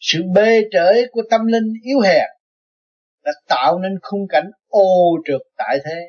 Sự 0.00 0.22
bê 0.34 0.62
trễ 0.72 1.06
của 1.10 1.22
tâm 1.30 1.46
linh 1.46 1.72
yếu 1.82 2.00
hèn 2.00 2.28
đã 3.24 3.32
tạo 3.48 3.78
nên 3.78 3.92
khung 4.02 4.28
cảnh 4.28 4.50
ô 4.68 5.16
trượt 5.24 5.40
tại 5.56 5.78
thế. 5.84 6.00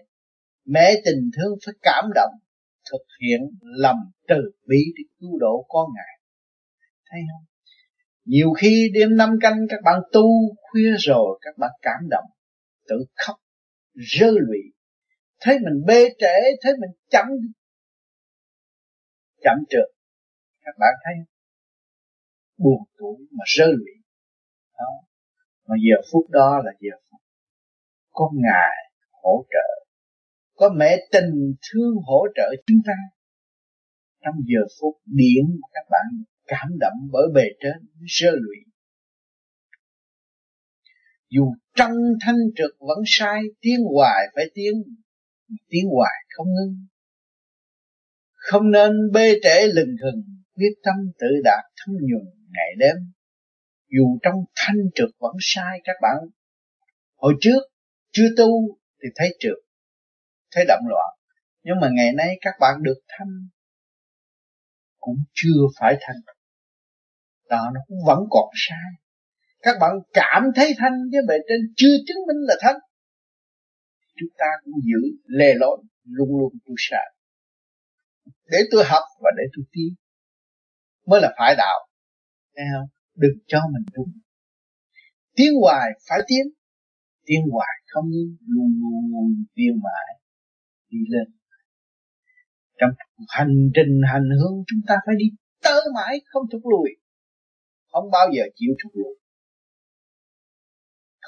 Mẹ 0.66 0.94
tình 1.06 1.30
thương 1.38 1.58
phải 1.66 1.74
cảm 1.82 2.06
động, 2.16 2.34
thực 2.92 3.06
hiện 3.22 3.42
lầm 3.62 3.96
từ 4.28 4.36
bi 4.68 4.78
để 4.98 5.04
cứu 5.20 5.40
độ 5.40 5.66
con 5.70 5.90
ngài. 5.96 6.20
Thấy 7.10 7.20
không? 7.32 7.46
Nhiều 8.26 8.54
khi 8.54 8.92
đêm 8.94 9.18
năm 9.18 9.30
canh 9.42 9.58
các 9.70 9.80
bạn 9.84 10.02
tu 10.12 10.28
khuya 10.62 10.92
rồi, 11.00 11.40
các 11.42 11.58
bạn 11.58 11.72
cảm 11.82 12.10
động, 12.10 12.26
tự 12.88 12.96
khóc 13.16 13.41
rơi 13.94 14.32
lụy. 14.32 14.60
Thấy 15.40 15.58
mình 15.60 15.86
bê 15.88 16.10
trễ, 16.20 16.36
thấy 16.62 16.74
mình 16.82 16.92
chậm 17.10 17.28
chậm 19.44 19.58
trượt. 19.70 19.96
Các 20.62 20.76
bạn 20.80 20.94
thấy 21.04 21.14
buồn 22.58 22.84
tuổi 22.98 23.18
mà 23.32 23.44
rơi 23.58 23.70
lụy. 23.72 23.94
Đó. 24.78 25.08
Mà 25.68 25.76
giờ 25.90 26.02
phút 26.12 26.30
đó 26.30 26.62
là 26.66 26.72
giờ 26.80 26.98
phút 27.10 27.22
có 28.12 28.32
ngài 28.34 28.78
hỗ 29.24 29.46
trợ, 29.50 29.86
có 30.56 30.70
mẹ 30.78 30.98
tình 31.12 31.56
thương 31.72 31.96
hỗ 32.06 32.28
trợ 32.36 32.50
chúng 32.68 32.82
ta. 32.86 32.94
Trong 34.26 34.36
giờ 34.46 34.62
phút 34.82 34.96
điển 35.06 35.46
các 35.74 35.86
bạn 35.90 36.24
cảm 36.48 36.68
động 36.80 36.98
bởi 37.12 37.28
bề 37.34 37.44
trên 37.60 37.88
rơi 38.06 38.32
lụy 38.34 38.71
dù 41.36 41.54
trong 41.76 41.92
thanh 42.26 42.42
trực 42.56 42.72
vẫn 42.80 42.98
sai 43.06 43.42
tiến 43.62 43.80
hoài 43.94 44.28
phải 44.36 44.46
tiến 44.54 44.74
tiến 45.70 45.86
hoài 45.96 46.18
không 46.30 46.48
ngưng. 46.48 46.86
Không 48.34 48.72
nên 48.72 48.92
bê 49.14 49.34
trễ 49.44 49.68
lừng 49.74 49.96
khừng 50.02 50.22
quyết 50.56 50.74
tâm 50.84 50.96
tự 51.20 51.28
đạt 51.44 51.64
thâm 51.76 51.96
nhuần 51.96 52.26
ngày 52.52 52.76
đêm. 52.78 52.96
Dù 53.90 54.20
trong 54.24 54.36
thanh 54.56 54.78
trực 54.96 55.10
vẫn 55.20 55.36
sai 55.40 55.80
các 55.84 55.96
bạn. 56.02 56.18
Hồi 57.16 57.34
trước, 57.42 57.60
chưa 58.12 58.28
tu 58.38 58.78
thì 59.04 59.10
thấy 59.16 59.38
trượt, 59.40 59.58
thấy 60.52 60.66
động 60.68 60.84
loạn. 60.90 61.18
Nhưng 61.64 61.76
mà 61.82 61.90
ngày 61.94 62.14
nay 62.14 62.38
các 62.42 62.54
bạn 62.60 62.84
được 62.84 63.00
thanh, 63.08 63.48
cũng 65.00 65.18
chưa 65.34 65.60
phải 65.80 65.96
thanh. 66.02 66.18
Đó 67.50 67.72
nó 67.74 67.80
cũng 67.88 67.98
vẫn 68.08 68.20
còn 68.30 68.50
sai 68.54 69.01
các 69.62 69.78
bạn 69.82 69.92
cảm 70.14 70.44
thấy 70.56 70.74
thanh 70.78 70.94
chứ 71.12 71.18
bề 71.28 71.36
trên 71.50 71.74
chưa 71.76 71.96
chứng 72.08 72.18
minh 72.28 72.42
là 72.48 72.56
thanh 72.62 72.76
chúng 74.20 74.30
ta 74.38 74.46
cũng 74.64 74.74
giữ 74.84 75.18
lề 75.26 75.54
lối, 75.54 75.84
luôn 76.04 76.30
luôn 76.40 76.54
tu 76.66 76.74
sửa 76.78 76.96
để 78.52 78.58
tôi 78.72 78.84
học 78.86 79.04
và 79.20 79.30
để 79.38 79.44
tôi 79.56 79.66
tiến 79.72 79.96
mới 81.06 81.22
là 81.22 81.34
phải 81.38 81.56
đạo. 81.58 81.88
Nghe 82.56 82.64
không? 82.74 82.90
Đừng 83.16 83.38
cho 83.48 83.60
mình 83.74 83.86
đúng 83.94 84.12
tiến 85.36 85.52
hoài 85.62 85.90
phải 86.10 86.20
tiến 86.28 86.46
tiến 87.26 87.42
hoài 87.52 87.76
không 87.88 88.06
ngưng, 88.10 88.36
luôn 88.48 88.70
luôn 88.82 89.12
luôn 89.12 89.44
tiến 89.56 89.80
mãi 89.84 90.22
đi 90.90 90.98
lên. 91.10 91.28
Trong 92.78 92.90
hành 93.28 93.56
trình, 93.76 94.02
hành 94.12 94.30
hương 94.40 94.64
chúng 94.68 94.82
ta 94.88 94.96
phải 95.06 95.16
đi 95.18 95.26
tới 95.64 95.82
mãi 95.96 96.22
không 96.26 96.44
thúc 96.52 96.62
lùi. 96.64 96.90
Không 97.92 98.12
bao 98.12 98.28
giờ 98.36 98.44
chịu 98.56 98.74
thúc 98.84 98.92
lùi 98.96 99.16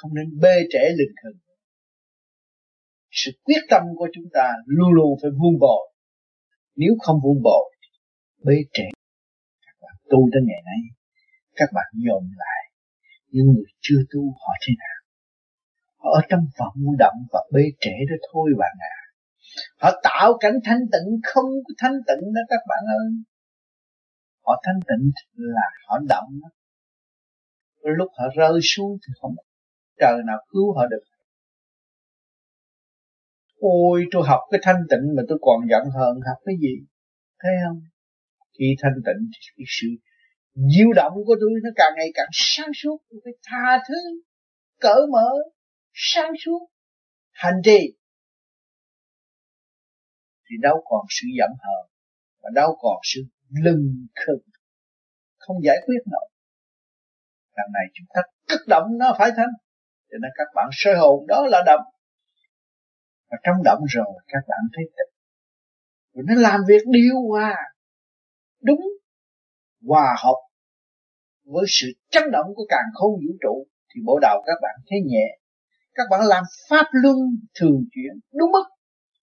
không 0.03 0.13
nên 0.15 0.39
bê 0.41 0.55
trễ 0.73 0.83
lừng 0.99 1.15
khừng 1.23 1.39
sự 3.11 3.31
quyết 3.43 3.61
tâm 3.69 3.83
của 3.97 4.07
chúng 4.13 4.25
ta 4.33 4.53
luôn 4.65 4.93
luôn 4.93 5.11
phải 5.21 5.31
vun 5.39 5.59
bồi 5.59 5.83
nếu 6.75 6.93
không 7.03 7.17
vun 7.23 7.37
bồi 7.43 7.65
bê 8.45 8.55
trễ. 8.73 8.87
Các 9.65 9.75
bạn 9.81 9.95
tu 10.09 10.19
tới 10.33 10.41
ngày 10.47 10.61
nay, 10.65 10.81
các 11.55 11.69
bạn 11.73 11.89
dồn 11.93 12.23
lại. 12.37 12.63
Những 13.31 13.45
người 13.45 13.69
chưa 13.81 14.01
tu, 14.13 14.21
họ 14.41 14.51
thế 14.67 14.73
nào? 14.83 14.99
Họ 16.01 16.09
ở 16.19 16.21
trong 16.29 16.45
vọng 16.59 16.95
động 16.99 17.19
và 17.33 17.39
bê 17.53 17.63
trễ 17.79 17.95
đó 18.09 18.15
thôi, 18.31 18.49
bạn 18.59 18.75
à 18.79 18.95
họ 19.81 20.01
tạo 20.03 20.37
cảnh 20.39 20.57
thanh 20.63 20.83
tịnh 20.93 21.09
không 21.23 21.49
có 21.65 21.73
thanh 21.77 21.97
tịnh 22.07 22.33
đó, 22.35 22.41
các 22.49 22.61
bạn 22.69 22.83
ơi. 22.99 23.07
Họ 24.45 24.61
thanh 24.63 24.79
tịnh 24.87 25.11
là 25.35 25.67
họ 25.87 25.97
động 26.09 26.29
đó. 26.41 26.49
lúc 27.81 28.11
họ 28.17 28.25
rơi 28.37 28.59
xuống 28.63 28.97
thì 29.07 29.13
không 29.21 29.35
trời 29.99 30.17
nào 30.27 30.37
cứu 30.49 30.73
họ 30.75 30.87
được. 30.87 31.03
Ôi, 33.59 34.05
tôi 34.11 34.23
học 34.27 34.39
cái 34.51 34.59
thanh 34.63 34.81
tịnh 34.89 35.15
mà 35.15 35.23
tôi 35.29 35.37
còn 35.41 35.59
giận 35.69 35.83
hờn 35.95 36.15
học 36.27 36.37
cái 36.45 36.55
gì? 36.61 36.75
Thấy 37.39 37.51
không? 37.65 37.81
Khi 38.59 38.65
thanh 38.81 38.95
tịnh 39.05 39.29
thì 39.33 39.39
cái 39.57 39.65
sự 39.67 39.87
diêu 40.55 40.87
động 40.95 41.13
của 41.25 41.35
tôi 41.41 41.49
nó 41.63 41.69
càng 41.75 41.93
ngày 41.97 42.07
càng 42.13 42.27
sáng 42.31 42.71
suốt. 42.75 42.97
Tôi 43.09 43.19
phải 43.23 43.33
tha 43.43 43.83
thứ, 43.87 44.21
cởi 44.79 45.01
mở, 45.11 45.29
sáng 45.93 46.31
suốt. 46.45 46.67
Hành 47.31 47.61
trì. 47.63 47.97
Thì 50.49 50.55
đâu 50.61 50.83
còn 50.85 51.05
sự 51.09 51.27
giận 51.37 51.49
hờn 51.49 51.91
và 52.41 52.49
đâu 52.55 52.77
còn 52.81 52.97
sự 53.03 53.21
lưng 53.63 54.07
khừng. 54.15 54.43
Không 55.37 55.57
giải 55.63 55.77
quyết 55.85 55.99
nổi. 56.11 56.29
Đằng 57.55 57.71
này 57.73 57.83
chúng 57.93 58.07
ta 58.13 58.21
kích 58.47 58.67
động 58.67 58.83
nó 58.99 59.15
phải 59.19 59.31
thanh 59.37 59.53
cho 60.13 60.17
nên 60.21 60.31
các 60.35 60.47
bạn 60.55 60.69
sơ 60.71 60.91
hồn 60.99 61.27
đó 61.27 61.45
là 61.49 61.63
động 61.65 61.85
và 63.31 63.37
trong 63.43 63.63
động 63.63 63.79
rồi, 63.89 64.13
các 64.27 64.43
bạn 64.47 64.59
thấy 64.75 64.85
tịch 64.85 65.13
rồi 66.13 66.23
nó 66.27 66.41
làm 66.41 66.59
việc 66.67 66.81
điều 66.87 67.15
hòa, 67.29 67.55
đúng, 68.63 68.81
hòa 69.87 70.15
hợp 70.23 70.39
với 71.45 71.65
sự 71.67 71.87
chấn 72.09 72.23
động 72.31 72.45
của 72.55 72.65
càng 72.69 72.89
khôn 72.93 73.11
vũ 73.13 73.33
trụ. 73.41 73.67
Thì 73.95 74.01
bộ 74.05 74.19
đầu 74.21 74.43
các 74.45 74.57
bạn 74.61 74.75
thấy 74.89 74.99
nhẹ. 75.05 75.39
Các 75.93 76.03
bạn 76.11 76.21
làm 76.23 76.43
pháp 76.69 76.85
luân 76.91 77.17
thường 77.59 77.85
chuyển, 77.91 78.19
đúng 78.33 78.51
mức. 78.51 78.63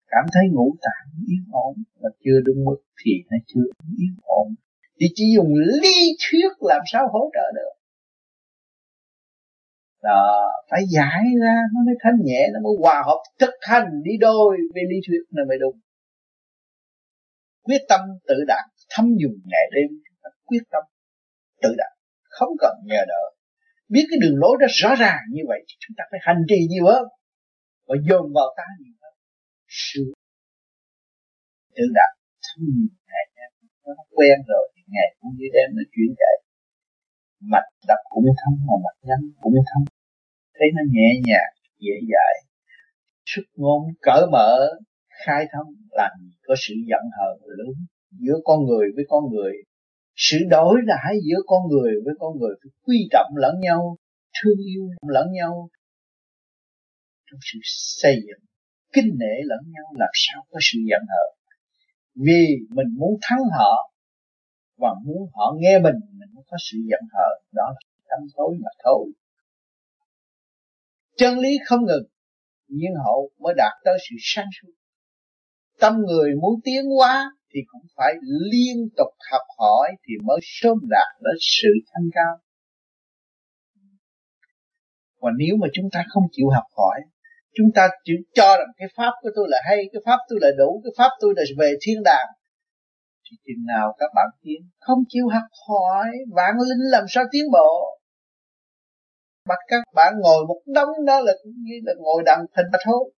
Cảm 0.07 0.25
thấy 0.33 0.43
ngũ 0.53 0.77
tạng 0.81 1.09
yên 1.29 1.45
ổn, 1.53 1.75
mà 2.01 2.09
chưa 2.25 2.41
đúng 2.45 2.65
mức 2.65 2.77
thì 3.05 3.11
nó 3.31 3.37
chưa 3.47 3.65
yên 3.99 4.17
ổn. 4.23 4.55
Thì 5.01 5.07
chỉ 5.15 5.25
dùng 5.37 5.55
lý 5.83 6.17
thuyết 6.23 6.49
làm 6.61 6.83
sao 6.93 7.09
hỗ 7.13 7.31
trợ 7.35 7.53
được 7.55 7.78
đó 10.03 10.51
phải 10.71 10.83
giải 10.95 11.23
ra, 11.43 11.57
nó 11.75 11.81
mới 11.87 11.95
thanh 12.03 12.19
nhẹ, 12.25 12.49
nó 12.53 12.61
mới 12.65 12.73
hòa 12.81 13.03
hợp, 13.07 13.21
thực 13.39 13.55
hành 13.61 13.89
đi 14.05 14.13
đôi 14.21 14.57
với 14.75 14.83
lý 14.91 14.97
thuyết 15.07 15.23
nó 15.31 15.43
mới 15.49 15.59
đúng. 15.61 15.81
Quyết 17.63 17.83
tâm 17.89 18.01
tự 18.29 18.35
đạt, 18.47 18.65
thâm 18.91 19.07
dùng 19.23 19.37
ngày 19.45 19.67
đêm, 19.75 19.89
quyết 20.47 20.63
tâm 20.71 20.83
tự 21.63 21.75
đạt, 21.79 21.93
không 22.31 22.53
cần 22.61 22.73
nhờ 22.85 23.05
đỡ 23.09 23.39
biết 23.89 24.05
cái 24.11 24.19
đường 24.23 24.37
lối 24.43 24.55
đó 24.61 24.67
rõ 24.83 24.91
ràng 25.05 25.23
như 25.37 25.43
vậy 25.51 25.61
thì 25.69 25.75
chúng 25.83 25.95
ta 25.99 26.05
phải 26.11 26.21
hành 26.23 26.43
trì 26.49 26.59
nhiều 26.71 26.85
hơn 26.87 27.05
và 27.89 27.97
dồn 28.09 28.25
vào 28.37 28.49
ta 28.57 28.67
nhiều 28.81 28.97
hơn. 29.03 29.15
Sự 29.69 30.03
tự 31.77 31.85
đạt, 31.99 32.13
thâm 32.47 32.61
dùng 32.77 32.95
ngày 33.09 33.25
đêm, 33.37 33.51
nó 33.97 34.05
quen 34.17 34.37
rồi 34.51 34.65
thì 34.75 34.83
ngày 34.95 35.09
cũng 35.21 35.33
như 35.39 35.47
đêm 35.57 35.69
nó 35.77 35.83
chuyển 35.93 36.11
chạy 36.21 36.35
mạch 37.41 37.69
đập 37.89 37.99
cũng 38.09 38.25
thâm 38.25 38.53
mà 38.67 38.75
mạch 38.85 38.99
nhắn 39.09 39.21
cũng 39.41 39.55
thâm 39.55 39.99
thấy 40.59 40.69
nó 40.77 40.83
nhẹ 40.91 41.09
nhàng, 41.27 41.55
dễ 41.79 41.95
dãi. 42.13 42.35
Sức 43.27 43.43
ngôn 43.55 43.83
cởi 44.03 44.27
mở, 44.33 44.57
khai 45.09 45.45
thông 45.53 45.75
làm 45.91 46.11
có 46.47 46.55
sự 46.59 46.75
giận 46.89 47.05
hờn 47.19 47.39
lớn 47.47 47.75
giữa 48.11 48.39
con 48.45 48.65
người 48.67 48.87
với 48.97 49.05
con 49.09 49.25
người. 49.33 49.53
Sự 50.17 50.39
đổi 50.51 50.77
đãi 50.87 51.15
giữa 51.23 51.41
con 51.47 51.63
người 51.71 51.93
với 52.05 52.15
con 52.19 52.39
người 52.39 52.55
phải 52.63 52.71
quy 52.83 53.09
trọng 53.11 53.33
lẫn 53.37 53.55
nhau, 53.61 53.97
thương 54.43 54.59
yêu 54.67 54.89
lẫn 55.09 55.27
nhau. 55.33 55.69
Trong 57.31 57.41
sự 57.43 57.59
xây 57.65 58.17
dựng 58.17 58.45
kinh 58.93 59.11
nể 59.19 59.35
lẫn 59.45 59.61
nhau 59.67 59.85
làm 59.99 60.11
sao 60.13 60.45
có 60.51 60.59
sự 60.63 60.79
giận 60.91 61.03
hờn 61.09 61.39
vì 62.15 62.47
mình 62.71 62.87
muốn 62.99 63.19
thắng 63.23 63.43
họ 63.59 63.93
và 64.79 64.95
muốn 65.05 65.31
họ 65.35 65.55
nghe 65.59 65.79
mình 65.79 65.95
mình 66.19 66.29
mới 66.35 66.45
có 66.51 66.57
sự 66.71 66.79
giận 66.91 67.01
hờn 67.15 67.39
đó 67.53 67.67
là 67.75 67.81
tâm 68.11 68.29
tối 68.37 68.55
mà 68.61 68.71
thôi. 68.85 69.07
Chân 71.17 71.39
lý 71.39 71.59
không 71.67 71.81
ngừng, 71.87 72.07
nhưng 72.69 72.95
hậu 73.05 73.31
mới 73.39 73.55
đạt 73.57 73.73
tới 73.85 73.99
sự 74.11 74.17
sáng 74.19 74.47
suốt. 74.61 74.73
Tâm 75.81 75.95
người 76.07 76.31
muốn 76.43 76.61
tiến 76.65 76.85
hóa 76.99 77.31
thì 77.55 77.61
cũng 77.67 77.83
phải 77.97 78.15
liên 78.53 78.89
tục 78.97 79.13
học 79.33 79.43
hỏi 79.59 79.89
thì 80.07 80.15
mới 80.25 80.39
sớm 80.43 80.79
đạt 80.91 81.23
đến 81.23 81.37
sự 81.41 81.69
thanh 81.93 82.09
cao. 82.13 82.35
Và 85.21 85.31
nếu 85.39 85.57
mà 85.61 85.67
chúng 85.73 85.89
ta 85.93 86.05
không 86.09 86.23
chịu 86.33 86.47
học 86.55 86.65
hỏi, 86.77 87.01
chúng 87.55 87.67
ta 87.75 87.89
chỉ 88.05 88.13
cho 88.35 88.57
rằng 88.59 88.69
cái 88.77 88.89
pháp 88.97 89.13
của 89.23 89.31
tôi 89.37 89.47
là 89.49 89.59
hay, 89.69 89.77
cái 89.93 90.03
pháp 90.05 90.19
tôi 90.29 90.39
là 90.43 90.49
đủ, 90.59 90.81
cái 90.85 90.93
pháp 90.99 91.11
tôi 91.21 91.35
là 91.37 91.43
về 91.59 91.75
thiên 91.83 92.03
đàng 92.05 92.29
thì 93.31 93.37
chừng 93.47 93.67
nào 93.67 93.95
các 93.99 94.11
bạn 94.15 94.27
tiến 94.43 94.61
không 94.81 94.99
chịu 95.09 95.29
học 95.29 95.49
hỏi, 95.69 96.07
vạn 96.37 96.55
linh 96.69 96.91
làm 96.91 97.05
sao 97.09 97.25
tiến 97.33 97.45
bộ? 97.53 98.01
Bắt 99.49 99.59
các 99.69 99.83
bạn 99.95 100.13
ngồi 100.21 100.47
một 100.49 100.61
đống 100.67 100.89
đó 101.07 101.21
là 101.21 101.33
cũng 101.43 101.53
như 101.57 101.75
là 101.83 101.93
ngồi 101.99 102.23
đằng 102.27 102.47
bạch 102.57 102.81
thôi. 102.85 103.13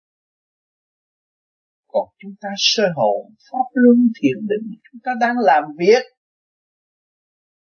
Còn 1.89 2.09
chúng 2.19 2.35
ta 2.41 2.49
sơ 2.57 2.83
hồn, 2.95 3.35
pháp 3.53 3.67
luân 3.73 3.97
thiền 4.23 4.47
định, 4.49 4.79
chúng 4.93 5.01
ta 5.05 5.13
đang 5.21 5.39
làm 5.39 5.65
việc. 5.79 6.03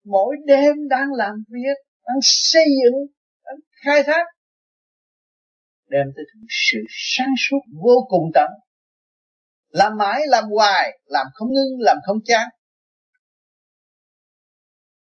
Mỗi 0.05 0.37
đêm 0.47 0.89
đang 0.89 1.13
làm 1.13 1.35
việc, 1.49 1.77
đang 2.07 2.19
xây 2.23 2.65
dựng, 2.83 3.07
đang 3.45 3.57
khai 3.85 4.03
thác. 4.03 4.25
Đem 5.89 6.07
tới 6.17 6.25
sự 6.49 6.79
sáng 6.89 7.35
suốt 7.39 7.61
vô 7.83 8.07
cùng 8.09 8.31
tận 8.35 8.51
làm 9.81 9.93
mãi 9.99 10.21
làm 10.27 10.45
hoài 10.45 10.99
làm 11.05 11.27
không 11.35 11.49
ngưng 11.53 11.81
làm 11.81 11.97
không 12.07 12.17
chán. 12.25 12.49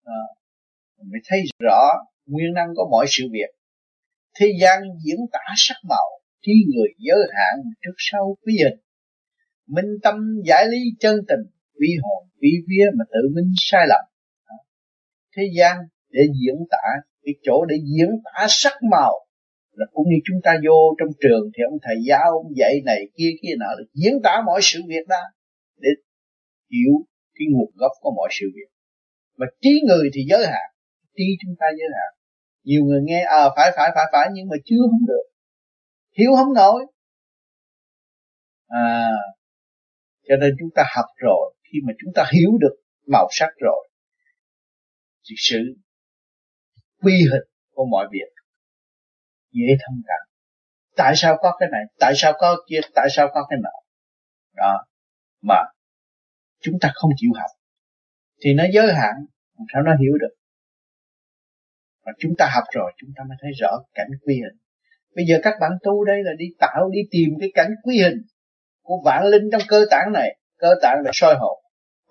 À, 0.03 0.23
mình 0.97 1.07
mới 1.11 1.21
thấy 1.27 1.39
rõ 1.59 1.81
nguyên 2.25 2.53
năng 2.55 2.67
của 2.75 2.87
mọi 2.91 3.05
sự 3.09 3.23
việc. 3.31 3.51
Thế 4.39 4.47
gian 4.61 4.81
diễn 5.05 5.19
tả 5.31 5.45
sắc 5.55 5.75
màu 5.89 6.07
trí 6.41 6.51
người 6.73 6.89
giới 6.97 7.31
hạn 7.37 7.55
trước 7.81 7.95
sau 7.97 8.37
quý 8.45 8.53
hình. 8.63 8.79
Minh 9.67 9.91
tâm 10.03 10.15
giải 10.45 10.65
lý 10.71 10.77
chân 10.99 11.15
tình 11.27 11.51
vi 11.79 11.87
hồn 12.01 12.29
vi 12.41 12.49
vía 12.67 12.85
mà 12.97 13.05
tự 13.13 13.29
minh 13.35 13.53
sai 13.57 13.85
lầm. 13.87 14.05
Ờ, 14.45 14.55
thế 15.37 15.43
gian 15.57 15.77
để 16.09 16.21
diễn 16.41 16.55
tả 16.71 16.87
cái 17.23 17.33
chỗ 17.43 17.65
để 17.65 17.75
diễn 17.95 18.09
tả 18.23 18.45
sắc 18.49 18.73
màu 18.91 19.26
là 19.79 19.85
cũng 19.93 20.05
như 20.09 20.17
chúng 20.27 20.39
ta 20.45 20.51
vô 20.65 20.79
trong 20.99 21.11
trường 21.21 21.43
thì 21.53 21.61
ông 21.69 21.79
thầy 21.85 21.97
giáo 22.07 22.31
ông 22.41 22.49
dạy 22.59 22.73
này 22.85 23.01
kia 23.17 23.31
kia 23.41 23.53
nọ, 23.59 23.69
là 23.77 23.83
diễn 23.93 24.13
tả 24.23 24.33
mọi 24.45 24.59
sự 24.63 24.79
việc 24.87 25.05
đó 25.07 25.23
để 25.83 25.89
hiểu 26.71 26.93
cái 27.35 27.45
nguồn 27.51 27.71
gốc 27.75 27.91
của 28.01 28.11
mọi 28.17 28.29
sự 28.39 28.45
việc. 28.55 28.69
Mà 29.37 29.45
trí 29.61 29.73
người 29.87 30.09
thì 30.13 30.21
giới 30.29 30.45
hạn, 30.45 30.67
trí 31.15 31.27
chúng 31.41 31.55
ta 31.59 31.65
giới 31.79 31.89
hạn. 31.97 32.11
Nhiều 32.63 32.81
người 32.83 33.01
nghe 33.03 33.21
à 33.21 33.43
phải 33.55 33.71
phải 33.75 33.89
phải 33.95 34.05
phải, 34.13 34.27
nhưng 34.33 34.47
mà 34.51 34.55
chưa 34.65 34.83
không 34.91 35.05
được. 35.07 35.25
Hiểu 36.17 36.31
không 36.35 36.53
nổi. 36.53 36.85
À 38.67 39.09
cho 40.27 40.35
nên 40.41 40.51
chúng 40.59 40.69
ta 40.75 40.83
học 40.95 41.05
rồi, 41.15 41.55
khi 41.63 41.79
mà 41.87 41.93
chúng 41.99 42.13
ta 42.15 42.25
hiểu 42.33 42.51
được 42.59 42.75
màu 43.07 43.27
sắc 43.31 43.49
rồi, 43.57 43.89
thì 45.29 45.35
sự 45.37 45.57
quy 47.01 47.13
hình 47.31 47.47
của 47.71 47.85
mọi 47.85 48.07
việc 48.11 48.36
dễ 49.51 49.67
thông 49.85 50.01
cảm. 50.07 50.27
Tại 50.95 51.13
sao 51.15 51.37
có 51.41 51.57
cái 51.59 51.69
này? 51.71 51.81
Tại 51.99 52.13
sao 52.15 52.33
có 52.37 52.57
kia? 52.69 52.79
Tại 52.95 53.07
sao 53.11 53.27
có 53.33 53.45
cái 53.49 53.59
nọ? 53.63 53.69
Đó. 54.55 54.85
Mà 55.41 55.55
chúng 56.61 56.75
ta 56.81 56.91
không 56.95 57.11
chịu 57.15 57.31
học. 57.35 57.51
Thì 58.43 58.53
nó 58.53 58.63
giới 58.73 58.93
hạn 58.93 59.15
làm 59.57 59.65
sao 59.73 59.81
nó 59.83 59.91
hiểu 60.01 60.13
được? 60.19 60.35
Mà 62.05 62.11
chúng 62.19 62.31
ta 62.37 62.49
học 62.55 62.63
rồi 62.73 62.91
chúng 62.97 63.09
ta 63.17 63.23
mới 63.29 63.37
thấy 63.41 63.51
rõ 63.61 63.71
cảnh 63.93 64.09
quy 64.25 64.33
hình. 64.33 64.59
Bây 65.15 65.25
giờ 65.25 65.37
các 65.43 65.53
bạn 65.61 65.71
tu 65.83 66.05
đây 66.05 66.23
là 66.23 66.31
đi 66.37 66.45
tạo 66.59 66.89
đi 66.91 66.99
tìm 67.11 67.29
cái 67.39 67.51
cảnh 67.53 67.71
quy 67.83 68.01
hình 68.01 68.17
của 68.81 69.01
vạn 69.05 69.25
linh 69.25 69.43
trong 69.51 69.61
cơ 69.67 69.85
tạng 69.91 70.13
này. 70.13 70.37
Cơ 70.57 70.75
tạng 70.81 70.97
là 71.05 71.11
soi 71.13 71.35
hồn. 71.39 71.57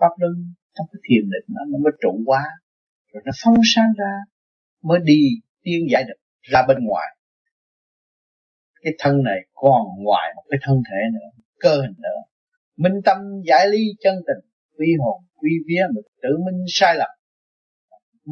Pháp 0.00 0.10
luân 0.16 0.32
trong 0.74 0.86
cái 0.92 1.00
thiền 1.08 1.30
định 1.30 1.46
nó, 1.48 1.60
nó 1.70 1.78
mới 1.84 1.92
trụ 2.02 2.22
quá 2.26 2.44
rồi 3.16 3.22
nó 3.26 3.32
phong 3.44 3.60
sang 3.74 3.92
ra 3.98 4.12
mới 4.82 4.98
đi 5.04 5.20
tiên 5.62 5.86
giải 5.90 6.04
được 6.08 6.20
ra 6.40 6.64
bên 6.68 6.76
ngoài 6.80 7.15
cái 8.86 8.94
thân 9.02 9.14
này 9.22 9.40
còn 9.54 9.82
ngoài 10.04 10.26
một 10.36 10.44
cái 10.50 10.58
thân 10.62 10.76
thể 10.88 11.00
nữa, 11.14 11.28
cơ 11.64 11.74
hình 11.82 11.96
nữa. 12.06 12.20
Minh 12.76 12.98
tâm 13.04 13.18
giải 13.48 13.64
ly 13.72 13.82
chân 14.00 14.14
tình, 14.26 14.42
quy 14.78 14.90
hồn, 15.00 15.18
quy 15.34 15.50
vía 15.66 15.84
mà 15.94 16.00
tự 16.22 16.32
minh 16.46 16.64
sai 16.68 16.94
lầm. 17.00 17.10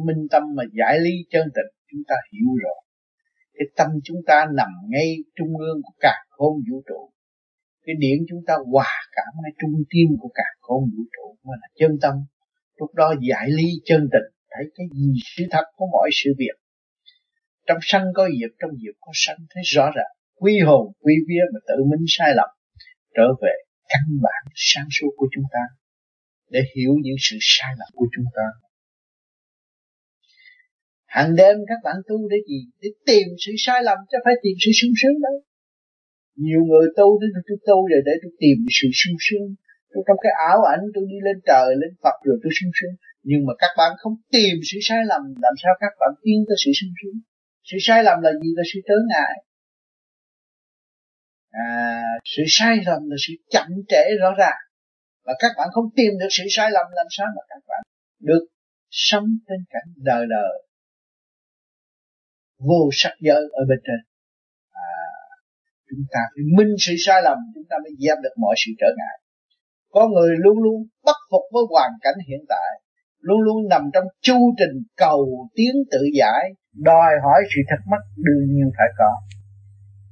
Minh 0.07 0.27
tâm 0.31 0.43
mà 0.55 0.63
giải 0.79 0.99
ly 0.99 1.15
chân 1.29 1.43
tình, 1.55 1.69
chúng 1.91 2.03
ta 2.07 2.15
hiểu 2.31 2.49
rồi 2.63 2.85
cái 3.57 3.67
tâm 3.75 3.87
chúng 4.03 4.21
ta 4.27 4.45
nằm 4.55 4.69
ngay 4.87 5.15
trung 5.35 5.57
ương 5.57 5.81
của 5.83 5.93
cả 5.99 6.15
khôn 6.29 6.53
vũ 6.69 6.83
trụ. 6.87 7.11
Cái 7.85 7.95
điển 7.99 8.17
chúng 8.29 8.39
ta 8.47 8.53
hòa 8.71 8.93
cảm 9.11 9.33
ngay 9.43 9.51
trung 9.61 9.83
tim 9.89 10.07
của 10.19 10.31
cả 10.33 10.43
khôn 10.59 10.83
vũ 10.83 11.03
trụ 11.15 11.37
mà 11.43 11.53
là 11.61 11.67
chân 11.79 11.91
tâm. 12.01 12.13
Lúc 12.79 12.93
đó 12.93 13.13
giải 13.29 13.49
ly 13.49 13.69
chân 13.85 14.09
tình, 14.11 14.27
thấy 14.49 14.65
cái 14.75 14.87
gì 14.93 15.13
sự 15.35 15.43
thật 15.51 15.65
của 15.75 15.85
mọi 15.91 16.09
sự 16.13 16.33
việc. 16.37 16.57
Trong 17.67 17.77
sanh 17.81 18.05
có 18.15 18.27
diệt 18.39 18.51
trong 18.59 18.71
diệt 18.71 18.95
có 18.99 19.11
sanh, 19.13 19.37
thấy 19.49 19.63
rõ 19.65 19.91
ràng 19.95 20.15
quy 20.35 20.59
hồn 20.65 20.93
quy 20.99 21.13
vía 21.27 21.43
mà 21.53 21.59
tự 21.67 21.83
minh 21.83 22.05
sai 22.07 22.31
lầm, 22.35 22.49
trở 23.15 23.27
về 23.41 23.55
căn 23.89 24.05
bản 24.23 24.43
sáng 24.55 24.87
suốt 24.91 25.11
của 25.17 25.27
chúng 25.31 25.43
ta, 25.51 25.63
để 26.49 26.61
hiểu 26.75 26.93
những 27.01 27.19
sự 27.19 27.37
sai 27.41 27.73
lầm 27.79 27.89
của 27.93 28.07
chúng 28.15 28.25
ta. 28.35 28.47
Hàng 31.05 31.35
đêm 31.35 31.57
các 31.67 31.79
bạn 31.83 31.95
tu 32.07 32.29
để 32.29 32.37
gì? 32.47 32.59
Để 32.81 32.89
tìm 33.05 33.27
sự 33.45 33.51
sai 33.57 33.83
lầm 33.83 33.97
chứ 34.11 34.17
phải 34.25 34.33
tìm 34.43 34.55
sự 34.59 34.71
sung 34.81 34.91
sướng 35.01 35.21
đâu 35.21 35.41
nhiều 36.43 36.61
người 36.69 36.87
tu 36.97 37.07
đến 37.21 37.29
tôi 37.47 37.57
tu 37.67 37.77
rồi 37.91 38.01
để 38.07 38.13
tôi 38.21 38.31
tìm 38.41 38.57
sự 38.77 38.87
sung 39.01 39.17
sướng. 39.25 39.47
Tôi 39.91 40.01
trong 40.07 40.19
cái 40.23 40.33
ảo 40.51 40.59
ảnh 40.73 40.83
tôi 40.93 41.03
đi 41.11 41.17
lên 41.27 41.37
trời, 41.49 41.69
lên 41.81 41.91
Phật 42.03 42.17
rồi 42.27 42.37
tôi 42.43 42.51
sung 42.57 42.71
sướng. 42.77 42.95
Nhưng 43.29 43.41
mà 43.47 43.53
các 43.61 43.71
bạn 43.79 43.91
không 44.01 44.15
tìm 44.35 44.55
sự 44.69 44.77
sai 44.87 45.01
lầm, 45.11 45.21
làm 45.45 45.53
sao 45.61 45.73
các 45.83 45.93
bạn 45.99 46.11
tiến 46.23 46.39
tới 46.47 46.57
sự 46.63 46.71
sung 46.79 46.93
sướng? 46.99 47.17
Sự 47.69 47.77
sai 47.87 47.99
lầm 48.07 48.17
là 48.25 48.31
gì? 48.41 48.49
Là 48.57 48.63
sự 48.73 48.79
trở 48.87 48.97
ngại 49.09 49.35
à, 51.63 52.01
sự 52.23 52.43
sai 52.47 52.77
lầm 52.85 53.01
là 53.09 53.15
sự 53.27 53.33
chậm 53.49 53.67
trễ 53.87 54.03
rõ 54.21 54.33
ràng. 54.37 54.61
Và 55.25 55.33
các 55.39 55.51
bạn 55.57 55.67
không 55.73 55.85
tìm 55.95 56.11
được 56.19 56.27
sự 56.29 56.43
sai 56.49 56.71
lầm 56.71 56.85
làm 56.91 57.05
sao 57.09 57.27
mà 57.35 57.41
các 57.49 57.61
bạn 57.67 57.81
được 58.19 58.45
sống 58.89 59.25
trên 59.47 59.59
cảnh 59.69 59.89
đời 59.97 60.25
đời. 60.29 60.53
Vô 62.59 62.89
sắc 62.93 63.13
giới 63.19 63.41
ở 63.51 63.63
bên 63.69 63.79
trên. 63.87 63.99
À, 64.71 64.89
chúng 65.89 66.05
ta 66.11 66.19
phải 66.33 66.43
minh 66.57 66.75
sự 66.79 66.93
sai 67.05 67.21
lầm 67.23 67.37
chúng 67.55 67.63
ta 67.69 67.75
mới 67.83 67.91
dẹp 67.99 68.17
được 68.23 68.35
mọi 68.37 68.55
sự 68.65 68.71
trở 68.79 68.87
ngại. 68.97 69.17
Có 69.89 70.07
người 70.07 70.35
luôn 70.43 70.57
luôn 70.63 70.87
bất 71.03 71.17
phục 71.31 71.41
với 71.53 71.63
hoàn 71.69 71.91
cảnh 72.01 72.15
hiện 72.27 72.45
tại 72.49 72.71
luôn 73.19 73.41
luôn 73.41 73.67
nằm 73.69 73.81
trong 73.93 74.03
chu 74.21 74.55
trình 74.59 74.83
cầu 74.97 75.49
tiến 75.55 75.73
tự 75.91 75.99
giải 76.19 76.43
đòi 76.73 77.11
hỏi 77.23 77.43
sự 77.55 77.61
thắc 77.69 77.79
mắc 77.91 78.01
đương 78.15 78.45
nhiên 78.47 78.69
phải 78.77 78.87
có. 78.97 79.11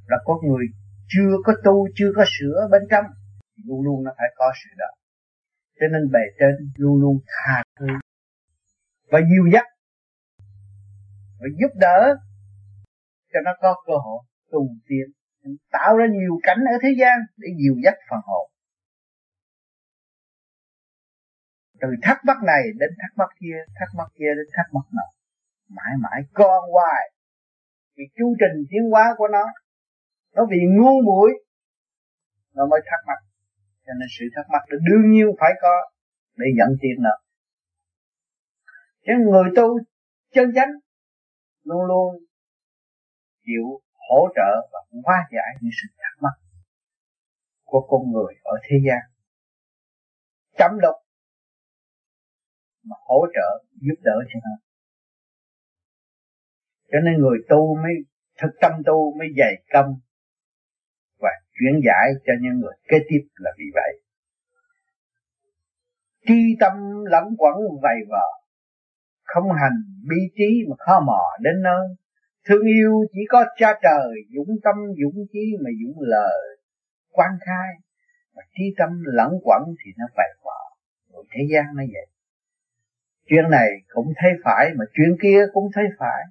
Là 0.08 0.18
có 0.26 0.34
người 0.44 0.66
chưa 1.14 1.34
có 1.46 1.54
tu, 1.64 1.88
chưa 1.96 2.12
có 2.16 2.24
sửa 2.40 2.68
bên 2.72 2.82
trong, 2.92 3.06
luôn 3.66 3.82
luôn 3.86 4.04
nó 4.04 4.12
phải 4.18 4.28
có 4.36 4.54
sự 4.64 4.70
đó. 4.78 4.86
Cho 5.80 5.86
nên 5.92 6.12
bề 6.12 6.20
trên 6.40 6.56
luôn 6.78 7.02
luôn 7.02 7.20
tha 7.28 7.64
thứ. 7.80 7.88
Và 9.12 9.20
dìu 9.20 9.46
dắt 9.54 9.66
và 11.44 11.50
giúp 11.60 11.72
đỡ 11.76 12.16
cho 13.34 13.40
nó 13.46 13.52
có 13.62 13.84
cơ 13.88 13.94
hội 14.06 14.24
tu 14.52 14.68
tiến. 14.88 15.08
Tạo 15.72 15.98
ra 15.98 16.06
nhiều 16.12 16.40
cảnh 16.44 16.58
ở 16.74 16.78
thế 16.82 16.90
gian 17.00 17.20
để 17.38 17.48
dìu 17.60 17.76
dắt 17.84 17.94
phần 18.10 18.20
hồn. 18.24 18.50
Từ 21.82 21.88
thắc 22.02 22.18
mắc 22.26 22.38
này 22.46 22.64
đến 22.80 22.90
thắc 23.02 23.12
mắc 23.18 23.30
kia, 23.40 23.58
thắc 23.80 23.90
mắc 23.98 24.08
kia 24.16 24.32
đến 24.38 24.48
thắc 24.54 24.66
mắc 24.74 24.86
nọ. 24.92 25.08
Mãi 25.70 25.94
mãi 26.00 26.22
con 26.34 26.64
hoài. 26.72 27.12
Vì 27.98 28.04
chu 28.16 28.36
trình 28.40 28.66
tiến 28.70 28.92
hóa 28.92 29.16
của 29.18 29.28
nó 29.28 29.46
nó 30.36 30.46
vì 30.52 30.58
ngu 30.78 31.02
muội. 31.02 31.32
Nó 32.54 32.66
mới 32.66 32.80
thắc 32.86 33.00
mắc. 33.08 33.20
Cho 33.86 33.94
nên 34.00 34.08
sự 34.20 34.26
thắc 34.36 34.46
mắc 34.54 34.62
là 34.68 34.78
đương 34.90 35.12
nhiên 35.12 35.28
phải 35.40 35.52
có 35.62 35.92
để 36.36 36.46
dẫn 36.58 36.78
tiền 36.82 36.96
nợ. 37.00 37.18
Chứ 39.06 39.14
người 39.32 39.50
tu 39.56 39.80
chân 40.34 40.52
chánh 40.56 40.72
luôn 41.64 41.82
luôn 41.86 42.16
chịu 43.46 43.82
hỗ 44.10 44.28
trợ 44.36 44.70
và 44.72 44.80
hóa 45.04 45.28
giải 45.32 45.50
những 45.62 45.72
sự 45.82 45.88
thắc 45.98 46.24
mắc 46.24 46.36
của 47.64 47.88
con 47.90 48.12
người 48.12 48.34
ở 48.44 48.56
thế 48.64 48.78
gian. 48.88 49.00
Chấm 50.58 50.72
độc 50.82 50.96
mà 52.84 52.96
hỗ 53.00 53.26
trợ 53.34 53.66
giúp 53.74 53.96
đỡ 54.02 54.16
cho 54.34 54.40
nó. 54.44 54.56
Cho 56.92 57.00
nên 57.00 57.14
người 57.22 57.38
tu 57.50 57.76
mới 57.76 57.94
thực 58.42 58.50
tâm 58.62 58.72
tu, 58.86 59.18
mới 59.18 59.28
dày 59.38 59.64
công 59.74 60.00
chuyển 61.60 61.82
giải 61.86 62.08
cho 62.26 62.34
những 62.42 62.60
người 62.60 62.74
kế 62.88 62.98
tiếp 63.10 63.24
là 63.36 63.52
vì 63.60 63.66
vậy. 63.74 64.02
Tri 66.28 66.56
tâm 66.60 66.74
lẫn 67.06 67.24
quẩn 67.38 67.56
vầy 67.82 67.98
vờ 68.10 68.44
không 69.24 69.52
hành 69.62 69.78
bi 70.10 70.18
trí 70.36 70.70
mà 70.70 70.76
khó 70.80 71.00
mò 71.00 71.22
đến 71.42 71.62
nơi. 71.62 71.88
Thương 72.46 72.66
yêu 72.66 73.06
chỉ 73.14 73.20
có 73.30 73.46
cha 73.58 73.80
trời, 73.82 74.14
dũng 74.36 74.56
tâm, 74.64 74.76
dũng 75.04 75.26
chí 75.32 75.46
mà 75.64 75.70
dũng 75.84 76.02
lời 76.02 76.58
quan 77.12 77.30
khai. 77.46 77.70
Mà 78.36 78.42
trí 78.56 78.64
tâm 78.78 78.90
lẫn 79.06 79.32
quẩn 79.44 79.62
thì 79.86 79.92
nó 79.98 80.06
vầy 80.18 80.28
vờ 80.44 80.62
rồi 81.14 81.26
thế 81.32 81.42
gian 81.52 81.66
nó 81.76 81.84
vậy. 81.94 82.08
Chuyện 83.30 83.50
này 83.50 83.70
cũng 83.88 84.14
thấy 84.16 84.32
phải, 84.44 84.70
mà 84.76 84.86
chuyện 84.94 85.18
kia 85.22 85.46
cũng 85.54 85.70
thấy 85.74 85.84
phải 86.00 86.24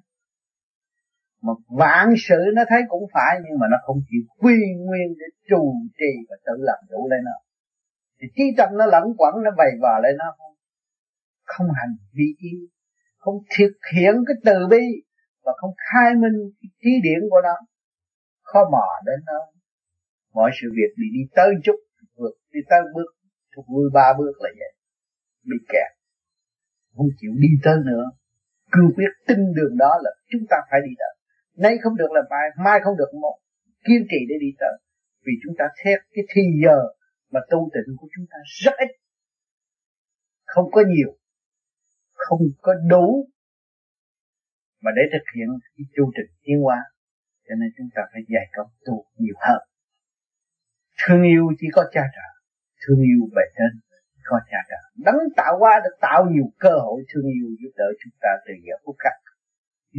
mà 1.45 1.53
vạn 1.79 2.07
sự 2.27 2.39
nó 2.55 2.63
thấy 2.69 2.81
cũng 2.87 3.05
phải, 3.13 3.33
nhưng 3.43 3.59
mà 3.59 3.67
nó 3.71 3.77
không 3.85 3.99
chịu 4.09 4.23
quy 4.41 4.57
nguyên 4.85 5.07
để 5.19 5.27
trù 5.49 5.61
trì 5.99 6.11
và 6.29 6.35
tự 6.45 6.55
làm 6.69 6.79
chủ 6.89 7.09
lên 7.11 7.21
nó. 7.29 7.37
Thì 8.19 8.27
trí 8.35 8.43
tâm 8.57 8.69
nó 8.79 8.85
lẫn 8.85 9.03
quẩn, 9.17 9.33
nó 9.43 9.51
bày 9.57 9.71
vào 9.81 10.01
lên 10.03 10.15
nó. 10.17 10.27
Không 10.37 10.55
không 11.45 11.67
hành 11.79 11.95
vi 12.13 12.27
chi 12.39 12.53
không 13.23 13.37
thực 13.57 13.73
hiện 13.95 14.13
cái 14.27 14.35
từ 14.45 14.67
bi, 14.71 14.85
và 15.43 15.51
không 15.59 15.73
khai 15.89 16.15
minh 16.21 16.37
cái 16.61 16.69
trí 16.81 16.91
điển 17.03 17.21
của 17.31 17.41
nó. 17.43 17.55
Khó 18.41 18.59
mò 18.71 18.87
đến 19.05 19.19
nó. 19.25 19.39
Mọi 20.33 20.51
sự 20.61 20.67
việc 20.77 20.91
bị 20.99 21.07
đi 21.13 21.23
tới 21.35 21.49
chút, 21.63 21.75
vượt, 22.17 22.35
đi 22.53 22.59
tới 22.69 22.81
bước, 22.95 23.09
thuộc 23.55 23.65
vui 23.67 23.89
ba 23.93 24.13
bước 24.17 24.35
là 24.39 24.49
vậy. 24.59 24.73
Bị 25.49 25.57
kẹt. 25.69 25.91
Không 26.95 27.07
chịu 27.19 27.31
đi 27.43 27.51
tới 27.63 27.77
nữa. 27.85 28.05
Cương 28.71 28.91
quyết 28.95 29.13
tin 29.27 29.39
đường 29.57 29.77
đó 29.77 29.91
là 30.03 30.11
chúng 30.31 30.41
ta 30.49 30.57
phải 30.69 30.79
đi 30.85 30.93
tới 30.99 31.13
nay 31.57 31.77
không 31.83 31.95
được 31.95 32.11
là 32.11 32.21
bài, 32.29 32.49
mai 32.65 32.79
không 32.83 32.97
được 32.97 33.11
một 33.21 33.37
kiên 33.85 34.01
trì 34.09 34.19
để 34.29 34.35
đi 34.41 34.51
tới. 34.59 34.75
Vì 35.25 35.33
chúng 35.43 35.55
ta 35.57 35.65
xét 35.83 35.99
cái 36.13 36.25
thì 36.35 36.41
giờ 36.63 36.79
mà 37.31 37.39
tu 37.49 37.69
tịnh 37.73 37.95
của 37.97 38.07
chúng 38.15 38.25
ta 38.31 38.37
rất 38.63 38.73
ít. 38.77 38.91
Không 40.45 40.71
có 40.71 40.81
nhiều. 40.87 41.17
Không 42.13 42.39
có 42.61 42.73
đủ 42.89 43.29
mà 44.81 44.91
để 44.95 45.01
thực 45.13 45.25
hiện 45.35 45.47
cái 45.77 45.85
chu 45.95 46.11
trình 46.15 46.31
tiến 46.43 46.57
hóa. 46.63 46.79
Cho 47.47 47.55
nên 47.55 47.69
chúng 47.77 47.89
ta 47.95 48.01
phải 48.11 48.21
dạy 48.33 48.45
công 48.55 48.71
tu 48.85 49.05
nhiều 49.17 49.35
hơn. 49.47 49.61
Thương 51.01 51.23
yêu 51.23 51.45
chỉ 51.59 51.67
có 51.73 51.83
cha 51.93 52.03
trợ. 52.15 52.27
Thương 52.81 53.01
yêu 53.01 53.21
bề 53.35 53.45
trên 53.57 53.71
có 54.23 54.39
cha 54.51 54.57
trợ. 54.69 54.81
Đấng 55.05 55.19
tạo 55.37 55.53
hóa 55.59 55.81
được 55.83 55.95
tạo 56.01 56.25
nhiều 56.31 56.47
cơ 56.59 56.73
hội 56.85 57.03
thương 57.09 57.27
yêu 57.37 57.47
giúp 57.61 57.71
đỡ 57.75 57.85
chúng 58.03 58.15
ta 58.21 58.29
từ 58.45 58.53
giờ 58.65 58.75
phút 58.85 58.95
khắc 58.99 59.15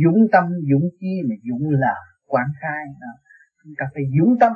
dũng 0.03 0.21
tâm, 0.33 0.45
dũng 0.71 0.87
chi 1.01 1.13
mà 1.29 1.35
dũng 1.49 1.71
là 1.71 1.95
quán 2.27 2.47
khai 2.61 2.83
đó. 3.01 3.13
chúng 3.63 3.75
ta 3.79 3.85
phải 3.95 4.03
dũng 4.19 4.35
tâm. 4.41 4.53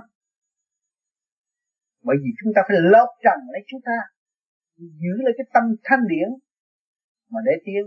Bởi 2.03 2.17
vì 2.23 2.31
chúng 2.39 2.53
ta 2.55 2.61
phải 2.69 2.77
lót 2.81 3.09
trần 3.25 3.39
lấy 3.53 3.63
chúng 3.67 3.81
ta. 3.85 3.99
Giữ 4.77 5.15
lấy 5.25 5.35
cái 5.39 5.47
tâm 5.55 5.65
thanh 5.85 6.01
điển. 6.09 6.29
Mà 7.31 7.41
để 7.47 7.53
tiến 7.65 7.83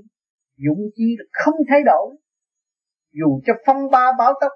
dũng 0.66 0.82
chi 0.96 1.16
là 1.20 1.26
không 1.32 1.58
thay 1.70 1.82
đổi. 1.86 2.18
Dù 3.12 3.42
cho 3.46 3.54
phong 3.66 3.92
ba 3.92 4.06
báo 4.18 4.34
tốc, 4.42 4.52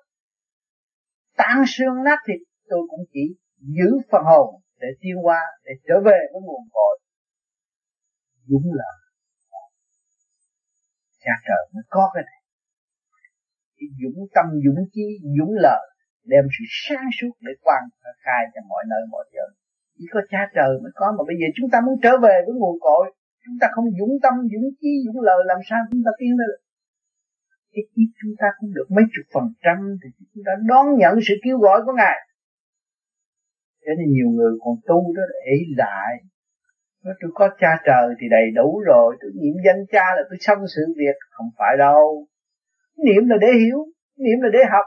tan 1.37 1.63
xương 1.67 2.03
nát 2.05 2.19
thịt, 2.27 2.41
tôi 2.69 2.79
cũng 2.89 3.05
chỉ 3.13 3.35
giữ 3.59 3.89
phần 4.11 4.23
hồn 4.23 4.61
để 4.79 4.87
tiến 5.01 5.15
qua 5.23 5.41
để 5.63 5.71
trở 5.87 5.95
về 6.05 6.19
với 6.31 6.41
nguồn 6.41 6.63
cội. 6.73 6.99
Dũng 8.47 8.73
là 8.73 8.91
cha 11.19 11.31
trời 11.47 11.61
mới 11.73 11.83
có 11.89 12.11
cái 12.13 12.23
này 12.25 12.34
cái 13.85 13.93
dũng 14.01 14.19
tâm, 14.35 14.45
dũng 14.65 14.81
trí 14.93 15.05
dũng 15.37 15.53
lợi 15.65 15.85
đem 16.31 16.43
sự 16.55 16.63
sáng 16.83 17.07
suốt 17.17 17.33
để 17.45 17.51
quan 17.65 17.81
khai 18.23 18.41
cho 18.53 18.61
mọi 18.71 18.83
nơi, 18.91 19.01
mọi 19.13 19.25
giờ 19.33 19.45
chỉ 19.97 20.05
có 20.13 20.19
cha 20.31 20.41
trời 20.55 20.71
mới 20.83 20.91
có, 20.99 21.07
mà 21.17 21.23
bây 21.29 21.35
giờ 21.39 21.47
chúng 21.55 21.69
ta 21.71 21.77
muốn 21.85 21.95
trở 22.03 22.13
về 22.25 22.35
với 22.45 22.53
nguồn 22.55 22.75
cội, 22.87 23.05
chúng 23.43 23.57
ta 23.61 23.67
không 23.75 23.87
dũng 23.99 24.15
tâm, 24.23 24.33
dũng 24.51 24.67
trí 24.79 24.91
dũng 25.05 25.19
lợi 25.27 25.39
làm 25.51 25.59
sao 25.69 25.79
chúng 25.91 26.03
ta 26.05 26.11
tiến 26.19 26.31
lên? 26.41 26.55
Cái 27.73 27.83
ít 28.01 28.09
chúng 28.21 28.33
ta 28.39 28.47
cũng 28.59 28.71
được 28.77 28.87
mấy 28.95 29.05
chục 29.13 29.25
phần 29.33 29.47
trăm, 29.63 29.77
thì 30.01 30.07
chúng 30.33 30.43
ta 30.47 30.51
đón 30.71 30.85
nhận 31.01 31.13
sự 31.27 31.33
kêu 31.43 31.57
gọi 31.65 31.79
của 31.85 31.93
ngài. 32.01 32.17
Cho 33.85 33.91
nên 33.97 34.07
nhiều 34.15 34.29
người 34.35 34.51
còn 34.63 34.75
tu 34.87 34.99
đó 35.15 35.23
để 35.33 35.55
lại. 35.81 36.11
Nói, 37.03 37.15
tôi 37.21 37.31
có 37.33 37.45
cha 37.61 37.71
trời 37.87 38.05
thì 38.19 38.25
đầy 38.35 38.47
đủ 38.55 38.79
rồi, 38.89 39.17
tôi 39.21 39.31
nhiệm 39.35 39.55
danh 39.65 39.81
cha 39.93 40.05
là 40.15 40.23
tôi 40.29 40.37
xong 40.39 40.59
sự 40.75 40.81
việc. 40.97 41.15
Không 41.29 41.49
phải 41.57 41.73
đâu 41.77 42.27
niệm 42.97 43.29
là 43.29 43.37
để 43.41 43.47
hiểu 43.59 43.85
niệm 44.17 44.37
là 44.41 44.49
để 44.53 44.59
học 44.71 44.85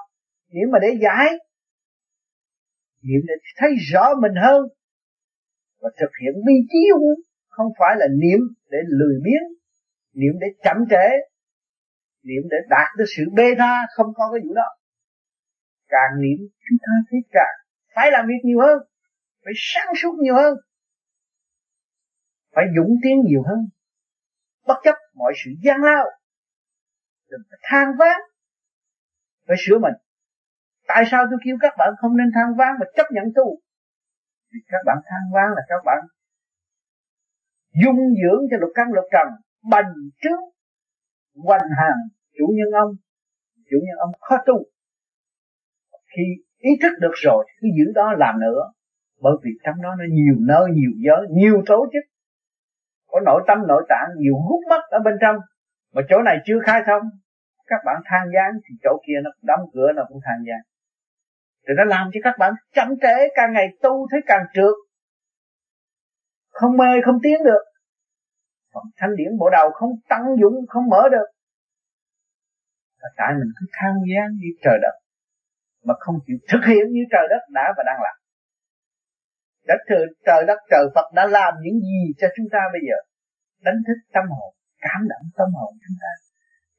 niệm 0.53 0.69
là 0.73 0.79
để 0.83 0.89
giải. 1.03 1.27
Niệm 3.03 3.21
để 3.29 3.35
thấy 3.57 3.71
rõ 3.93 4.15
mình 4.23 4.35
hơn 4.43 4.63
và 5.81 5.91
thực 6.01 6.11
hiện 6.23 6.35
bi 6.47 6.55
trí 6.69 6.79
không 7.49 7.67
phải 7.79 7.97
là 7.99 8.07
niệm 8.23 8.41
để 8.71 8.79
lười 8.89 9.21
biếng, 9.25 9.47
niệm 10.15 10.33
để 10.41 10.47
chậm 10.65 10.77
trễ, 10.91 11.09
niệm 12.23 12.43
để 12.51 12.57
đạt 12.69 12.89
được 12.99 13.05
sự 13.17 13.23
bê 13.37 13.55
tha 13.59 13.87
không 13.97 14.07
có 14.15 14.31
cái 14.33 14.41
vụ 14.45 14.55
đó. 14.55 14.69
Càng 15.89 16.21
niệm, 16.21 16.39
chúng 16.39 16.79
ta 16.81 16.93
thấy 17.11 17.21
càng 17.31 17.57
phải 17.95 18.11
làm 18.11 18.27
việc 18.27 18.41
nhiều 18.45 18.61
hơn, 18.61 18.79
phải 19.45 19.53
sáng 19.57 19.95
suốt 19.97 20.15
nhiều 20.21 20.35
hơn, 20.35 20.55
phải 22.55 22.65
dũng 22.77 22.97
tiến 23.03 23.17
nhiều 23.25 23.43
hơn. 23.49 23.59
Bất 24.67 24.77
chấp 24.85 24.95
mọi 25.15 25.33
sự 25.45 25.51
gian 25.63 25.83
lao 25.83 26.05
đừng 27.31 27.41
phải 27.51 27.59
than 27.63 27.87
ván 27.99 28.21
phải 29.47 29.57
sửa 29.67 29.79
mình. 29.79 29.95
Tại 30.87 31.05
sao 31.11 31.25
tôi 31.31 31.39
kêu 31.45 31.57
các 31.61 31.75
bạn 31.79 31.89
không 31.99 32.17
nên 32.17 32.29
than 32.35 32.57
ván 32.59 32.73
mà 32.81 32.87
chấp 32.97 33.07
nhận 33.11 33.25
tu 33.37 33.47
vì 34.53 34.61
các 34.69 34.83
bạn 34.87 34.99
than 35.09 35.23
ván 35.35 35.49
là 35.57 35.63
các 35.69 35.83
bạn 35.85 35.99
dung 37.83 38.01
dưỡng 38.21 38.43
cho 38.51 38.57
lục 38.61 38.71
căn 38.75 38.87
lục 38.93 39.05
trần, 39.13 39.29
bành 39.71 39.93
trướng, 40.23 40.43
hoành 41.45 41.69
hàng 41.79 41.99
chủ 42.39 42.47
nhân 42.57 42.71
ông, 42.83 42.91
chủ 43.71 43.77
nhân 43.85 43.97
ông 43.99 44.11
khó 44.21 44.37
tu. 44.47 44.65
Khi 46.17 46.23
ý 46.59 46.71
thức 46.83 46.93
được 47.01 47.15
rồi, 47.15 47.47
thì 47.49 47.55
cứ 47.61 47.69
giữ 47.79 47.93
đó 47.95 48.13
làm 48.19 48.41
nữa. 48.41 48.73
Bởi 49.21 49.33
vì 49.43 49.51
trong 49.65 49.83
đó 49.83 49.89
nó 49.99 50.05
nhiều 50.11 50.35
nơi, 50.39 50.65
nhiều 50.73 50.91
giới, 51.05 51.27
nhiều 51.31 51.63
tổ 51.67 51.87
chức. 51.93 52.05
Có 53.07 53.21
nội 53.27 53.43
tâm, 53.47 53.59
nội 53.69 53.87
tạng, 53.89 54.09
nhiều 54.17 54.35
gút 54.49 54.67
mắt 54.71 54.81
ở 54.91 54.99
bên 55.05 55.15
trong 55.21 55.37
mà 55.93 56.03
chỗ 56.09 56.23
này 56.23 56.37
chưa 56.47 56.59
khai 56.67 56.83
thông 56.87 57.03
các 57.67 57.81
bạn 57.87 57.97
than 58.05 58.29
gián 58.35 58.61
thì 58.65 58.75
chỗ 58.83 59.03
kia 59.07 59.19
nó 59.25 59.31
đóng 59.43 59.61
cửa 59.75 59.93
nó 59.97 60.03
cũng 60.09 60.21
than 60.25 60.39
gián 60.47 60.61
thì 61.69 61.75
nó 61.77 61.85
làm 61.85 62.11
cho 62.13 62.21
các 62.25 62.35
bạn 62.39 62.53
chậm 62.75 62.89
trễ 63.03 63.17
càng 63.35 63.53
ngày 63.53 63.69
tu 63.83 64.09
thấy 64.11 64.21
càng 64.27 64.47
trượt. 64.55 64.75
Không 66.51 66.77
mê 66.77 67.01
không 67.05 67.19
tiến 67.23 67.39
được. 67.45 67.63
Còn 68.73 68.85
thanh 68.97 69.17
điển 69.17 69.39
bộ 69.39 69.51
đầu 69.51 69.71
không 69.75 69.91
tăng 70.09 70.25
dụng 70.41 70.55
không 70.69 70.89
mở 70.91 71.03
được. 71.11 71.27
Là 72.99 73.09
tại 73.17 73.33
mình 73.39 73.51
cứ 73.61 73.67
than 73.73 73.95
gián 73.95 74.29
như 74.41 74.49
trời 74.63 74.79
đất 74.83 74.95
mà 75.85 75.95
không 75.99 76.15
chịu 76.27 76.37
thực 76.49 76.61
hiện 76.67 76.85
như 76.91 77.01
trời 77.11 77.27
đất 77.31 77.43
đã 77.51 77.75
và 77.77 77.83
đang 77.87 78.01
làm. 78.03 78.17
Đất 79.67 79.79
trời, 79.89 80.07
trời 80.27 80.45
đất 80.47 80.59
trời 80.71 80.85
Phật 80.95 81.13
đã 81.15 81.27
làm 81.27 81.55
những 81.63 81.81
gì 81.81 82.15
cho 82.19 82.29
chúng 82.37 82.47
ta 82.53 82.59
bây 82.73 82.81
giờ? 82.89 82.97
Đánh 83.63 83.83
thức 83.87 83.99
tâm 84.13 84.25
hồn 84.31 84.55
cảm 84.79 85.01
động 85.09 85.27
tâm 85.39 85.49
hồn 85.59 85.73
chúng 85.85 85.97
ta. 86.03 86.13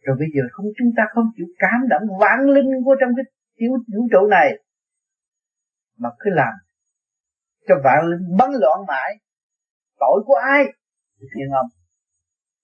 Rồi 0.05 0.15
bây 0.19 0.27
giờ 0.35 0.41
không, 0.51 0.65
chúng 0.77 0.91
ta 0.97 1.03
không 1.13 1.25
chịu 1.35 1.47
cảm 1.59 1.79
động 1.89 2.03
vạn 2.19 2.39
linh 2.55 2.71
của 2.85 2.95
trong 2.99 3.09
cái 3.17 3.25
tiểu 3.57 3.71
vũ 3.93 4.07
trụ 4.11 4.27
này, 4.27 4.49
mà 5.97 6.09
cứ 6.19 6.29
làm 6.33 6.53
cho 7.67 7.75
vạn 7.83 8.05
linh 8.11 8.37
bấn 8.37 8.49
loạn 8.61 8.79
mãi. 8.87 9.11
Tội 9.99 10.23
của 10.25 10.35
ai? 10.35 10.63
Thiên 11.19 11.49
ông. 11.61 11.67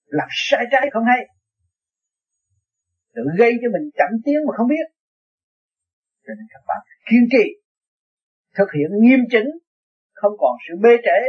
Làm 0.06 0.28
sai 0.32 0.66
trái 0.72 0.90
không 0.94 1.04
hay. 1.06 1.28
Tự 3.16 3.22
gây 3.38 3.54
cho 3.62 3.68
mình 3.74 3.90
chậm 3.98 4.10
tiếng 4.26 4.40
mà 4.48 4.54
không 4.58 4.68
biết. 4.68 4.88
Cho 6.28 6.34
nên 6.38 6.46
các 6.50 6.62
bạn 6.68 6.78
kiên 7.10 7.24
trì, 7.32 7.46
thực 8.58 8.70
hiện 8.76 8.90
nghiêm 9.00 9.20
chỉnh, 9.32 9.48
không 10.14 10.34
còn 10.38 10.58
sự 10.68 10.74
bê 10.84 10.90
trễ, 11.04 11.20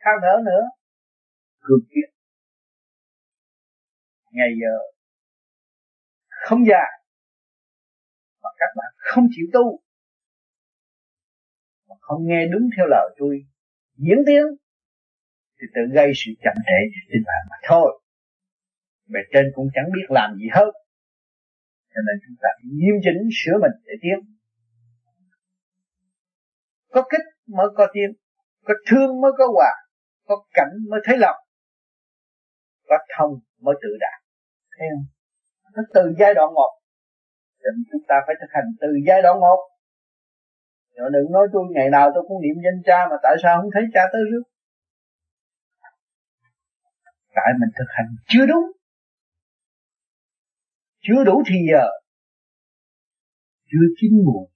than 0.00 0.14
thở 0.22 0.42
nữa. 0.44 0.62
Cương 1.60 1.80
quyết 1.90 2.09
ngày 4.30 4.50
giờ 4.60 4.74
không 6.28 6.66
dài 6.70 6.90
mà 8.42 8.50
các 8.56 8.70
bạn 8.76 8.92
không 8.96 9.26
chịu 9.30 9.46
tu, 9.52 9.80
mà 11.88 11.94
không 12.00 12.26
nghe 12.26 12.46
đúng 12.52 12.70
theo 12.76 12.86
lời 12.86 13.14
tôi 13.18 13.40
diễn 13.96 14.18
tiến, 14.26 14.42
thì 15.60 15.66
tự 15.74 15.80
gây 15.94 16.12
sự 16.14 16.30
chậm 16.42 16.54
trễ 16.56 16.78
cho 16.92 17.00
chính 17.12 17.22
bạn 17.26 17.46
mà 17.50 17.56
thôi. 17.68 18.02
Bề 19.06 19.20
trên 19.32 19.52
cũng 19.54 19.68
chẳng 19.74 19.90
biết 19.94 20.06
làm 20.08 20.36
gì 20.36 20.46
hơn 20.52 20.70
cho 21.94 22.00
nên 22.06 22.16
chúng 22.26 22.36
ta 22.42 22.48
nghiêm 22.62 22.96
chỉnh 23.04 23.20
sửa 23.38 23.56
mình 23.62 23.74
để 23.84 23.94
tiến. 24.02 24.18
Có 26.88 27.02
kích 27.10 27.26
mới 27.46 27.66
có 27.76 27.86
tiến, 27.92 28.10
có 28.64 28.74
thương 28.86 29.20
mới 29.20 29.32
có 29.38 29.46
hòa, 29.54 29.72
có 30.24 30.44
cảnh 30.52 30.72
mới 30.90 31.00
thấy 31.04 31.18
lòng 31.18 31.36
có 32.90 32.98
thông 33.16 33.32
mới 33.64 33.74
tự 33.82 33.90
đạt. 34.04 34.18
Thấy 34.78 34.86
không? 34.92 35.04
Nó 35.74 35.82
từ 35.94 36.02
giai 36.18 36.34
đoạn 36.34 36.48
một. 36.54 36.72
Nên 37.62 37.74
chúng 37.92 38.02
ta 38.08 38.16
phải 38.26 38.34
thực 38.40 38.50
hành 38.56 38.68
từ 38.80 38.88
giai 39.06 39.22
đoạn 39.22 39.40
một. 39.40 39.60
Rồi 40.96 41.10
đừng 41.12 41.32
nói 41.32 41.48
tôi 41.52 41.62
ngày 41.70 41.90
nào 41.90 42.10
tôi 42.14 42.24
cũng 42.28 42.42
niệm 42.42 42.56
danh 42.64 42.80
cha 42.84 42.98
mà 43.10 43.16
tại 43.22 43.36
sao 43.42 43.52
không 43.60 43.70
thấy 43.74 43.82
cha 43.94 44.02
tới 44.12 44.22
trước? 44.30 44.44
Tại 47.34 47.50
mình 47.60 47.70
thực 47.78 47.88
hành 47.96 48.08
chưa 48.28 48.46
đúng. 48.46 48.66
Chưa 51.00 51.24
đủ 51.24 51.42
thì 51.48 51.56
giờ, 51.70 51.86
chưa 53.70 53.86
chín 54.00 54.10
muộn. 54.26 54.50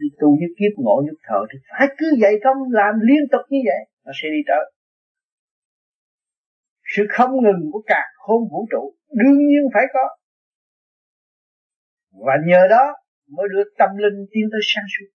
Đi 0.00 0.08
tu 0.20 0.28
nhất 0.40 0.52
kiếp, 0.58 0.72
ngộ 0.76 1.02
nhất 1.06 1.18
thở 1.26 1.40
thì 1.52 1.58
phải 1.70 1.88
cứ 1.98 2.06
dạy 2.22 2.32
công 2.44 2.56
làm 2.70 2.94
liên 3.08 3.22
tục 3.32 3.40
như 3.48 3.58
vậy, 3.68 3.80
nó 4.04 4.12
sẽ 4.22 4.28
đi 4.28 4.42
tới 4.48 4.64
sự 6.96 7.02
không 7.10 7.30
ngừng 7.42 7.62
của 7.72 7.82
cả 7.86 8.02
khôn 8.14 8.40
vũ 8.50 8.66
trụ 8.70 8.94
đương 9.10 9.38
nhiên 9.48 9.64
phải 9.74 9.84
có. 9.94 10.04
Và 12.26 12.34
nhờ 12.46 12.66
đó 12.70 12.84
mới 13.36 13.46
đưa 13.52 13.62
tâm 13.78 13.90
linh 13.96 14.26
tiến 14.30 14.44
tới 14.52 14.60
sáng 14.74 14.84
suốt. 14.94 15.08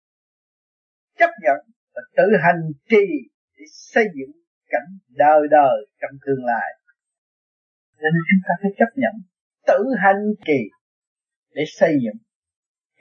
Chấp 1.19 1.31
nhận 1.43 1.59
và 1.95 2.03
tự 2.17 2.27
hành 2.45 2.63
trì 2.91 3.07
để 3.59 3.65
xây 3.73 4.05
dựng 4.05 4.33
cảnh 4.69 4.89
đời 5.09 5.41
đời 5.51 5.77
trong 6.01 6.15
tương 6.27 6.45
lai. 6.45 6.69
Nên 8.03 8.13
chúng 8.29 8.43
ta 8.47 8.53
phải 8.63 8.71
chấp 8.79 8.91
nhận, 9.03 9.15
tự 9.67 9.85
hành 10.05 10.23
trì 10.47 10.61
để 11.55 11.63
xây 11.79 11.93
dựng 12.05 12.19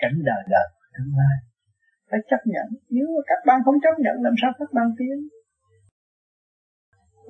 cảnh 0.01 0.17
đời 0.23 0.43
đời 0.49 0.67
tương 0.93 1.13
lai. 1.19 1.37
Phải 2.09 2.19
chấp 2.29 2.41
nhận, 2.45 2.67
nếu 2.89 3.07
mà 3.15 3.21
các 3.27 3.39
bạn 3.47 3.59
không 3.65 3.75
chấp 3.83 3.95
nhận, 4.03 4.15
làm 4.25 4.33
sao 4.41 4.51
các 4.59 4.69
bạn 4.73 4.87
tiến? 4.97 5.17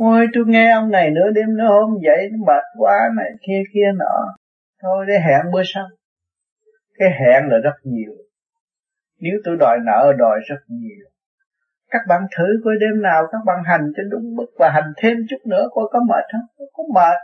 Ôi, 0.10 0.28
tôi 0.34 0.44
nghe 0.48 0.72
ông 0.72 0.92
này 0.92 1.10
nửa 1.12 1.32
đêm 1.32 1.58
nữa 1.58 1.66
hôm 1.68 1.90
dậy 2.04 2.30
nó 2.32 2.38
mệt 2.48 2.64
quá 2.78 2.98
này, 3.18 3.32
kia 3.48 3.64
kia 3.74 3.92
nọ. 3.96 4.36
Thôi, 4.82 5.06
để 5.08 5.14
hẹn 5.20 5.52
bữa 5.54 5.62
sau. 5.74 5.88
Cái 6.98 7.10
hẹn 7.10 7.44
là 7.50 7.58
rất 7.64 7.76
nhiều. 7.84 8.12
Nếu 9.20 9.34
tôi 9.44 9.56
đòi 9.60 9.78
nợ, 9.86 10.14
đòi 10.18 10.40
rất 10.50 10.62
nhiều. 10.68 11.06
Các 11.90 12.02
bạn 12.08 12.22
thử 12.38 12.46
coi 12.64 12.74
đêm 12.80 13.02
nào 13.02 13.24
các 13.32 13.38
bạn 13.46 13.58
hành 13.66 13.92
cho 13.98 14.04
đúng 14.12 14.36
mức 14.36 14.48
và 14.60 14.70
hành 14.74 14.94
thêm 14.98 15.18
chút 15.30 15.38
nữa 15.46 15.70
coi 15.72 15.86
có 15.92 16.00
mệt 16.10 16.26
không? 16.32 16.68
Có 16.74 16.84
mệt. 16.94 17.18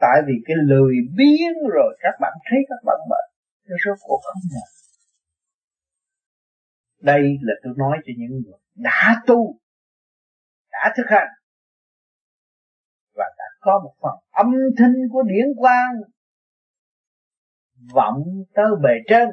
Tại 0.00 0.22
vì 0.26 0.34
cái 0.46 0.56
lười 0.66 0.94
biếng 1.16 1.68
rồi, 1.74 1.96
các 2.00 2.14
bạn 2.20 2.32
thấy 2.50 2.58
các 2.68 2.84
bạn 2.84 2.96
mệt. 3.10 3.24
Nó 3.68 3.76
rốt 3.86 3.98
cuộc 4.02 4.20
không 4.24 4.42
mệt. 4.54 4.70
Đây 7.02 7.38
là 7.42 7.54
tôi 7.62 7.74
nói 7.76 7.98
cho 8.04 8.12
những 8.16 8.30
người 8.30 8.58
đã 8.74 9.22
tu 9.26 9.56
đã 10.76 10.92
thực 10.96 11.06
hành. 11.08 11.28
Và 13.14 13.24
đã 13.38 13.44
có 13.60 13.80
một 13.84 13.94
phần 14.02 14.14
âm 14.30 14.46
thanh 14.78 14.94
của 15.12 15.22
điển 15.22 15.46
quang 15.56 15.94
vọng 17.94 18.22
tới 18.54 18.66
bề 18.82 18.94
trên. 19.08 19.28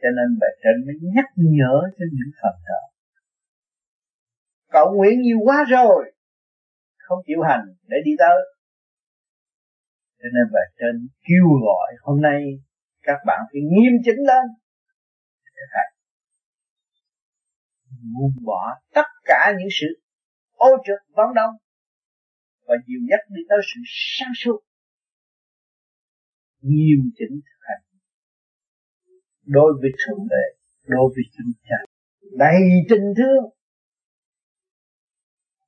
Cho 0.00 0.08
nên 0.16 0.38
bề 0.40 0.46
trên 0.62 0.86
mới 0.86 0.94
nhắc 1.14 1.24
nhở 1.36 1.82
cho 1.98 2.04
những 2.12 2.32
phần 2.42 2.54
thờ. 2.66 2.82
Cậu 4.68 4.94
nguyện 4.96 5.20
nhiều 5.20 5.38
quá 5.44 5.64
rồi, 5.68 6.12
không 6.98 7.18
chịu 7.26 7.42
hành 7.48 7.64
để 7.82 7.96
đi 8.04 8.10
tới. 8.18 8.38
Cho 10.18 10.28
nên 10.34 10.52
bề 10.52 10.60
trên 10.78 11.08
kêu 11.28 11.46
gọi 11.66 11.92
hôm 12.02 12.20
nay 12.20 12.42
các 13.02 13.18
bạn 13.26 13.40
phải 13.52 13.60
nghiêm 13.60 13.92
chỉnh 14.04 14.18
lên. 14.26 14.44
Để 15.44 15.62
buông 18.14 18.34
bỏ 18.44 18.62
tất 18.94 19.08
cả 19.24 19.52
những 19.58 19.68
sự 19.80 19.86
ô 20.52 20.68
trực 20.86 21.16
vắng 21.16 21.34
đông 21.34 21.54
và 22.66 22.74
dìu 22.86 23.00
dắt 23.10 23.20
đi 23.28 23.42
tới 23.48 23.58
sự 23.74 23.80
sáng 23.86 24.32
suốt. 24.36 24.58
Nghiêm 26.60 27.00
chỉnh 27.18 27.40
thực 27.46 27.60
hành. 27.68 27.82
Đối 29.44 29.72
với 29.80 29.90
thượng 30.00 30.26
đế, 30.30 30.44
đối 30.84 31.08
với 31.14 31.24
chúng 31.36 31.52
cha. 31.62 31.76
Đầy 32.38 32.60
tình 32.88 33.06
thương. 33.16 33.44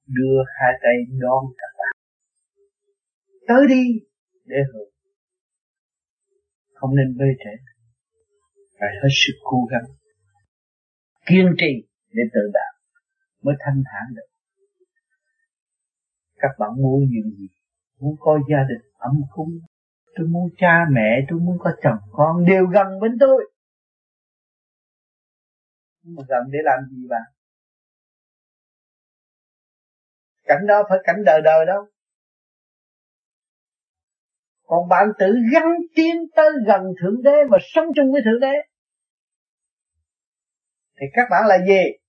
Đưa 0.07 0.39
hai 0.61 0.73
tay 0.83 0.95
đón 1.21 1.45
các 1.59 1.73
bạn. 1.79 1.97
Tới 3.49 3.67
đi, 3.69 3.85
để 4.45 4.57
hưởng. 4.73 4.91
Không 6.75 6.97
nên 6.97 7.17
bê 7.19 7.27
trễ. 7.39 7.65
Phải 8.79 8.89
hết 9.03 9.09
sức 9.11 9.39
cố 9.43 9.59
gắng. 9.71 9.97
Kiên 11.27 11.55
trì 11.59 11.94
để 12.15 12.23
tự 12.35 12.41
đạt 12.53 12.73
mới 13.43 13.55
thanh 13.61 13.83
thản 13.87 14.15
được. 14.15 14.29
Các 16.37 16.51
bạn 16.59 16.71
muốn 16.83 17.01
những 17.11 17.31
gì, 17.39 17.49
muốn 18.01 18.17
có 18.21 18.39
gia 18.51 18.59
đình 18.69 18.91
ấm 18.99 19.21
cúng, 19.31 19.51
tôi 20.17 20.27
muốn 20.27 20.49
cha 20.57 20.85
mẹ, 20.93 21.27
tôi 21.29 21.41
muốn 21.41 21.59
có 21.61 21.71
chồng 21.83 21.99
con, 22.13 22.45
đều 22.45 22.67
gần 22.67 23.01
bên 23.01 23.13
tôi. 23.21 23.51
Nhưng 26.03 26.15
mà 26.15 26.23
gần 26.29 26.43
để 26.53 26.59
làm 26.63 26.79
gì 26.91 27.07
bạn 27.09 27.35
cảnh 30.45 30.67
đó 30.67 30.83
phải 30.89 30.99
cảnh 31.05 31.25
đời 31.27 31.41
đời 31.45 31.67
đâu. 31.67 31.87
Còn 34.67 34.89
bạn 34.89 35.09
tự 35.19 35.27
gắn 35.53 35.65
tiến 35.97 36.15
tới 36.37 36.51
gần 36.67 36.83
thượng 37.03 37.23
đế 37.23 37.45
mà 37.51 37.59
sống 37.61 37.87
chung 37.97 38.13
với 38.13 38.23
thượng 38.25 38.41
đế. 38.41 38.55
Thì 41.01 41.07
các 41.13 41.29
bạn 41.31 41.47
là 41.47 41.59
gì? 41.67 42.04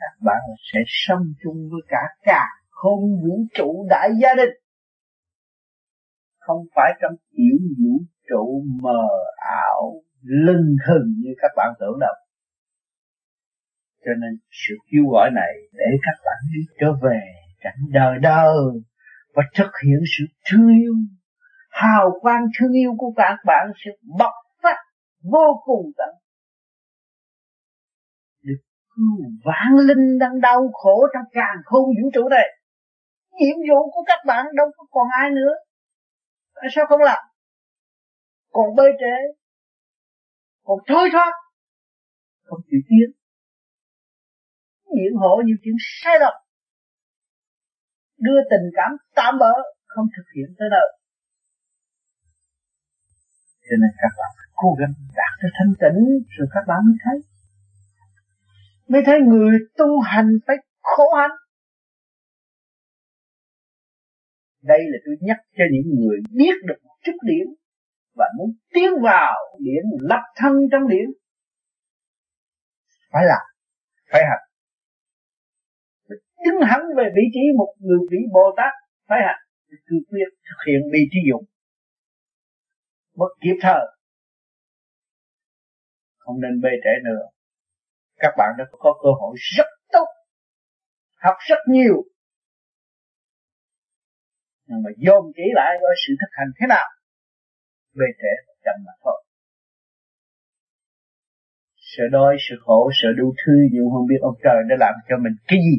Các 0.00 0.14
bạn 0.20 0.40
sẽ 0.72 0.80
sống 0.86 1.22
chung 1.42 1.68
với 1.70 1.80
cả 1.88 2.02
cả 2.22 2.44
không 2.70 3.00
vũ 3.22 3.44
trụ 3.54 3.86
đại 3.90 4.10
gia 4.22 4.34
đình. 4.34 4.54
Không 6.38 6.62
phải 6.74 6.92
trong 7.00 7.12
tiểu 7.30 7.58
vũ 7.78 8.04
trụ 8.28 8.62
mờ 8.82 9.08
ảo 9.36 10.02
lưng 10.22 10.76
hừng 10.88 11.14
như 11.18 11.30
các 11.38 11.50
bạn 11.56 11.72
tưởng 11.80 11.98
đâu. 12.00 12.14
Cho 14.04 14.10
nên 14.20 14.38
sự 14.50 14.74
kêu 14.92 15.04
gọi 15.12 15.30
này 15.34 15.52
để 15.72 15.86
các 16.02 16.22
bạn 16.24 16.38
đi 16.54 16.60
trở 16.80 16.92
về 17.02 17.20
cảnh 17.60 17.78
đời 17.92 18.18
đời 18.22 18.54
và 19.34 19.42
thực 19.54 19.70
hiện 19.86 20.00
sự 20.18 20.24
thương 20.50 20.68
yêu, 20.68 20.94
hào 21.70 22.18
quang 22.20 22.42
thương 22.58 22.72
yêu 22.72 22.94
của 22.98 23.12
các 23.16 23.36
bạn 23.46 23.66
sẽ 23.84 23.90
bộc 24.18 24.32
phát 24.62 24.76
vô 25.22 25.62
cùng 25.64 25.90
tận 25.96 26.08
vạn 29.44 29.72
linh 29.86 30.18
đang 30.18 30.40
đau 30.40 30.68
khổ 30.72 31.06
trong 31.14 31.24
càng 31.32 31.56
không 31.64 31.84
vũ 31.86 32.10
trụ 32.14 32.28
này. 32.28 32.46
Nhiệm 33.30 33.56
vụ 33.68 33.90
của 33.90 34.02
các 34.06 34.18
bạn 34.26 34.46
đâu 34.56 34.66
có 34.76 34.84
còn 34.90 35.08
ai 35.20 35.30
nữa. 35.30 35.52
Tại 36.54 36.68
sao 36.74 36.84
không 36.88 37.00
làm? 37.00 37.18
Còn 38.52 38.76
bơi 38.76 38.90
trễ. 39.00 39.16
Còn 40.64 40.78
thôi 40.88 41.08
thoát. 41.12 41.32
Không 42.44 42.60
chịu 42.70 42.80
tiến. 42.88 43.08
Diễn 44.96 45.16
hộ 45.20 45.42
nhiều 45.44 45.56
chuyện 45.64 45.74
sai 46.02 46.18
lầm. 46.20 46.34
Đưa 48.18 48.40
tình 48.50 48.66
cảm 48.76 48.90
tạm 49.14 49.38
bỡ 49.38 49.52
không 49.86 50.06
thực 50.16 50.26
hiện 50.36 50.54
tới 50.58 50.68
đâu. 50.70 50.88
Cho 53.66 53.74
nên 53.80 53.90
các 54.02 54.12
bạn 54.18 54.32
cố 54.54 54.68
gắng 54.80 54.94
đạt 55.18 55.32
tới 55.40 55.50
thanh 55.56 55.72
tịnh, 55.82 56.00
rồi 56.36 56.48
các 56.54 56.64
bạn 56.68 56.78
mới 56.86 56.96
thấy 57.04 57.37
mới 58.88 59.02
thấy 59.06 59.20
người 59.20 59.58
tu 59.76 60.00
hành 60.00 60.28
phải 60.46 60.56
khổ 60.82 61.04
hạnh. 61.18 61.36
Đây 64.62 64.78
là 64.80 64.98
tôi 65.06 65.16
nhắc 65.20 65.36
cho 65.56 65.64
những 65.72 65.94
người 65.98 66.18
biết 66.30 66.54
được 66.64 66.76
một 66.84 66.94
chút 67.04 67.16
điểm 67.22 67.46
và 68.14 68.26
muốn 68.38 68.52
tiến 68.74 68.90
vào 69.02 69.34
điển 69.58 69.82
lập 70.00 70.22
thân 70.36 70.52
trong 70.72 70.88
điển 70.88 71.10
phải 73.12 73.24
làm, 73.26 73.44
phải 74.12 74.22
hành. 74.30 74.44
Đứng 76.44 76.60
hẳn 76.62 76.80
về 76.96 77.04
vị 77.16 77.22
trí 77.32 77.40
một 77.56 77.74
người 77.78 77.98
vị 78.10 78.18
bồ 78.32 78.54
tát 78.56 78.72
phải 79.08 79.18
hành. 79.26 79.40
Cứ 79.86 79.96
quyết 80.10 80.28
thực 80.48 80.58
hiện 80.66 80.80
bi 80.92 80.98
trí 81.10 81.18
dụng. 81.30 81.44
Bất 83.16 83.28
kịp 83.40 83.58
thời. 83.62 83.86
Không 86.18 86.40
nên 86.40 86.60
bê 86.60 86.70
trễ 86.84 86.90
nữa 87.04 87.37
các 88.18 88.34
bạn 88.38 88.48
đã 88.58 88.64
có 88.70 88.92
cơ 89.02 89.10
hội 89.20 89.36
rất 89.56 89.68
tốt, 89.92 90.06
học 91.14 91.36
rất 91.48 91.58
nhiều. 91.68 91.96
Nhưng 94.66 94.82
mà 94.82 94.90
dồn 94.96 95.32
kỹ 95.36 95.42
lại 95.54 95.70
coi 95.80 95.94
sự 96.06 96.14
thực 96.20 96.32
hành 96.38 96.48
thế 96.60 96.66
nào? 96.68 96.88
Về 97.94 98.06
thể 98.18 98.52
chậm 98.64 98.84
mà 98.86 98.92
thôi. 99.04 99.24
Sợ 101.76 102.04
đói 102.12 102.36
sợ 102.38 102.56
khổ 102.60 102.90
sợ 103.02 103.08
đu 103.16 103.34
thư 103.46 103.52
nhưng 103.72 103.90
không 103.92 104.06
biết 104.06 104.18
ông 104.20 104.34
trời 104.44 104.56
đã 104.68 104.76
làm 104.78 104.94
cho 105.08 105.16
mình 105.24 105.32
cái 105.48 105.58
gì. 105.58 105.76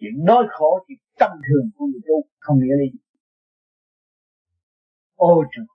Chuyện 0.00 0.24
đói 0.26 0.44
khổ 0.50 0.84
thì 0.88 0.94
tâm 1.18 1.30
thường 1.46 1.70
của 1.76 1.86
người 1.86 2.00
tu 2.08 2.16
không 2.38 2.56
nghĩa 2.58 2.76
lý 2.80 3.00
ô 5.20 5.44
trượt 5.52 5.66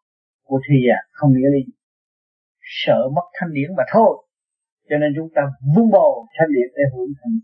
của 0.43 0.59
thi 0.67 0.75
à 0.97 0.99
không 1.11 1.29
nghĩa 1.33 1.49
lý 1.55 1.63
sợ 2.65 2.99
mất 3.15 3.27
thanh 3.33 3.53
điển 3.53 3.69
mà 3.77 3.83
thôi. 3.93 4.27
Cho 4.89 4.97
nên 4.97 5.13
chúng 5.15 5.29
ta 5.35 5.41
vun 5.75 5.91
bồ 5.91 6.27
thanh 6.39 6.49
điển 6.55 6.69
để 6.77 6.83
hưởng 6.93 7.11
thanh 7.21 7.39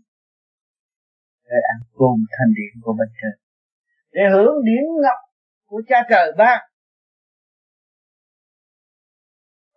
để 1.44 1.58
ăn 1.72 1.80
cơm 1.98 2.16
thanh 2.34 2.52
điển 2.58 2.82
của 2.82 2.94
bên 2.98 3.08
trên. 3.18 3.34
Để 4.12 4.22
hưởng 4.32 4.64
điển 4.64 4.84
ngọc 5.02 5.20
của 5.66 5.82
cha 5.88 5.98
trời 6.10 6.32
ban 6.38 6.60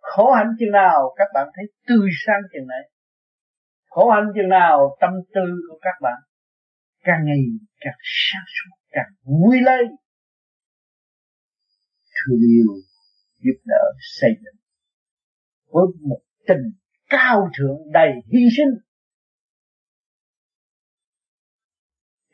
khổ 0.06 0.32
hạnh 0.32 0.50
chừng 0.58 0.72
nào 0.72 1.14
các 1.16 1.28
bạn 1.34 1.48
thấy 1.54 1.64
tươi 1.86 2.08
sáng 2.26 2.42
chừng 2.52 2.66
này 2.66 2.90
khổ 3.90 4.10
hạnh 4.10 4.28
chừng 4.34 4.48
nào 4.48 4.96
tâm 5.00 5.10
tư 5.34 5.46
của 5.68 5.78
các 5.82 5.94
bạn 6.02 6.20
càng 7.04 7.24
ngày 7.24 7.38
càng 7.80 7.98
sáng 8.02 8.44
suốt, 8.54 8.76
càng 8.90 9.10
vui 9.24 9.60
lên 9.60 9.86
thương 12.14 12.40
yêu 12.40 12.72
giúp 13.38 13.60
đỡ 13.64 13.84
xây 14.18 14.30
dựng 14.44 14.55
với 15.76 15.86
một 16.08 16.20
tình 16.46 16.62
cao 17.08 17.48
thượng 17.58 17.78
đầy 17.92 18.10
hy 18.32 18.48
sinh. 18.56 18.72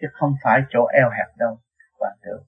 Chứ 0.00 0.08
không 0.12 0.32
phải 0.44 0.60
chỗ 0.70 0.86
eo 0.86 1.08
hẹp 1.10 1.36
đâu, 1.38 1.58
bạn 2.00 2.16
tưởng. 2.22 2.44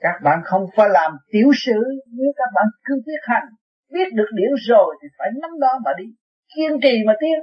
Các 0.00 0.16
bạn 0.24 0.38
không 0.44 0.66
phải 0.76 0.88
làm 0.88 1.12
tiểu 1.32 1.48
sử, 1.54 1.78
nếu 2.06 2.32
các 2.36 2.50
bạn 2.54 2.66
cứ 2.84 2.94
biết 3.06 3.20
hành, 3.22 3.48
biết 3.92 4.08
được 4.14 4.30
điểm 4.34 4.50
rồi 4.68 4.96
thì 5.02 5.08
phải 5.18 5.28
nắm 5.42 5.50
đó 5.60 5.72
mà 5.84 5.90
đi, 5.98 6.04
kiên 6.54 6.72
trì 6.82 6.94
mà 7.06 7.12
tiến. 7.20 7.38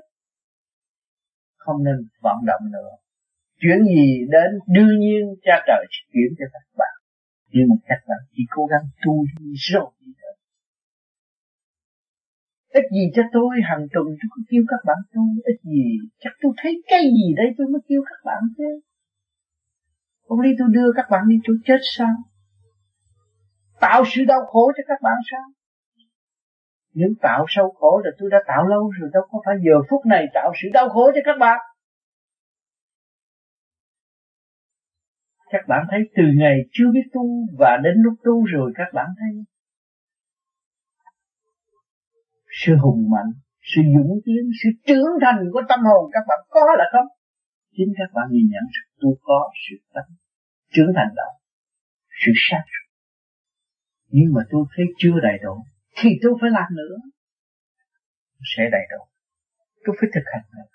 Không 1.58 1.84
nên 1.84 1.96
vận 2.22 2.38
động 2.48 2.72
nữa. 2.72 2.90
Chuyện 3.62 3.84
gì 3.84 4.26
đến 4.32 4.60
đương 4.68 5.00
nhiên 5.00 5.24
cha 5.42 5.64
trời 5.68 5.86
chỉ 5.90 6.02
chuyển 6.14 6.36
cho 6.40 6.46
các 6.54 6.64
bạn. 6.78 6.96
Nhưng 7.48 7.70
mà 7.70 7.76
các 7.86 8.00
bạn 8.08 8.20
chỉ 8.32 8.44
cố 8.50 8.66
gắng 8.66 8.86
tu 9.06 9.14
đi 9.40 9.54
rồi 9.72 9.92
đi 10.00 10.12
ít 12.74 12.84
gì 12.92 13.06
cho 13.16 13.24
tôi, 13.32 13.56
hàng 13.70 13.88
tuần 13.94 14.06
tôi 14.06 14.30
cứ 14.34 14.42
kêu 14.50 14.64
các 14.68 14.82
bạn 14.86 14.98
tu 15.14 15.22
ít 15.44 15.58
gì. 15.64 15.84
Chắc 16.20 16.34
tôi 16.42 16.52
thấy 16.58 16.82
cái 16.88 17.04
gì 17.04 17.34
đây 17.38 17.48
tôi 17.58 17.68
mới 17.68 17.82
kêu 17.88 18.02
các 18.10 18.20
bạn 18.26 18.42
chứ. 18.58 18.70
Không 20.28 20.40
lý 20.40 20.50
tôi 20.60 20.68
đưa 20.72 20.92
các 20.96 21.06
bạn 21.12 21.22
đi 21.30 21.36
chỗ 21.44 21.54
chết 21.66 21.80
sao? 21.98 22.16
Tạo 23.80 24.04
sự 24.06 24.26
đau 24.28 24.46
khổ 24.46 24.72
cho 24.78 24.84
các 24.88 25.00
bạn 25.02 25.18
sao? 25.32 25.46
Nếu 26.94 27.10
tạo 27.22 27.46
sâu 27.48 27.72
khổ 27.80 28.02
là 28.04 28.12
tôi 28.20 28.30
đã 28.30 28.38
tạo 28.48 28.68
lâu 28.68 28.92
rồi, 29.00 29.10
đâu 29.14 29.24
có 29.32 29.42
phải 29.46 29.56
giờ 29.66 29.76
phút 29.90 30.06
này 30.06 30.26
tạo 30.34 30.52
sự 30.62 30.70
đau 30.74 30.90
khổ 30.90 31.12
cho 31.16 31.22
các 31.26 31.38
bạn. 31.40 31.60
Các 35.52 35.62
bạn 35.68 35.88
thấy 35.92 36.00
từ 36.16 36.24
ngày 36.36 36.60
chưa 36.72 36.92
biết 36.94 37.08
tu 37.14 37.22
và 37.60 37.78
đến 37.84 37.94
lúc 37.98 38.14
tu 38.24 38.46
rồi, 38.46 38.72
các 38.76 38.88
bạn 38.94 39.08
thấy 39.20 39.44
sự 42.62 42.72
hùng 42.84 43.02
mạnh, 43.14 43.32
sự 43.72 43.82
dũng 43.94 44.14
tiến, 44.26 44.44
sự 44.60 44.70
trưởng 44.88 45.14
thành 45.24 45.40
của 45.54 45.64
tâm 45.70 45.80
hồn 45.90 46.04
các 46.14 46.24
bạn 46.30 46.40
có 46.56 46.66
là 46.80 46.86
không? 46.94 47.08
Chính 47.76 47.92
các 48.00 48.10
bạn 48.16 48.28
nhìn 48.32 48.48
nhận 48.54 48.66
sự 48.76 48.84
tu 49.02 49.10
có, 49.28 49.40
sự 49.64 49.76
tâm 49.94 50.06
trưởng 50.74 50.92
thành 50.96 51.12
đó, 51.16 51.30
sự 52.22 52.32
sát 52.36 52.64
nhưng 54.12 54.30
mà 54.36 54.42
tôi 54.52 54.66
thấy 54.76 54.86
chưa 54.98 55.18
đầy 55.24 55.38
đủ, 55.44 55.56
thì 55.98 56.10
tôi 56.22 56.34
phải 56.42 56.50
làm 56.50 56.70
nữa. 56.80 56.96
Sẽ 58.56 58.64
đầy 58.72 58.86
đủ. 58.92 59.02
Tôi 59.84 59.96
phải 60.00 60.10
thực 60.14 60.26
hành 60.34 60.46
nữa. 60.56 60.70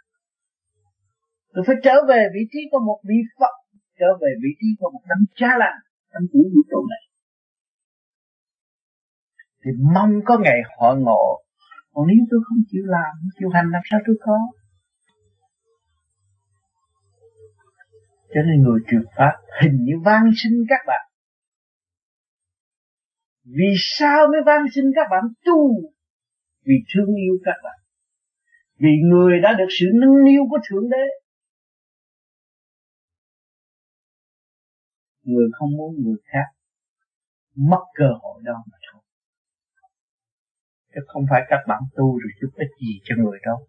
Tôi 1.54 1.64
phải 1.66 1.76
trở 1.84 1.94
về 2.08 2.28
vị 2.34 2.40
trí 2.52 2.58
của 2.70 2.80
một 2.86 3.00
vị 3.08 3.18
Phật, 3.40 3.54
trở 3.98 4.06
về 4.22 4.30
vị 4.42 4.50
trí 4.60 4.66
của 4.78 4.90
một 4.90 5.02
đấng 5.08 5.24
cha 5.34 5.58
lành 5.58 5.78
đấng 6.12 6.26
chủ 6.32 6.38
vũ 6.54 6.60
trụ 6.70 6.86
này. 6.90 7.02
Thì 9.64 9.70
mong 9.94 10.12
có 10.24 10.38
ngày 10.38 10.60
hội 10.76 10.96
ngộ 11.00 11.43
còn 11.94 12.06
nếu 12.06 12.16
tôi 12.30 12.40
không 12.44 12.58
chịu 12.70 12.82
làm, 12.86 13.10
không 13.20 13.34
chịu 13.38 13.48
hành, 13.54 13.66
làm 13.72 13.82
sao 13.90 14.00
tôi 14.06 14.16
có? 14.20 14.38
Cho 18.34 18.40
nên 18.46 18.62
người 18.62 18.80
truyền 18.90 19.02
pháp 19.16 19.34
hình 19.62 19.76
như 19.84 19.92
van 20.04 20.30
sinh 20.36 20.64
các 20.68 20.80
bạn. 20.86 21.04
Vì 23.44 23.70
sao 23.98 24.26
mới 24.32 24.40
van 24.46 24.62
sinh 24.74 24.84
các 24.94 25.06
bạn 25.10 25.24
tu? 25.44 25.60
Vì 26.66 26.74
thương 26.94 27.14
yêu 27.14 27.34
các 27.44 27.58
bạn. 27.64 27.78
Vì 28.78 28.90
người 29.10 29.40
đã 29.42 29.52
được 29.58 29.68
sự 29.80 29.86
nâng 29.94 30.24
niu 30.24 30.42
của 30.50 30.58
thượng 30.68 30.90
đế. 30.90 31.06
Người 35.22 35.48
không 35.52 35.76
muốn 35.76 35.94
người 36.02 36.16
khác 36.24 36.46
mất 37.54 37.84
cơ 37.94 38.08
hội 38.22 38.42
đó 38.44 38.64
mà 38.70 38.76
chứ 40.94 41.00
không 41.06 41.26
phải 41.30 41.42
các 41.48 41.58
bạn 41.68 41.82
tu 41.96 42.18
rồi 42.18 42.32
giúp 42.40 42.50
ích 42.56 42.68
gì 42.80 43.00
cho 43.04 43.14
người 43.18 43.38
đâu. 43.44 43.68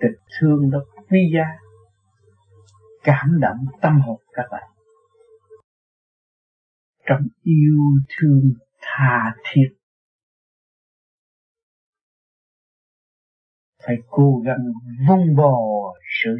Tình 0.00 0.20
thương 0.40 0.70
đó 0.70 0.78
quý 1.10 1.18
giá, 1.34 1.44
cảm 3.04 3.40
động 3.40 3.66
tâm 3.82 4.00
hồn 4.00 4.20
các 4.32 4.46
bạn. 4.50 4.70
Trong 7.06 7.20
yêu 7.42 7.78
thương 8.08 8.52
tha 8.80 9.34
thiết, 9.44 9.68
phải 13.86 13.96
cố 14.08 14.42
gắng 14.44 14.72
vun 15.08 15.36
bò 15.36 15.58
sự 16.22 16.30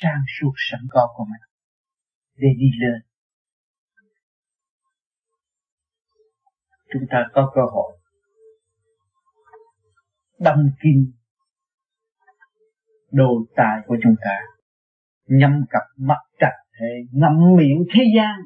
sang 0.00 0.22
suốt 0.40 0.52
sẵn 0.56 0.80
có 0.90 1.14
của 1.16 1.24
mình 1.24 1.50
để 2.36 2.48
đi 2.58 2.70
lên. 2.80 3.15
Chúng 6.92 7.02
ta 7.10 7.26
có 7.32 7.52
cơ 7.54 7.60
hội. 7.72 7.98
Đâm 10.38 10.70
kim 10.82 11.12
đồ 13.10 13.46
tài 13.56 13.78
của 13.86 13.96
chúng 14.02 14.14
ta 14.24 14.40
nhắm 15.26 15.64
cặp 15.70 15.82
mắt 15.96 16.18
trạch 16.40 16.58
thể 16.78 16.86
ngậm 17.12 17.56
miệng 17.56 17.84
thế 17.94 18.02
gian, 18.16 18.40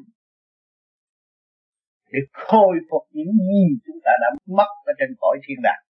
để 2.11 2.19
khôi 2.31 2.75
phục 2.89 3.01
những 3.11 3.31
gì 3.31 3.79
chúng 3.85 3.97
ta 4.03 4.11
đã 4.21 4.27
mất 4.45 4.67
ở 4.85 4.93
trên 4.99 5.09
cõi 5.19 5.37
thiên 5.43 5.57
đàng. 5.63 5.83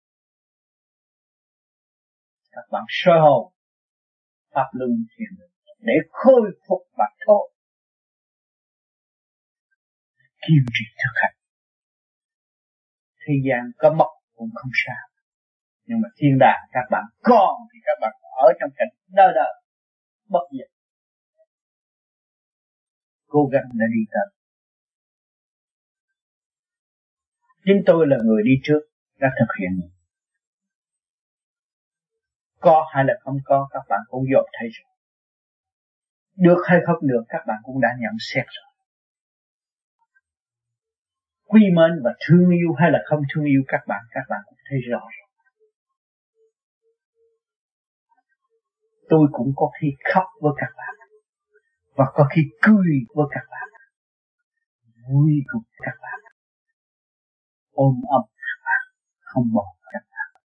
Các 2.50 2.64
bạn 2.70 2.82
sơ 2.88 3.12
hồn, 3.20 3.52
pháp 4.54 4.66
luân 4.72 4.90
thiền 4.90 5.46
để 5.78 5.94
khôi 6.10 6.42
phục 6.68 6.82
bản 6.96 7.12
thân 7.26 7.36
kiên 10.46 10.64
trì 10.74 10.84
thực 11.02 11.14
hành 11.14 11.39
thế 13.30 13.36
gian 13.48 13.70
có 13.78 13.92
mất 13.92 14.10
cũng 14.36 14.50
không 14.54 14.70
sao. 14.86 15.02
Nhưng 15.86 16.00
mà 16.00 16.08
thiên 16.16 16.38
đàng 16.38 16.60
các 16.72 16.86
bạn 16.90 17.04
còn 17.22 17.54
thì 17.72 17.78
các 17.84 17.98
bạn 18.00 18.12
ở 18.46 18.48
trong 18.60 18.70
cảnh 18.76 18.88
đời 19.08 19.32
đời 19.34 19.62
bất 20.28 20.44
diệt. 20.52 20.70
Cố 23.26 23.48
gắng 23.52 23.64
để 23.72 23.86
đi 23.94 24.02
tới. 24.12 24.36
Chính 27.64 27.82
tôi 27.86 28.06
là 28.06 28.16
người 28.24 28.42
đi 28.44 28.52
trước, 28.62 28.80
đã 29.18 29.28
thực 29.38 29.52
hiện. 29.60 29.90
Có 32.60 32.86
hay 32.94 33.04
là 33.04 33.14
không 33.20 33.36
có, 33.44 33.68
các 33.70 33.82
bạn 33.88 34.00
cũng 34.08 34.24
dồn 34.32 34.46
thấy 34.58 34.68
rồi. 34.68 34.90
Được 36.36 36.62
hay 36.66 36.78
không 36.86 37.06
được, 37.08 37.24
các 37.28 37.40
bạn 37.46 37.56
cũng 37.62 37.80
đã 37.80 37.88
nhận 38.00 38.12
xét 38.20 38.44
rồi 38.46 38.69
quy 41.50 41.62
mến 41.76 41.92
và 42.04 42.12
thương 42.24 42.50
yêu 42.50 42.72
hay 42.80 42.90
là 42.90 42.98
không 43.08 43.22
thương 43.30 43.44
yêu, 43.44 43.62
các 43.68 43.82
bạn 43.86 44.02
các 44.10 44.24
bạn 44.30 44.40
cũng 44.46 44.58
thấy 44.68 44.78
rõ 44.90 45.00
rồi. 45.00 45.28
Tôi 49.08 49.28
cũng 49.32 49.52
có 49.56 49.70
khi 49.80 49.88
khóc 50.12 50.26
với 50.40 50.52
các 50.56 50.72
bạn 50.76 50.94
và 51.96 52.04
có 52.14 52.28
khi 52.34 52.42
cười 52.62 52.92
với 53.14 53.26
các 53.30 53.44
bạn, 53.50 53.68
vui 55.08 55.32
cùng 55.52 55.62
các 55.86 55.96
bạn, 56.02 56.20
ôm 57.72 57.94
ấp 58.18 58.24
các 58.48 58.58
bạn, 58.66 58.82
không 59.20 59.44
bỏ 59.54 59.66
các 59.92 60.02
bạn. 60.12 60.42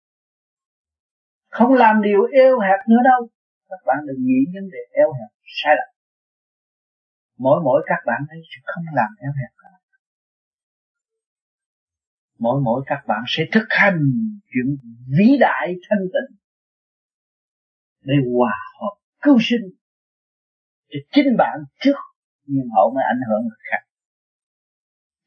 Không 1.51 1.73
làm 1.75 2.03
điều 2.03 2.21
eo 2.33 2.61
hẹp 2.61 2.81
nữa 2.89 3.03
đâu. 3.05 3.29
Các 3.69 3.81
bạn 3.87 3.99
đừng 4.07 4.25
nghĩ 4.27 4.41
vấn 4.55 4.71
đề 4.71 4.79
eo 4.93 5.13
hẹp 5.13 5.31
sai 5.63 5.75
lầm. 5.79 5.91
Mỗi 7.39 7.61
mỗi 7.65 7.83
các 7.87 8.01
bạn 8.07 8.21
thấy 8.31 8.39
không 8.65 8.85
làm 8.95 9.11
eo 9.21 9.33
hẹp. 9.33 9.53
cả 9.63 9.78
mỗi 12.39 12.61
mỗi 12.65 12.83
các 12.87 13.03
bạn 13.09 13.23
sẽ 13.27 13.45
thực 13.53 13.67
hành 13.69 14.01
chuyện 14.53 14.77
vĩ 15.19 15.37
đại 15.41 15.75
thanh 15.89 15.99
tịnh 15.99 16.39
để 18.01 18.15
hòa 18.37 18.55
hợp 18.81 18.95
cứu 19.23 19.37
sinh 19.41 19.79
cho 20.89 20.99
chính 21.13 21.37
bạn 21.39 21.59
trước, 21.81 21.99
nhưng 22.45 22.69
hậu 22.77 22.95
mới 22.95 23.05
ảnh 23.15 23.21
hưởng 23.29 23.43
người 23.43 23.59
khác. 23.71 23.83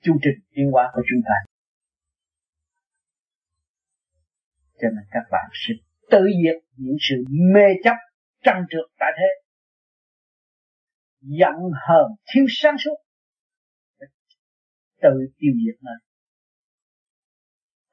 Chu 0.01 0.13
trình 0.23 0.45
tiến 0.51 0.71
hóa 0.71 0.91
của 0.93 1.01
chúng 1.09 1.21
ta. 1.25 1.35
Cho 4.81 4.87
nên 4.89 5.05
các 5.11 5.23
bạn 5.31 5.49
sẽ 5.53 5.73
tự 6.11 6.25
diệt 6.43 6.63
những 6.75 6.97
sự 6.99 7.15
mê 7.53 7.67
chấp 7.83 7.95
trăng 8.43 8.63
trượt 8.69 8.91
tại 8.99 9.11
thế, 9.17 9.29
giận 11.21 11.55
hờn 11.87 12.05
thiếu 12.33 12.45
sáng 12.49 12.75
suốt, 12.77 12.95
tự 15.01 15.09
tiêu 15.37 15.51
diệt 15.65 15.83
nó 15.83 15.91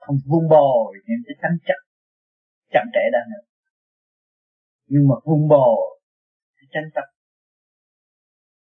không 0.09 0.19
vun 0.27 0.49
bồi 0.51 0.95
những 1.07 1.23
cái 1.27 1.37
tánh 1.43 1.57
chất 1.67 1.81
chậm 2.73 2.87
trễ 2.95 3.05
đã 3.13 3.19
nữa 3.31 3.45
nhưng 4.87 5.09
mà 5.09 5.15
vun 5.25 5.49
bồi 5.49 6.01
cái 6.57 6.67
tranh 6.71 6.91
chấp 6.95 7.07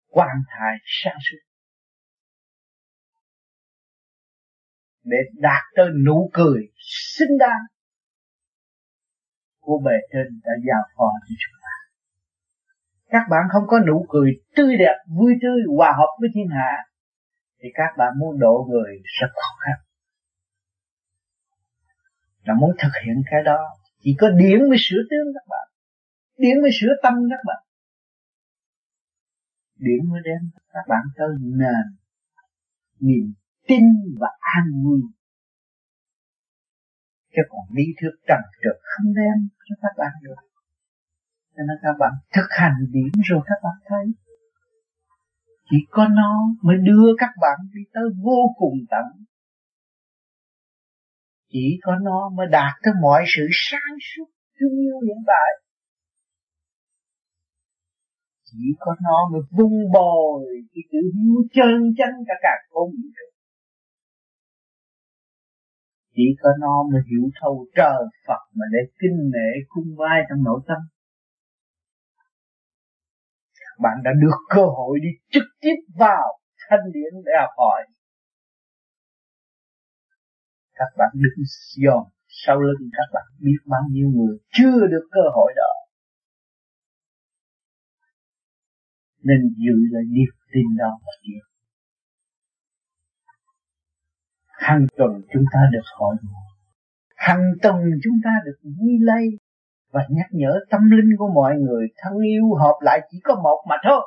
quan 0.08 0.36
thai 0.48 0.74
sáng 0.84 1.16
suốt 1.30 1.38
để 5.02 5.18
đạt 5.34 5.62
tới 5.76 5.86
nụ 6.06 6.30
cười 6.32 6.62
xinh 7.16 7.38
đáng 7.38 7.62
của 9.60 9.80
bề 9.84 9.96
trên 10.12 10.40
đã 10.44 10.52
giao 10.66 10.82
phó 10.96 11.10
cho 11.28 11.34
chúng 11.42 11.58
ta. 11.62 11.74
Các 13.08 13.24
bạn 13.30 13.42
không 13.52 13.62
có 13.66 13.78
nụ 13.86 14.06
cười 14.08 14.30
tươi 14.56 14.76
đẹp, 14.78 14.96
vui 15.18 15.32
tươi, 15.42 15.60
hòa 15.76 15.92
hợp 15.98 16.12
với 16.20 16.28
thiên 16.34 16.48
hạ, 16.48 16.72
thì 17.62 17.68
các 17.74 17.90
bạn 17.98 18.12
muốn 18.18 18.38
độ 18.38 18.66
người 18.70 18.92
rất 19.20 19.28
khó 19.34 19.56
khăn. 19.64 19.87
Là 22.48 22.54
muốn 22.60 22.70
thực 22.82 22.94
hiện 23.04 23.16
cái 23.30 23.40
đó, 23.44 23.60
chỉ 24.02 24.10
có 24.20 24.26
điển 24.40 24.58
mới 24.68 24.78
sửa 24.80 25.02
tướng 25.10 25.26
các 25.34 25.46
bạn, 25.52 25.66
điển 26.38 26.60
mới 26.62 26.70
sửa 26.80 26.92
tâm 27.02 27.14
các 27.30 27.42
bạn. 27.46 27.62
Điển 29.76 30.10
mới 30.10 30.20
đem 30.24 30.50
các 30.72 30.84
bạn 30.88 31.04
tới 31.16 31.28
nền 31.40 31.86
niềm 33.00 33.26
tin 33.68 33.84
và 34.20 34.28
an 34.38 34.64
vui. 34.84 35.00
Chứ 37.34 37.42
còn 37.48 37.64
lý 37.76 37.84
thuyết 38.00 38.14
trần 38.28 38.42
trượt 38.62 38.78
không 38.82 39.14
đem 39.14 39.48
cho 39.68 39.74
các 39.82 39.94
bạn 39.98 40.12
được. 40.22 40.40
Cho 41.56 41.62
nên 41.68 41.76
các 41.82 41.96
bạn 41.98 42.12
thực 42.34 42.48
hành 42.50 42.76
điểm 42.90 43.12
rồi 43.24 43.40
các 43.46 43.58
bạn 43.64 43.76
thấy. 43.88 44.06
Chỉ 45.70 45.76
có 45.90 46.08
nó 46.08 46.48
mới 46.62 46.76
đưa 46.82 47.06
các 47.18 47.30
bạn 47.40 47.58
đi 47.74 47.82
tới 47.92 48.04
vô 48.22 48.54
cùng 48.58 48.78
tận 48.90 49.06
chỉ 51.52 51.78
có 51.82 51.92
nó 52.02 52.30
mới 52.36 52.46
đạt 52.50 52.72
tới 52.82 52.92
mọi 53.02 53.24
sự 53.36 53.42
sáng 53.50 53.94
suốt 54.08 54.28
thương 54.60 54.78
yêu 54.80 55.00
hiện 55.06 55.20
tại. 55.26 55.50
Chỉ 58.44 58.64
có 58.78 58.96
nó 59.02 59.28
mới 59.32 59.40
vung 59.58 59.78
bồi 59.92 60.44
cái 60.74 60.82
chữ 60.92 60.98
hiếu 61.14 61.38
chân 61.52 61.94
chân 61.98 62.10
cả 62.28 62.34
cả 62.42 62.54
không 62.70 62.90
vũ 62.90 63.28
chỉ 66.18 66.26
có 66.42 66.50
nó 66.60 66.74
mới 66.92 67.02
hiểu 67.10 67.24
thấu 67.40 67.66
trời 67.76 68.02
Phật 68.26 68.42
mà 68.54 68.66
để 68.72 68.78
kinh 69.00 69.18
nể 69.34 69.50
cung 69.68 69.88
vai 69.98 70.18
trong 70.28 70.44
nội 70.44 70.60
tâm. 70.68 70.80
Bạn 73.82 73.96
đã 74.04 74.10
được 74.22 74.38
cơ 74.48 74.62
hội 74.76 74.98
đi 75.02 75.08
trực 75.32 75.48
tiếp 75.60 75.76
vào 75.98 76.38
thanh 76.70 76.92
điển 76.92 77.12
để 77.24 77.32
học 77.40 77.50
hỏi 77.56 77.80
các 80.78 80.90
bạn 80.98 81.10
đứng 81.14 81.44
dòm 81.84 82.04
sau 82.28 82.56
lưng 82.60 82.90
các 82.92 83.08
bạn 83.14 83.26
biết 83.38 83.60
bao 83.66 83.82
nhiêu 83.90 84.08
người 84.08 84.38
chưa 84.52 84.86
được 84.92 85.06
cơ 85.10 85.24
hội 85.34 85.52
đó. 85.56 85.72
Nên 89.22 89.40
giữ 89.64 89.76
lại 89.92 90.02
niềm 90.14 90.34
tin 90.52 90.76
đó 90.78 90.90
mà 91.04 91.12
chịu 91.22 91.42
hàng 94.68 94.86
tuần 94.96 95.12
chúng 95.32 95.44
ta 95.52 95.60
được 95.72 95.86
hỏi 95.98 96.16
hàng 97.16 97.42
tuần 97.62 97.76
chúng 98.04 98.18
ta 98.24 98.30
được 98.44 98.58
vui 98.62 98.98
lây 99.00 99.24
và 99.92 100.00
nhắc 100.10 100.26
nhở 100.30 100.60
tâm 100.70 100.80
linh 100.90 101.16
của 101.18 101.28
mọi 101.34 101.54
người, 101.56 101.86
thân 101.96 102.12
yêu 102.18 102.54
hợp 102.54 102.78
lại 102.80 103.00
chỉ 103.10 103.18
có 103.24 103.34
một 103.34 103.64
mà 103.68 103.76
thôi 103.84 104.00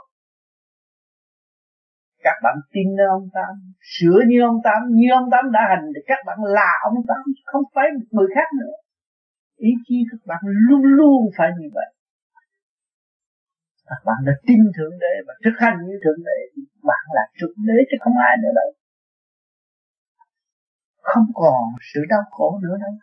các 2.24 2.38
bạn 2.44 2.56
tin 2.74 2.88
nơi 2.98 3.08
ông 3.18 3.28
Tám, 3.34 3.54
sửa 3.96 4.20
như 4.30 4.38
ông 4.52 4.60
Tám, 4.64 4.80
như 5.00 5.08
ông 5.20 5.30
Tám 5.34 5.52
đã 5.56 5.62
hành, 5.70 5.86
thì 5.96 6.02
các 6.06 6.20
bạn 6.28 6.38
là 6.58 6.72
ông 6.90 6.98
Tám, 7.10 7.24
không 7.46 7.64
phải 7.76 7.86
một 7.96 8.08
người 8.12 8.30
khác 8.36 8.48
nữa. 8.62 8.76
Ý 9.70 9.72
chí 9.86 9.96
các 10.12 10.22
bạn 10.30 10.42
luôn 10.68 10.82
luôn 10.98 11.20
phải 11.38 11.50
như 11.60 11.68
vậy. 11.74 11.90
Các 13.90 14.02
bạn 14.06 14.18
đã 14.26 14.34
tin 14.48 14.60
thượng 14.78 14.96
đế 15.04 15.14
và 15.28 15.34
thực 15.44 15.56
hành 15.64 15.78
như 15.88 15.96
thượng 16.04 16.22
đế 16.28 16.40
thì 16.54 16.62
bạn 16.90 17.04
là 17.16 17.24
thượng 17.38 17.58
đế 17.68 17.78
chứ 17.90 17.98
không 18.04 18.18
ai 18.30 18.34
nữa 18.44 18.54
đâu. 18.60 18.70
Không 21.02 21.28
còn 21.34 21.64
sự 21.94 22.02
đau 22.10 22.24
khổ 22.32 22.60
nữa 22.64 22.78
đâu. 22.82 22.94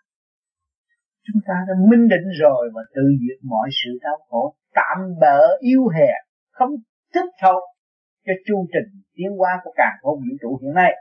Chúng 1.26 1.40
ta 1.46 1.54
đã 1.68 1.74
minh 1.90 2.08
định 2.08 2.28
rồi 2.42 2.70
và 2.74 2.82
tự 2.94 3.02
diệt 3.20 3.38
mọi 3.42 3.68
sự 3.80 3.90
đau 4.02 4.18
khổ, 4.28 4.54
tạm 4.74 4.98
bỡ, 5.20 5.40
yếu 5.60 5.88
hèn, 5.88 6.20
không 6.50 6.70
thích 7.14 7.30
hợp 7.42 7.60
cho 8.28 8.34
chu 8.46 8.56
trình 8.72 8.90
tiến 9.14 9.30
hóa 9.38 9.52
của 9.64 9.72
càng 9.76 9.96
không 10.02 10.18
vũ 10.18 10.34
trụ 10.40 10.50
hiện 10.62 10.74
nay. 10.74 10.92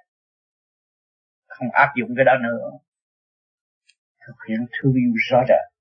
Không 1.48 1.68
áp 1.74 1.90
dụng 2.00 2.10
cái 2.18 2.26
đó 2.26 2.34
nữa. 2.44 2.66
Thực 4.28 4.38
hiện 4.50 4.60
thương 4.74 4.94
yêu 4.94 5.14
rõ 5.30 5.40
rệt 5.50 5.78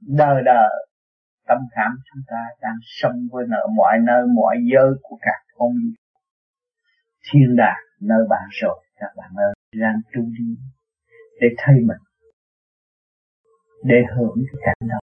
đời 0.00 0.42
đời, 0.44 0.86
tâm 1.46 1.58
khảm 1.74 1.92
chúng 2.12 2.22
ta 2.26 2.44
đang 2.60 2.76
sống 2.82 3.28
với 3.32 3.44
nợ 3.48 3.66
mọi 3.76 3.98
nơi, 4.06 4.22
mọi 4.36 4.56
giới 4.72 4.90
của 5.02 5.18
cả 5.20 5.32
không 5.54 5.72
thiên 7.30 7.56
đàng 7.56 7.82
nơi 8.00 8.18
bạn 8.30 8.48
rồi, 8.62 8.84
các 8.96 9.08
bạn 9.16 9.30
ơi, 9.36 9.54
đang 9.74 10.00
tu 10.14 10.22
đi 10.22 10.56
để 11.40 11.46
thay 11.58 11.74
mình, 11.74 11.98
để 13.84 13.96
hưởng 14.16 14.36
cái 14.52 14.60
cảnh 14.66 14.88
đó. 14.88 14.98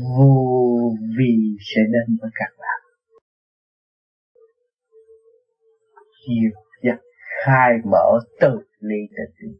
Vô 0.00 0.77
vì 1.18 1.56
sẽ 1.60 1.80
đến 1.92 2.18
với 2.20 2.30
các 2.34 2.52
bạn. 2.58 2.80
Chiều 6.26 6.50
dắt 6.82 6.98
khai 7.44 7.72
mở 7.84 8.18
từ 8.40 8.58
ly 8.80 8.96
từ 9.16 9.24
ly. 9.38 9.58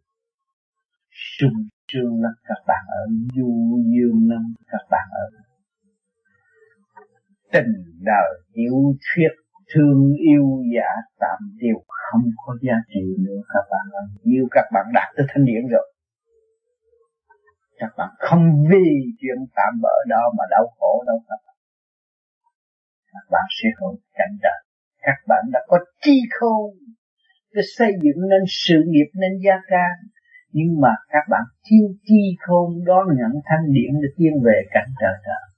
Sung 1.39 1.69
sướng 1.93 2.23
lắm, 2.23 2.33
các 2.45 2.63
bạn 2.67 2.85
ở 2.89 3.07
du 3.35 3.79
dương 3.93 4.29
lắm, 4.31 4.55
các 4.67 4.87
bạn 4.91 5.09
ở. 5.11 5.27
Tình 7.53 7.73
đời 8.01 8.41
yêu 8.53 8.95
thuyết 9.07 9.29
thương 9.75 10.13
yêu 10.19 10.63
giả 10.75 10.91
tạm 11.21 11.39
điều 11.57 11.85
không 11.89 12.23
có 12.47 12.57
giá 12.63 12.75
trị 12.89 13.01
nữa, 13.19 13.41
các 13.49 13.65
bạn 13.71 13.87
ơi. 13.93 14.07
Như 14.23 14.47
các 14.51 14.65
bạn 14.75 14.87
đạt 14.95 15.09
tới 15.17 15.27
thanh 15.29 15.45
điển 15.45 15.63
rồi 15.71 15.93
các 17.79 17.93
bạn 17.99 18.11
không 18.19 18.45
vì 18.71 18.89
chuyện 19.21 19.39
tạm 19.57 19.73
bỡ 19.83 19.97
đó 20.09 20.23
mà 20.39 20.45
đau 20.51 20.67
khổ 20.79 21.05
đâu 21.07 21.19
các 21.29 21.41
bạn 21.47 21.57
các 23.13 23.25
bạn 23.31 23.45
sẽ 23.63 23.69
hưởng 23.81 23.97
cảnh 24.15 24.35
đời. 24.43 24.61
Các 25.03 25.19
bạn 25.29 25.45
đã 25.53 25.61
có 25.69 25.79
chi 26.03 26.21
khôn 26.41 26.71
để 27.55 27.63
xây 27.77 27.93
dựng 28.03 28.29
nên 28.31 28.43
sự 28.49 28.85
nghiệp, 28.87 29.11
nên 29.15 29.33
gia 29.45 29.57
can. 29.69 29.95
Nhưng 30.51 30.81
mà 30.81 30.95
các 31.09 31.25
bạn 31.31 31.43
thiếu 31.65 31.87
chi 32.07 32.37
khôn, 32.47 32.85
đón 32.85 33.07
nhận 33.09 33.33
thanh 33.45 33.73
điển 33.73 33.93
để 34.03 34.09
tiến 34.17 34.33
về 34.45 34.63
cảnh 34.75 34.91
trời 35.01 35.15
trời 35.27 35.49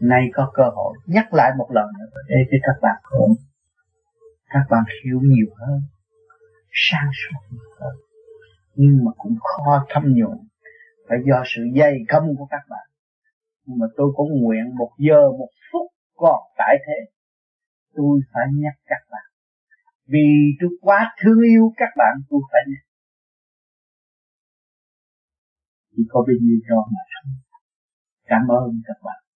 nay 0.00 0.22
có 0.32 0.50
cơ 0.54 0.62
hội 0.76 0.96
nhắc 1.06 1.34
lại 1.34 1.50
một 1.58 1.68
lần 1.70 1.86
nữa 1.98 2.20
để 2.28 2.36
cho 2.50 2.58
các 2.62 2.78
bạn 2.82 3.02
hưởng. 3.12 3.34
Các 4.50 4.64
bạn 4.70 4.84
hiểu 5.04 5.20
nhiều 5.22 5.54
hơn 5.58 5.80
sang 6.72 7.10
suốt 7.12 7.40
nhiều 7.50 7.70
hơn 7.80 8.09
nhưng 8.74 9.04
mà 9.04 9.10
cũng 9.16 9.36
khó 9.42 9.86
thâm 9.88 10.02
nhuận. 10.06 10.38
Phải 11.08 11.18
do 11.26 11.42
sự 11.46 11.62
dày 11.78 11.94
công 12.08 12.36
của 12.38 12.46
các 12.50 12.62
bạn. 12.68 12.86
Nhưng 13.64 13.78
mà 13.78 13.86
tôi 13.96 14.12
cũng 14.16 14.28
nguyện 14.42 14.76
một 14.78 14.90
giờ, 14.98 15.30
một 15.38 15.48
phút 15.72 15.86
còn 16.16 16.40
tại 16.56 16.76
thế. 16.86 17.12
Tôi 17.94 18.20
phải 18.32 18.46
nhắc 18.54 18.74
các 18.86 19.02
bạn. 19.10 19.26
Vì 20.06 20.28
tôi 20.60 20.70
quá 20.80 21.14
thương 21.22 21.40
yêu 21.40 21.72
các 21.76 21.90
bạn, 21.96 22.14
tôi 22.30 22.40
phải 22.52 22.60
nhắc. 22.68 22.84
Chỉ 25.96 26.02
có 26.08 26.20
bao 26.26 26.36
nhiêu 26.42 26.58
cho 26.68 26.76
mà 26.76 27.02
thôi. 27.12 27.32
Cảm 28.26 28.48
ơn 28.48 28.82
các 28.86 28.96
bạn. 29.04 29.29